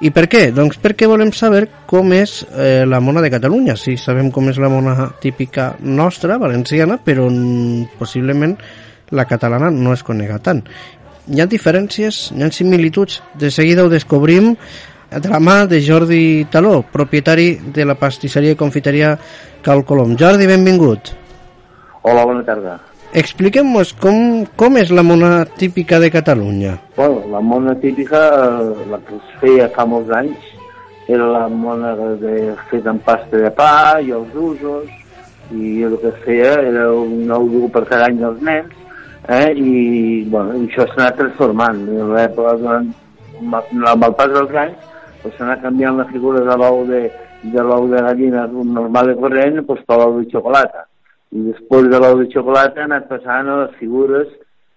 I 0.07 0.15
per 0.15 0.29
què? 0.31 0.45
Doncs 0.55 0.79
perquè 0.83 1.11
volem 1.11 1.35
saber 1.35 1.65
com 1.91 2.15
és 2.15 2.45
eh, 2.55 2.87
la 2.87 3.03
mona 3.03 3.27
de 3.27 3.31
Catalunya. 3.35 3.75
Sí, 3.75 3.99
sabem 3.99 4.31
com 4.31 4.55
és 4.55 4.63
la 4.63 4.71
mona 4.71 5.11
típica 5.23 5.73
nostra, 5.83 6.39
valenciana, 6.39 7.01
però 7.03 7.27
possiblement 7.99 8.55
la 9.13 9.27
catalana 9.29 9.71
no 9.71 9.93
es 9.93 10.03
conega 10.03 10.41
tant. 10.43 10.65
Hi 11.31 11.41
ha 11.41 11.47
diferències, 11.47 12.33
hi 12.35 12.43
ha 12.43 12.51
similituds. 12.51 13.21
De 13.39 13.53
seguida 13.55 13.85
ho 13.85 13.93
descobrim 13.93 14.57
de 15.13 15.29
la 15.29 15.39
mà 15.39 15.67
de 15.69 15.83
Jordi 15.85 16.47
Taló, 16.51 16.81
propietari 16.83 17.55
de 17.75 17.85
la 17.85 17.95
pastisseria 18.01 18.57
i 18.57 18.59
confiteria 18.59 19.17
Cal 19.63 19.85
Colom. 19.85 20.17
Jordi, 20.19 20.49
benvingut. 20.49 21.13
Hola, 22.03 22.25
bona 22.27 22.43
tarda. 22.43 22.81
Expliquem-nos 23.13 23.93
com, 24.01 24.47
com 24.57 24.79
és 24.81 24.91
la 24.91 25.05
mona 25.05 25.45
típica 25.45 25.99
de 26.01 26.09
Catalunya. 26.11 26.79
Bueno, 26.97 27.21
la 27.31 27.43
mona 27.45 27.75
típica, 27.79 28.23
eh, 28.65 28.87
la 28.89 28.99
que 29.05 29.19
es 29.19 29.35
feia 29.43 29.69
fa 29.75 29.85
molts 29.85 30.11
anys, 30.17 30.49
era 31.13 31.27
la 31.29 31.45
mona 31.49 31.93
de, 32.17 32.55
feta 32.71 32.95
amb 32.95 33.05
pasta 33.05 33.37
de 33.37 33.51
pa 33.53 34.01
i 34.01 34.15
els 34.17 34.33
usos, 34.33 34.89
i 35.53 35.83
el 35.85 35.99
que 36.01 36.09
es 36.09 36.23
feia 36.25 36.55
era 36.71 36.87
un 36.97 37.29
dur 37.29 37.69
per 37.75 37.85
cada 37.91 38.09
any 38.09 38.17
dels 38.23 38.41
nens, 38.41 38.73
eh? 39.29 39.53
i 39.55 40.25
bueno, 40.31 40.57
això 40.67 40.87
s'ha 40.89 41.01
anat 41.01 41.19
transformant. 41.21 41.83
Durant, 41.87 42.89
amb 43.43 44.07
el 44.09 44.17
pas 44.19 44.33
dels 44.33 44.57
anys, 44.65 44.89
pues, 45.23 45.35
s'ha 45.37 45.47
anat 45.49 45.63
canviant 45.63 45.99
la 45.99 46.09
figura 46.11 46.45
de 46.47 46.57
l'ou 46.59 46.85
de, 46.87 47.03
de 47.43 47.67
de 47.95 48.03
gallina 48.09 48.47
normal 48.53 49.11
i 49.11 49.19
corrent 49.19 49.63
pues, 49.67 49.83
per 49.87 49.99
l'ou 49.99 50.21
de 50.21 50.31
xocolata. 50.31 50.87
i 51.33 51.41
després 51.49 51.89
de 51.89 51.99
l'ou 51.99 52.19
de 52.19 52.29
xocolata 52.33 52.83
ha 52.83 52.85
anat 52.85 53.09
passant 53.09 53.49
a 53.49 53.57
les 53.65 53.77
figures 53.81 54.29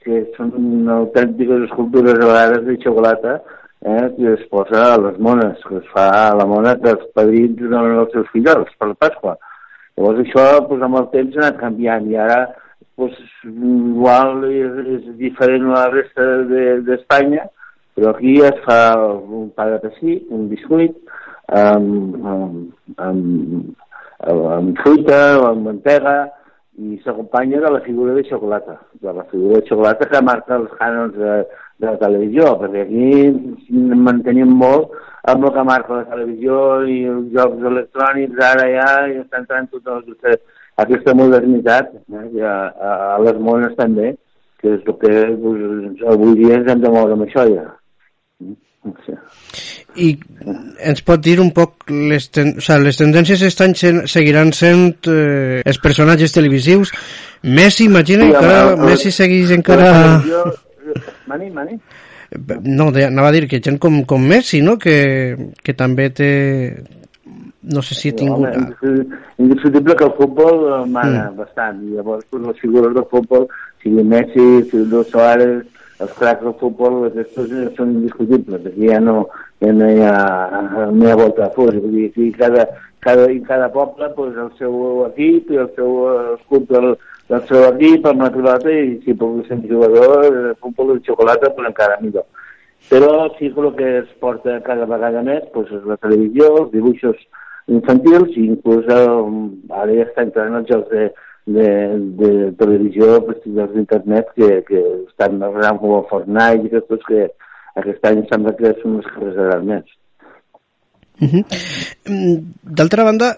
que 0.06 0.22
són 0.38 0.88
autèntiques 0.88 1.66
escultures 1.66 2.16
a 2.16 2.28
vegades 2.30 2.62
de 2.66 2.78
xocolata 2.84 3.42
eh, 3.86 4.14
que 4.18 4.34
es 4.34 4.44
posa 4.50 4.94
a 4.94 4.98
les 4.98 5.18
mones, 5.20 5.58
que 5.68 5.78
es 5.78 5.90
fa 5.94 6.30
a 6.30 6.36
la 6.36 6.46
mona 6.46 6.76
que 6.82 6.94
els 6.96 7.04
padrins 7.14 7.58
donen 7.60 8.00
als 8.00 8.14
seus 8.14 8.30
fills 8.34 8.72
per 8.80 8.90
la 8.90 8.98
Pasqua. 9.06 9.36
Llavors 9.96 10.22
això 10.24 10.46
doncs, 10.68 10.86
amb 10.88 11.00
el 11.02 11.10
temps 11.14 11.36
ha 11.36 11.44
anat 11.44 11.60
canviant 11.60 12.08
i 12.10 12.18
ara 12.20 12.40
doncs, 12.98 13.18
igual 13.46 14.46
és, 14.50 14.78
és 14.96 15.10
diferent 15.20 15.68
a 15.70 15.74
la 15.74 15.90
resta 15.94 16.26
de- 16.52 16.82
d'Espanya, 16.88 17.48
però 17.96 18.12
aquí 18.12 18.38
es 18.44 18.58
fa 18.66 18.80
un 19.00 19.50
pa 19.56 19.70
de 19.72 19.80
pessic, 19.84 20.32
un 20.32 20.48
biscuit, 20.50 20.96
amb, 21.48 22.16
amb, 22.26 22.96
amb, 22.98 23.76
amb 24.58 24.82
fruita 24.82 25.20
amb 25.52 25.68
mantega, 25.68 26.16
i 26.78 27.00
s'acompanya 27.04 27.62
de 27.64 27.70
la 27.72 27.80
figura 27.82 28.14
de 28.14 28.24
xocolata, 28.28 28.80
de 29.00 29.14
la 29.14 29.24
figura 29.32 29.60
de 29.60 29.68
xocolata 29.68 30.10
que 30.12 30.22
marca 30.22 30.58
els 30.60 30.74
cànons 30.76 31.16
de, 31.16 31.36
de 31.80 31.88
la 31.88 31.96
televisió, 32.02 32.50
perquè 32.60 32.84
aquí 32.84 33.96
mantenim 33.96 34.52
molt 34.60 34.92
amb 35.32 35.48
el 35.48 35.54
que 35.56 35.64
marca 35.64 36.02
la 36.02 36.10
televisió 36.10 36.58
i 36.84 36.98
els 37.14 37.32
jocs 37.32 37.64
electrònics, 37.72 38.44
ara 38.44 38.68
ja 38.74 38.90
i 39.08 39.16
està 39.22 39.40
entrant 39.40 39.72
tota 39.72 40.02
aquesta, 40.02 40.36
aquesta 40.84 41.14
modernitat, 41.18 41.94
eh, 42.12 42.28
i 42.36 42.44
a, 42.44 42.56
a, 42.76 42.92
les 43.24 43.40
mones 43.40 43.76
també, 43.80 44.14
que 44.62 44.76
és 44.76 44.86
el 44.86 44.98
que 45.02 45.14
doncs, 45.42 46.06
avui 46.14 46.36
dia 46.42 46.60
ens 46.60 46.72
hem 46.72 46.84
de 46.84 46.92
moure 46.94 47.16
amb 47.16 47.28
això 47.28 47.48
ja. 47.52 47.66
Sí. 49.06 49.14
I 49.98 50.08
ens 50.86 51.00
pot 51.08 51.22
dir 51.26 51.40
un 51.42 51.50
poc 51.56 51.88
les, 51.90 52.28
ten... 52.30 52.52
o 52.60 52.62
sea, 52.62 52.76
les 52.84 53.00
tendències 53.00 53.42
estan 53.48 53.74
sen... 53.74 54.04
seguiran 54.12 54.52
sent 54.54 55.08
eh, 55.10 55.64
els 55.66 55.80
personatges 55.82 56.36
televisius 56.36 56.92
Messi, 57.42 57.88
imagina, 57.90 58.28
Sí, 58.28 58.34
encara, 58.36 58.60
el- 58.76 58.84
Messi 58.86 59.14
segueix 59.16 59.56
encara... 59.56 59.90
Mani, 61.32 61.50
mani. 61.50 61.80
No, 62.68 62.92
anava 62.92 63.30
a 63.30 63.34
dir 63.34 63.48
que 63.50 63.62
gent 63.64 63.80
com, 63.82 64.04
com 64.06 64.22
Messi, 64.22 64.62
no?, 64.62 64.78
que, 64.82 64.98
que 65.64 65.74
també 65.78 66.12
té... 66.14 66.30
No 67.74 67.82
sé 67.82 67.96
si 67.98 68.10
ha 68.10 68.16
tingut... 68.16 68.46
Home, 68.46 68.52
indis- 68.62 69.14
indiscutible 69.42 69.96
que 69.96 70.06
el 70.06 70.14
futbol 70.20 70.60
eh, 70.68 70.82
mana 70.86 71.32
mm. 71.32 71.38
bastant, 71.40 71.80
i 71.82 71.96
llavors 71.98 72.26
pues, 72.30 72.44
les 72.46 72.60
figures 72.62 72.94
del 72.94 73.08
futbol, 73.10 73.48
sigui 73.82 74.04
Messi, 74.06 74.46
sigui 74.70 75.04
Suárez, 75.10 75.64
els 76.04 76.14
cracs 76.20 76.44
del 76.44 76.56
futbol, 76.60 77.00
aquests 77.08 77.40
eh, 77.46 77.66
són 77.78 77.96
indiscutibles, 77.98 78.68
aquí 78.70 78.92
ja 78.92 79.00
no, 79.02 79.24
ja 79.64 79.72
no 79.74 79.90
hi 79.90 80.04
ha, 80.04 80.16
no 80.92 81.08
hi 81.08 81.12
ha 81.12 81.20
volta 81.20 81.48
a 81.48 81.54
fora, 81.56 81.80
vull 81.80 81.96
dir, 81.96 82.10
aquí 82.12 82.30
cada, 82.38 82.68
cada, 83.06 83.28
i 83.32 83.42
cada 83.48 83.72
poble 83.74 84.10
pues, 84.18 84.36
el 84.38 84.52
seu 84.60 85.06
equip 85.08 85.54
i 85.56 85.62
el 85.64 85.70
seu 85.78 85.94
eh, 86.12 86.34
escut 86.36 86.68
del, 86.70 86.92
del 87.32 87.46
seu 87.50 87.70
equip 87.72 88.10
la 88.12 88.32
pilota 88.34 88.74
i 88.74 88.98
si 89.06 89.16
pugui 89.18 89.48
ser 89.48 89.62
jugador 89.64 90.28
de 90.30 90.54
futbol 90.62 90.94
de 90.94 91.06
xocolata 91.08 91.54
pues 91.56 91.72
encara 91.72 92.02
millor. 92.02 92.28
Però 92.86 93.32
sí 93.40 93.50
que 93.50 93.62
el 93.62 93.76
que 93.76 93.98
es 94.04 94.10
porta 94.22 94.60
cada 94.62 94.86
vegada 94.86 95.24
més 95.26 95.48
pues, 95.54 95.72
és 95.74 95.88
la 95.90 95.98
televisió, 95.98 96.52
els 96.60 96.72
dibuixos 96.76 97.18
infantils 97.68 98.36
i 98.38 98.46
inclús 98.52 98.86
eh, 98.92 99.06
ara 99.82 99.98
ja 99.98 100.06
està 100.06 100.26
entrant 100.28 100.60
els 100.60 100.70
jocs 100.70 100.92
de, 100.92 101.08
de, 101.58 101.68
de 102.22 102.32
televisió 102.62 103.20
dels 103.26 103.74
d'internet 103.74 104.32
que, 104.38 104.52
que 104.70 104.82
estan 105.10 105.42
arreglant 105.42 105.82
com 105.82 105.98
el 106.00 106.08
Fortnite 106.12 106.66
i 106.66 106.72
aquests 106.72 107.10
que 107.10 107.28
aquest 107.82 108.10
any 108.12 108.24
sembla 108.30 108.56
que 108.60 108.74
són 108.82 109.00
els 109.02 109.14
que 109.14 109.62
més. 109.72 109.86
Uh 111.22 111.28
-huh. 111.28 112.44
D'altra 112.62 113.04
banda, 113.04 113.38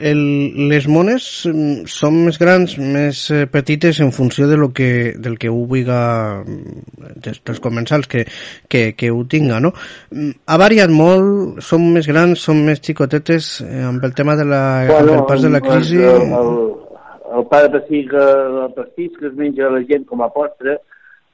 el, 0.00 0.68
les 0.68 0.88
mones 0.88 1.46
mm, 1.46 1.86
són 1.86 2.24
més 2.24 2.38
grans, 2.38 2.76
més 2.78 3.30
eh, 3.30 3.46
petites 3.46 4.00
en 4.00 4.10
funció 4.12 4.48
de 4.48 4.56
lo 4.56 4.72
que, 4.72 5.14
del 5.16 5.38
que 5.38 5.48
ho 5.48 5.66
vulga 5.66 6.42
mm, 6.42 7.20
des, 7.22 7.40
dels 7.44 7.60
comensals 7.60 8.08
que, 8.08 8.26
que, 8.68 8.94
que 8.94 9.10
ho 9.10 9.24
tinga, 9.24 9.60
no? 9.60 9.72
Mm, 10.10 10.30
Ha 10.46 10.58
variat 10.58 10.90
molt, 10.90 11.60
són 11.62 11.92
més 11.92 12.06
grans, 12.06 12.40
són 12.40 12.64
més 12.64 12.80
xicotetes 12.80 13.60
eh, 13.60 13.82
amb 13.82 14.02
el 14.04 14.14
tema 14.14 14.34
de 14.34 14.44
la, 14.44 14.62
amb 14.98 15.10
el 15.10 15.24
pas 15.26 15.42
de 15.42 15.50
la 15.50 15.60
crisi... 15.60 16.02
El, 16.02 16.32
el, 16.32 16.50
el 17.36 17.46
pa 17.50 17.62
de 17.62 17.70
pastís, 17.78 18.10
el 18.10 18.74
pastís 18.74 19.14
que 19.18 19.26
es 19.26 19.34
menja 19.34 19.70
la 19.70 19.82
gent 19.86 20.04
com 20.06 20.22
a 20.22 20.28
postre, 20.34 20.78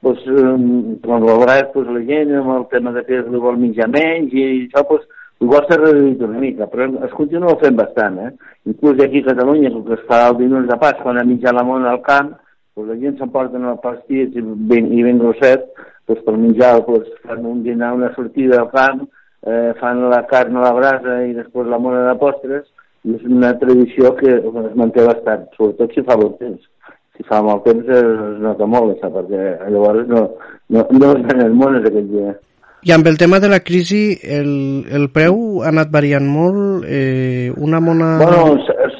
doncs, 0.01 0.21
eh, 0.25 0.99
quan 1.05 1.23
a 1.23 1.37
vegades 1.41 1.73
doncs, 1.73 1.89
la 1.89 2.05
gent 2.05 2.35
amb 2.37 2.53
el 2.57 2.67
tema 2.69 2.91
de 2.91 3.03
que 3.05 3.19
es 3.19 3.25
vol 3.25 3.57
menjar 3.57 3.89
menys 3.89 4.33
i 4.33 4.45
això 4.67 4.85
doncs, 4.89 5.09
igual 5.41 5.65
s'ha 5.67 5.77
reduït 5.79 6.21
una 6.25 6.39
mica, 6.39 6.67
però 6.69 6.87
es 7.05 7.13
continua 7.17 7.57
fent 7.61 7.77
bastant, 7.79 8.19
eh? 8.21 8.31
Inclús 8.69 9.01
aquí 9.01 9.23
a 9.23 9.31
Catalunya, 9.31 9.71
com 9.73 9.85
que 9.87 9.97
es 9.97 10.03
fa 10.09 10.27
el 10.29 10.37
dilluns 10.41 10.67
de 10.69 10.77
pas, 10.81 10.99
quan 11.01 11.17
a 11.17 11.25
menjar 11.27 11.55
la 11.57 11.65
mona 11.67 11.91
al 11.91 12.03
camp, 12.05 12.35
doncs 12.75 12.91
la 12.91 12.99
gent 13.01 13.17
s'emporten 13.19 13.65
el 13.67 13.79
pastís 13.83 14.37
i 14.37 14.43
ben, 14.43 14.91
i 14.93 15.01
ben 15.03 15.19
grosset, 15.21 15.65
doncs 16.07 16.21
per 16.27 16.37
menjar, 16.37 16.75
doncs 16.87 17.09
fan 17.25 17.47
un 17.47 17.63
dinar, 17.65 17.95
una 17.97 18.11
sortida 18.15 18.61
al 18.61 18.69
camp, 18.75 19.07
eh, 19.47 19.73
fan 19.79 20.05
la 20.09 20.21
carn 20.29 20.57
a 20.57 20.67
la 20.67 20.75
brasa 20.77 21.17
i 21.25 21.33
després 21.37 21.67
la 21.67 21.81
mona 21.81 22.05
de 22.07 22.15
postres, 22.21 22.69
i 23.03 23.15
és 23.17 23.25
una 23.25 23.55
tradició 23.57 24.13
que 24.19 24.37
es 24.37 24.75
manté 24.77 25.05
bastant, 25.07 25.47
sobretot 25.57 25.95
si 25.95 26.05
fa 26.05 26.19
bon 26.21 26.37
temps. 26.37 26.69
Si 27.17 27.25
fa 27.27 27.41
mal 27.43 27.59
temps 27.65 27.89
es, 27.89 28.05
es 28.27 28.37
nota 28.45 28.67
molt, 28.69 28.93
això, 28.95 29.09
perquè 29.13 29.41
llavors 29.73 30.07
no, 30.09 30.21
no, 30.69 30.85
no 30.95 31.11
es 31.15 31.25
venen 31.27 31.57
mones 31.57 31.87
aquell 31.89 32.07
dia. 32.13 32.35
I 32.83 32.91
amb 32.95 33.05
el 33.05 33.17
tema 33.21 33.39
de 33.39 33.49
la 33.49 33.59
crisi, 33.61 34.17
el, 34.23 34.87
el 34.89 35.03
preu 35.13 35.61
ha 35.61 35.69
anat 35.69 35.91
variant 35.93 36.25
molt, 36.25 36.87
eh, 36.89 37.51
una 37.53 37.77
mona... 37.79 38.15
Bueno, 38.17 38.55
es, 38.57 38.95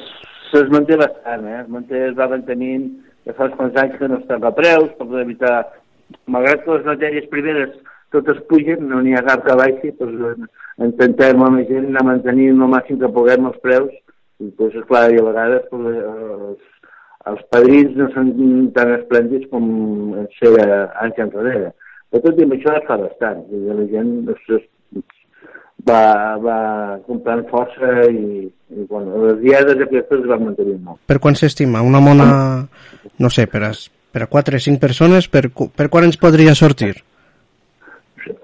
es, 0.54 0.68
manté 0.70 0.94
bastant, 1.00 1.48
eh? 1.50 1.56
Es 1.64 1.72
manté, 1.72 2.04
es 2.12 2.14
va 2.18 2.28
mantenint 2.30 2.84
ja 3.26 3.34
fa 3.34 3.48
uns 3.50 3.80
anys 3.82 3.96
que 3.98 4.08
no 4.10 4.20
es 4.20 4.28
toca 4.28 4.54
preus 4.54 4.94
per 5.00 5.08
evitar, 5.24 5.56
malgrat 6.30 6.62
que 6.62 6.76
les 6.76 6.86
matèries 6.92 7.28
primeres 7.34 7.74
totes 8.14 8.38
pugen, 8.46 8.86
no 8.86 9.02
n'hi 9.02 9.16
ha 9.18 9.24
cap 9.26 9.42
que 9.48 9.58
baixi, 9.58 9.92
doncs 9.98 10.46
intentem 10.86 11.42
amb 11.42 11.58
la 11.58 11.66
gent 11.66 11.90
anar 11.90 12.06
mantenint 12.12 12.62
el 12.62 12.74
màxim 12.76 13.02
que 13.02 13.10
puguem 13.18 13.50
els 13.50 13.60
preus, 13.66 13.92
i 14.38 14.50
doncs, 14.58 14.78
esclar, 14.78 15.08
i 15.10 15.18
a 15.18 15.26
vegades 15.26 15.66
doncs, 15.74 16.02
els, 16.14 16.90
els 17.32 17.46
padrins 17.54 17.98
no 17.98 18.10
són 18.14 18.34
tan 18.76 18.94
esplèndids 18.98 19.50
com 19.50 19.70
ser 20.38 20.54
anys 20.62 21.24
enrere. 21.26 21.72
Però 22.12 22.20
tot 22.26 22.40
i 22.40 22.44
això 22.44 22.76
es 22.76 22.86
fa 22.88 22.98
bastant, 23.00 23.44
i 23.48 23.62
la 23.72 23.84
gent 23.88 24.10
doncs, 24.28 24.64
va, 25.88 26.02
va 26.42 26.58
comprant 27.06 27.44
força 27.50 27.92
i, 28.10 28.44
i 28.46 28.84
bueno, 28.90 29.22
les 29.26 29.38
diades 29.42 29.80
aquestes 29.86 30.20
es 30.20 30.28
van 30.30 30.44
mantenir 30.48 30.76
molt. 30.80 31.00
Per 31.08 31.18
quan 31.22 31.38
s'estima? 31.38 31.82
Una 31.82 32.02
mona, 32.04 32.26
no 33.18 33.30
sé, 33.32 33.46
per 33.50 33.64
a, 33.70 33.72
per 34.12 34.26
a 34.26 34.28
4 34.34 34.60
o 34.60 34.66
5 34.66 34.82
persones, 34.82 35.30
per, 35.32 35.48
per 35.50 35.88
quan 35.88 36.10
ens 36.10 36.20
podria 36.20 36.54
sortir? 36.58 36.94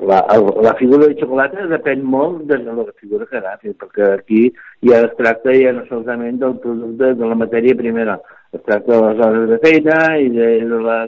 La, 0.08 0.24
la 0.64 0.72
figura 0.74 1.06
de 1.06 1.14
xocolata 1.20 1.68
depèn 1.70 2.00
molt 2.02 2.48
de 2.50 2.56
la 2.64 2.86
figura 2.98 3.28
que 3.30 3.38
agafi, 3.38 3.76
perquè 3.78 4.08
aquí 4.16 4.40
ja 4.88 5.04
es 5.04 5.12
tracta 5.20 5.54
ja 5.54 5.70
no 5.76 5.84
solament 5.86 6.40
del 6.40 6.56
producte, 6.64 7.12
de 7.20 7.28
la 7.30 7.36
matèria 7.38 7.78
primera, 7.78 8.16
es 8.50 8.64
tracta 8.64 8.96
de 8.96 9.04
les 9.04 9.22
hores 9.26 9.46
de 9.52 9.60
feina 9.62 10.00
i 10.18 10.32
de, 10.34 10.48
de 10.72 10.80
la, 10.82 10.98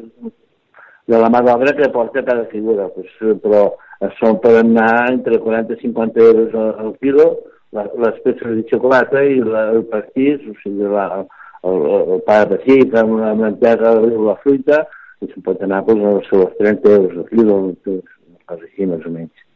de 1.11 1.19
la 1.19 1.31
mà 1.33 1.41
d'obra 1.43 1.75
que 1.77 1.89
porta 1.91 2.23
cada 2.23 2.45
figura, 2.53 2.89
pues, 2.95 3.11
però 3.43 3.65
això 4.07 4.33
poden 4.43 4.77
anar 4.77 5.11
entre 5.13 5.41
40 5.43 5.75
i 5.75 5.83
50 5.83 6.23
euros 6.29 6.55
al, 6.55 6.95
quilo, 7.03 7.27
la, 7.75 7.85
les 8.05 8.23
peces 8.25 8.57
de 8.57 8.65
xocolata 8.71 9.23
i 9.27 9.41
la, 9.43 9.67
el 9.75 9.85
pastís, 9.91 10.41
o 10.47 10.55
sigui, 10.63 10.87
la, 10.95 11.25
el, 11.67 11.85
el 12.15 12.25
pa 12.27 12.41
de 12.45 12.57
pessic 12.57 12.97
amb 13.03 13.19
la 13.21 13.35
mantega 13.43 13.93
la 13.99 14.39
fruita, 14.45 14.85
i 15.21 15.29
se'n 15.29 15.45
pot 15.45 15.61
anar 15.67 15.83
pues, 15.85 16.01
als 16.15 16.33
seus 16.33 16.57
30 16.63 16.97
euros 16.97 17.21
al 17.21 17.29
quilo, 17.35 17.61
cosa 17.85 18.65
així, 18.65 18.89
més 18.89 19.05
o 19.07 19.15
menys. 19.19 19.47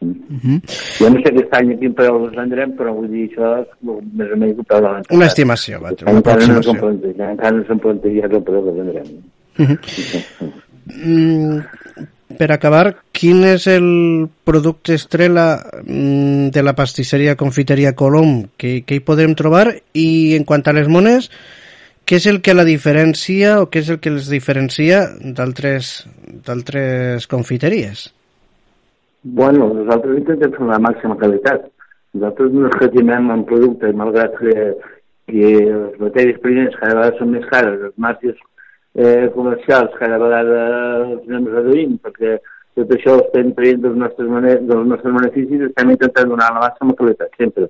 Uh 0.00 0.08
-huh. 0.08 0.58
Jo 0.98 1.10
no 1.10 1.20
sé 1.20 1.28
aquest 1.28 1.52
any 1.56 1.72
a 1.72 1.76
quin 1.80 1.92
preu 1.94 2.14
els 2.24 2.36
vendrem, 2.36 2.70
però 2.76 2.94
vull 2.94 3.10
dir, 3.10 3.26
això 3.28 3.48
és 3.60 3.68
més 3.82 4.32
o 4.32 4.36
menys 4.36 4.58
el 4.58 4.64
preu 4.64 4.80
de 4.80 4.88
l'any. 4.88 5.04
Una 5.18 5.26
estimació, 5.26 5.80
vaig, 5.80 6.02
una 6.02 6.16
Encara 6.16 6.46
no 6.46 6.58
aproximació. 6.58 6.88
encara 7.30 7.56
no 7.56 7.64
s'han 7.64 7.78
plantejat 7.78 8.32
el 8.32 8.42
preu 8.42 8.64
que 8.64 8.72
vendrem. 8.78 9.08
Uh 9.58 9.66
-huh. 9.66 10.69
Mm, 10.90 11.60
per 12.38 12.50
acabar, 12.54 12.94
quin 13.12 13.44
és 13.44 13.66
el 13.70 14.28
producte 14.46 14.94
estrella 14.94 15.60
mm, 15.84 16.50
de 16.54 16.62
la 16.62 16.74
pastisseria 16.78 17.36
confiteria 17.36 17.96
Colom 17.98 18.44
que, 18.56 18.80
que 18.86 18.98
hi 18.98 19.06
podrem 19.06 19.34
trobar 19.38 19.66
i 19.94 20.36
en 20.38 20.46
quant 20.48 20.66
a 20.66 20.76
les 20.76 20.88
mones 20.88 21.30
què 22.10 22.18
és 22.18 22.24
el 22.26 22.40
que 22.42 22.56
la 22.56 22.64
diferencia 22.66 23.60
o 23.62 23.68
què 23.70 23.84
és 23.84 23.88
el 23.92 24.00
que 24.02 24.10
les 24.10 24.26
diferencia 24.32 25.04
d'altres 25.22 27.28
confiteries? 27.30 28.08
Bueno, 29.22 29.68
nosaltres 29.76 30.18
intentem 30.18 30.56
fer 30.56 30.66
la 30.66 30.80
màxima 30.82 31.14
qualitat. 31.20 31.68
Nosaltres 32.16 32.56
no 32.56 32.64
escatimem 32.66 33.28
en 33.30 33.44
producte, 33.46 33.92
malgrat 33.94 34.34
que, 34.40 34.54
que 35.30 35.52
les 35.60 36.00
matèries 36.02 36.40
primeres 36.42 36.74
cada 36.80 36.96
vegada 36.96 37.18
són 37.20 37.30
més 37.36 37.46
cares, 37.52 37.78
les 37.84 37.94
marques 38.06 38.42
eh, 38.94 39.30
comercials 39.34 39.94
cada 39.98 40.18
vegada 40.18 40.62
els 41.04 41.28
anem 41.28 41.46
reduint, 41.54 41.98
perquè 42.04 42.38
tot 42.78 42.92
això 42.94 43.16
ho 43.16 43.24
estem 43.24 43.52
traient 43.56 43.82
dels 43.84 43.98
nostres, 43.98 44.30
dels 44.68 44.86
nostres 44.92 45.16
beneficis 45.18 45.58
i 45.58 45.68
estem 45.68 45.94
intentant 45.94 46.30
donar 46.32 46.52
la 46.54 46.64
màxima 46.68 46.96
qualitat, 46.98 47.34
sempre. 47.38 47.68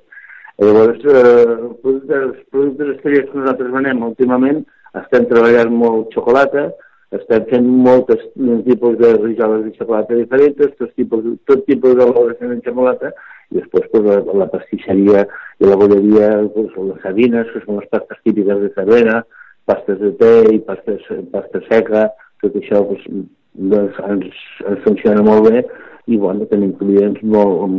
Llavors, 0.61 1.01
eh, 1.09 1.57
els 1.57 2.45
productes, 2.53 2.95
estrelles 2.97 3.31
que 3.31 3.39
nosaltres 3.39 3.73
venem 3.73 4.05
últimament 4.05 4.63
estem 5.01 5.27
treballant 5.31 5.73
molt 5.73 6.15
xocolata, 6.15 6.69
estem 7.17 7.47
fent 7.51 7.67
moltes 7.87 8.23
tipus 8.67 8.97
de 9.01 9.13
rijoles 9.17 9.65
de 9.65 9.73
xocolata 9.79 10.19
diferents, 10.19 10.77
tot 10.79 10.93
tipus, 10.99 11.25
tot 11.49 11.65
tipus 11.67 11.97
d'elaboració 11.97 12.51
de 12.51 12.61
xocolata, 12.67 13.13
i 13.51 13.59
després 13.59 13.89
pues, 13.91 14.05
la, 14.07 14.21
la 14.45 14.49
pastisseria 14.53 15.25
i 15.59 15.67
la 15.67 15.79
bolleria, 15.81 16.29
pues, 16.55 16.71
les 16.77 17.03
sabines, 17.03 17.51
que 17.51 17.65
són 17.65 17.81
les 17.81 17.91
pastes 17.91 18.21
típiques 18.23 18.63
de 18.63 18.71
Cervera, 18.77 19.23
pastes 19.71 20.01
de 20.03 20.11
té 20.21 20.33
i 20.55 20.59
pastes, 20.67 21.07
pasta 21.33 21.63
seca, 21.69 22.09
tot 22.43 22.57
això 22.59 22.83
pues, 22.89 23.07
doncs, 23.55 24.01
ens, 24.09 24.43
ens 24.67 24.83
funciona 24.87 25.23
molt 25.27 25.49
bé 25.49 25.63
i 26.11 26.17
bueno, 26.19 26.47
tenim 26.51 26.73
clients 26.79 27.21
molt, 27.23 27.75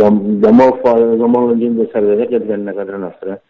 de, 0.00 0.10
de 0.44 0.52
molt 0.56 0.80
fora, 0.84 1.14
de 1.20 1.30
molt 1.30 1.56
lluny 1.56 1.76
de 1.78 1.88
Cervera 1.92 2.28
que 2.28 2.38
ens 2.40 2.46
venen 2.48 2.70
a 2.72 2.76
casa 2.78 3.00
nostra. 3.02 3.40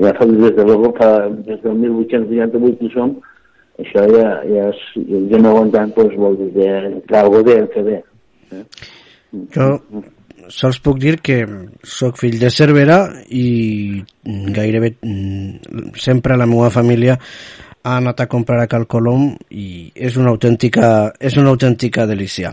Ja 0.00 0.14
fa 0.16 0.26
des 0.30 0.54
de 0.56 0.64
luego, 0.64 0.92
fa, 0.96 1.10
des 1.48 1.60
del 1.64 1.74
1888 1.82 2.78
que 2.78 2.92
som, 2.94 3.18
això 3.82 4.06
ja, 4.08 4.30
ja, 4.48 4.70
és, 4.70 4.86
ja 5.32 5.42
no 5.42 5.52
aguantant, 5.52 5.92
doncs 5.98 6.16
vol 6.22 6.38
dir 6.38 6.48
que, 6.54 6.70
que 7.10 7.20
algo 7.20 7.42
de 7.44 7.58
fer 7.74 7.84
bé. 7.90 8.00
Eh? 8.56 8.64
Jo 9.56 9.68
sols 10.50 10.80
puc 10.82 10.98
dir 11.00 11.16
que 11.24 11.40
sóc 11.86 12.18
fill 12.20 12.38
de 12.40 12.50
Cervera 12.50 13.00
i 13.30 14.02
gairebé 14.24 14.94
mm, 15.00 15.96
sempre 15.96 16.36
la 16.36 16.48
meva 16.50 16.70
família 16.74 17.18
ha 17.82 17.96
anat 17.96 18.20
a 18.20 18.26
comprar 18.28 18.60
a 18.60 18.68
Cal 18.68 18.86
Colom 18.86 19.30
i 19.56 19.90
és 19.94 20.16
una 20.20 20.32
autèntica, 20.34 21.12
és 21.16 21.36
una 21.40 21.52
autèntica 21.54 22.04
delícia. 22.06 22.52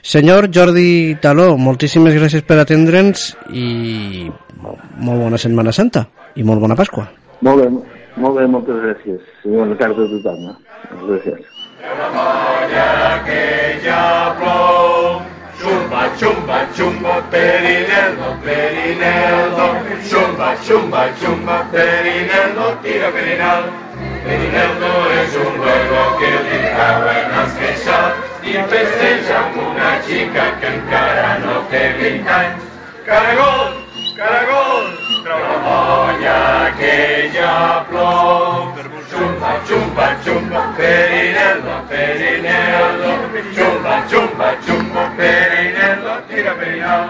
Senyor 0.00 0.48
Jordi 0.54 1.16
Taló, 1.20 1.52
moltíssimes 1.58 2.16
gràcies 2.16 2.46
per 2.48 2.62
atendre'ns 2.62 3.32
i 3.52 4.28
molt 4.62 5.20
bona 5.26 5.40
Setmana 5.40 5.74
Santa 5.76 6.06
i 6.36 6.46
molt 6.46 6.64
bona 6.64 6.78
Pasqua. 6.78 7.04
Molt 7.42 7.60
bé, 7.60 7.68
molt 8.16 8.38
bé, 8.38 8.46
moltes 8.48 8.80
gràcies. 8.86 9.28
I 9.44 9.52
bona 9.52 9.76
tarda 9.76 10.06
a 10.06 10.14
tothom. 10.14 10.48
Eh? 10.48 10.56
Gràcies. 11.04 11.60
Una 11.82 12.08
molla 12.14 12.88
que 13.26 13.44
ja 13.84 14.02
plou 14.38 15.31
Chumba, 15.62 16.10
chumba, 16.18 16.66
chumba, 16.74 17.22
perinello, 17.30 18.36
perinello 18.42 19.66
Chumba, 20.10 20.56
chumba, 20.60 21.08
chumba, 21.20 21.68
perinello, 21.70 22.76
tira 22.82 23.12
perinal 23.12 23.70
Perinello 24.24 24.92
és 25.22 25.36
un 25.36 25.56
juego 25.62 26.02
que 26.18 26.30
li 26.48 26.58
cauen 26.74 27.32
els 27.42 27.54
queixals 27.60 28.46
i 28.50 28.54
festeja 28.72 29.38
amb 29.38 29.56
una 29.68 29.92
xica 30.08 30.48
que 30.58 30.74
encara 30.74 31.38
no 31.44 31.56
té 31.70 31.82
20 32.02 32.30
anys. 32.36 32.68
Caragol, 33.06 33.74
caragol, 34.18 34.86
trau 35.24 35.42
la 35.48 35.58
molla 35.66 36.38
que 36.78 36.94
ja 37.38 37.56
plou. 37.90 38.81
Chumba, 39.72 40.14
chumba, 40.22 40.74
perinello, 40.76 41.88
perinello, 41.88 43.14
chumba, 43.54 44.04
chumba, 44.06 44.54
chumba, 44.66 45.10
perinello, 45.16 46.20
tira 46.28 46.54
perinal. 46.56 47.08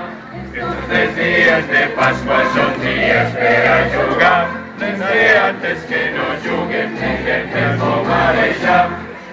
Estos 0.54 1.16
días 1.16 1.66
de 1.66 1.86
Pascua 1.96 2.44
son 2.54 2.80
días 2.80 3.32
per 3.32 3.66
a 3.66 3.90
jugar, 3.90 4.46
desde 4.78 5.38
antes 5.38 5.82
que 5.86 6.12
no 6.12 6.22
juguen 6.44 6.94
juguem 6.94 7.50
el 7.52 7.78
marejar. 8.06 8.90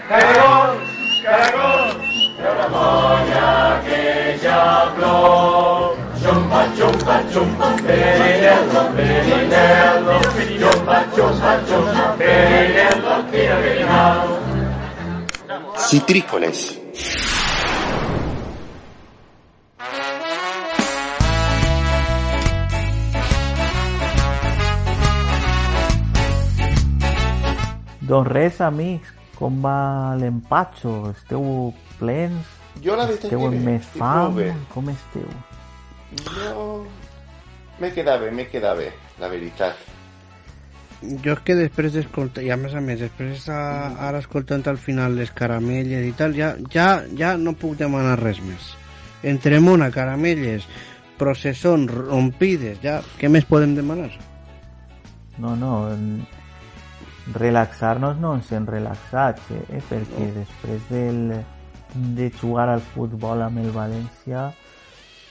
Caragol, 0.09 0.79
caragol, 1.23 2.01
treu 2.35 2.55
la 2.57 2.67
molla 2.67 3.81
que 3.85 4.39
ja 4.41 4.91
plou. 4.97 5.88
Jumba, 6.21 6.67
jumba, 6.75 7.23
jumba, 7.31 7.67
Perinello, 7.85 8.81
Perinello, 8.93 10.19
jumba, 10.59 11.05
jumba, 11.15 11.51
jumba, 11.65 12.15
Perinello, 12.17 13.23
Perinello. 13.31 14.39
Citrícolas. 15.77 16.77
Don 28.01 28.25
Reza 28.25 28.69
Mix, 28.71 29.07
comba 29.37 30.15
l'empatxo, 30.19 31.13
esteu 31.15 31.73
plens, 31.97 32.59
Yo 32.81 32.95
la 32.95 33.05
esteu 33.11 33.45
en 33.47 33.57
més 33.63 33.87
fam, 33.95 34.35
com 34.73 34.91
esteu? 34.91 35.29
Jo... 36.17 36.85
Me 37.79 37.93
queda 37.95 38.17
bé, 38.17 38.31
me 38.31 38.47
queda 38.47 38.73
bé, 38.75 38.89
la 39.19 39.29
veritat. 39.31 39.77
Jo 40.99 41.31
és 41.37 41.43
que 41.47 41.55
després 41.55 41.93
d'escoltar, 41.95 42.43
i 42.43 42.49
a 42.51 42.57
més 42.59 42.73
a 42.75 42.81
més, 42.83 42.99
després 42.99 43.45
a, 43.47 43.59
ara 44.09 44.19
escoltant 44.19 44.65
al 44.67 44.79
final 44.81 45.15
les 45.15 45.31
caramelles 45.31 46.03
i 46.03 46.11
tal, 46.11 46.35
ja, 46.35 46.49
ja, 46.73 46.89
ja 47.15 47.37
no 47.39 47.55
puc 47.55 47.77
demanar 47.79 48.17
res 48.19 48.41
més. 48.43 48.73
Entre 49.23 49.61
mona, 49.63 49.87
caramelles, 49.95 50.67
processons, 51.19 51.87
rompides, 51.93 52.81
ja, 52.83 52.99
què 53.19 53.31
més 53.31 53.47
podem 53.47 53.77
demanar? 53.79 54.09
No, 55.39 55.55
no, 55.55 55.85
relaxar-nos 57.35 58.19
no 58.19 58.33
ens 58.35 58.51
hem 58.51 58.67
relaxat, 58.67 59.39
eh? 59.55 59.81
perquè 59.87 60.31
després 60.35 60.87
del, 60.91 61.21
de 62.17 62.31
jugar 62.41 62.67
al 62.73 62.83
futbol 62.91 63.45
amb 63.45 63.63
el 63.63 63.71
València, 63.75 64.49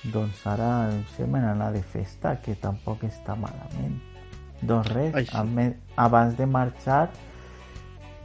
doncs 0.05 0.45
ara 0.47 0.91
sem 1.17 1.35
en 1.37 1.45
anar 1.45 1.73
de 1.73 1.83
festa, 1.83 2.37
que 2.43 2.55
tampoc 2.55 3.05
està 3.09 3.37
malament. 3.37 3.99
Doncs 4.63 4.91
res, 4.93 5.15
Ai, 5.15 5.73
abans 5.97 6.37
de 6.39 6.47
marxar, 6.47 7.09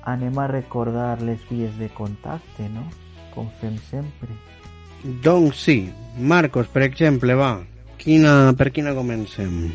anem 0.04 0.40
a 0.40 0.48
recordar 0.48 1.22
les 1.22 1.42
vies 1.50 1.76
de 1.78 1.90
contacte, 1.94 2.68
no? 2.70 2.86
Com 3.34 3.50
fem 3.62 3.78
sempre. 3.90 4.30
Doncs 5.04 5.66
sí, 5.66 5.78
Marcos, 6.18 6.68
per 6.72 6.84
exemple, 6.86 7.36
va, 7.36 7.58
quina, 7.98 8.54
per 8.58 8.72
quina 8.72 8.94
comencem? 8.96 9.74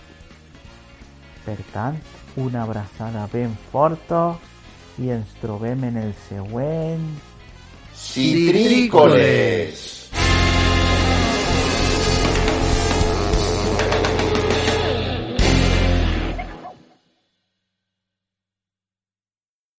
Per 1.43 1.57
tant, 1.73 1.97
una 2.39 2.63
abraçada 2.63 3.27
ben 3.33 3.57
forta 3.71 4.37
i 5.01 5.09
ens 5.11 5.33
trobem 5.41 5.83
en 5.89 5.97
el 6.05 6.13
següent... 6.29 7.09
Citrícoles! 7.93 10.02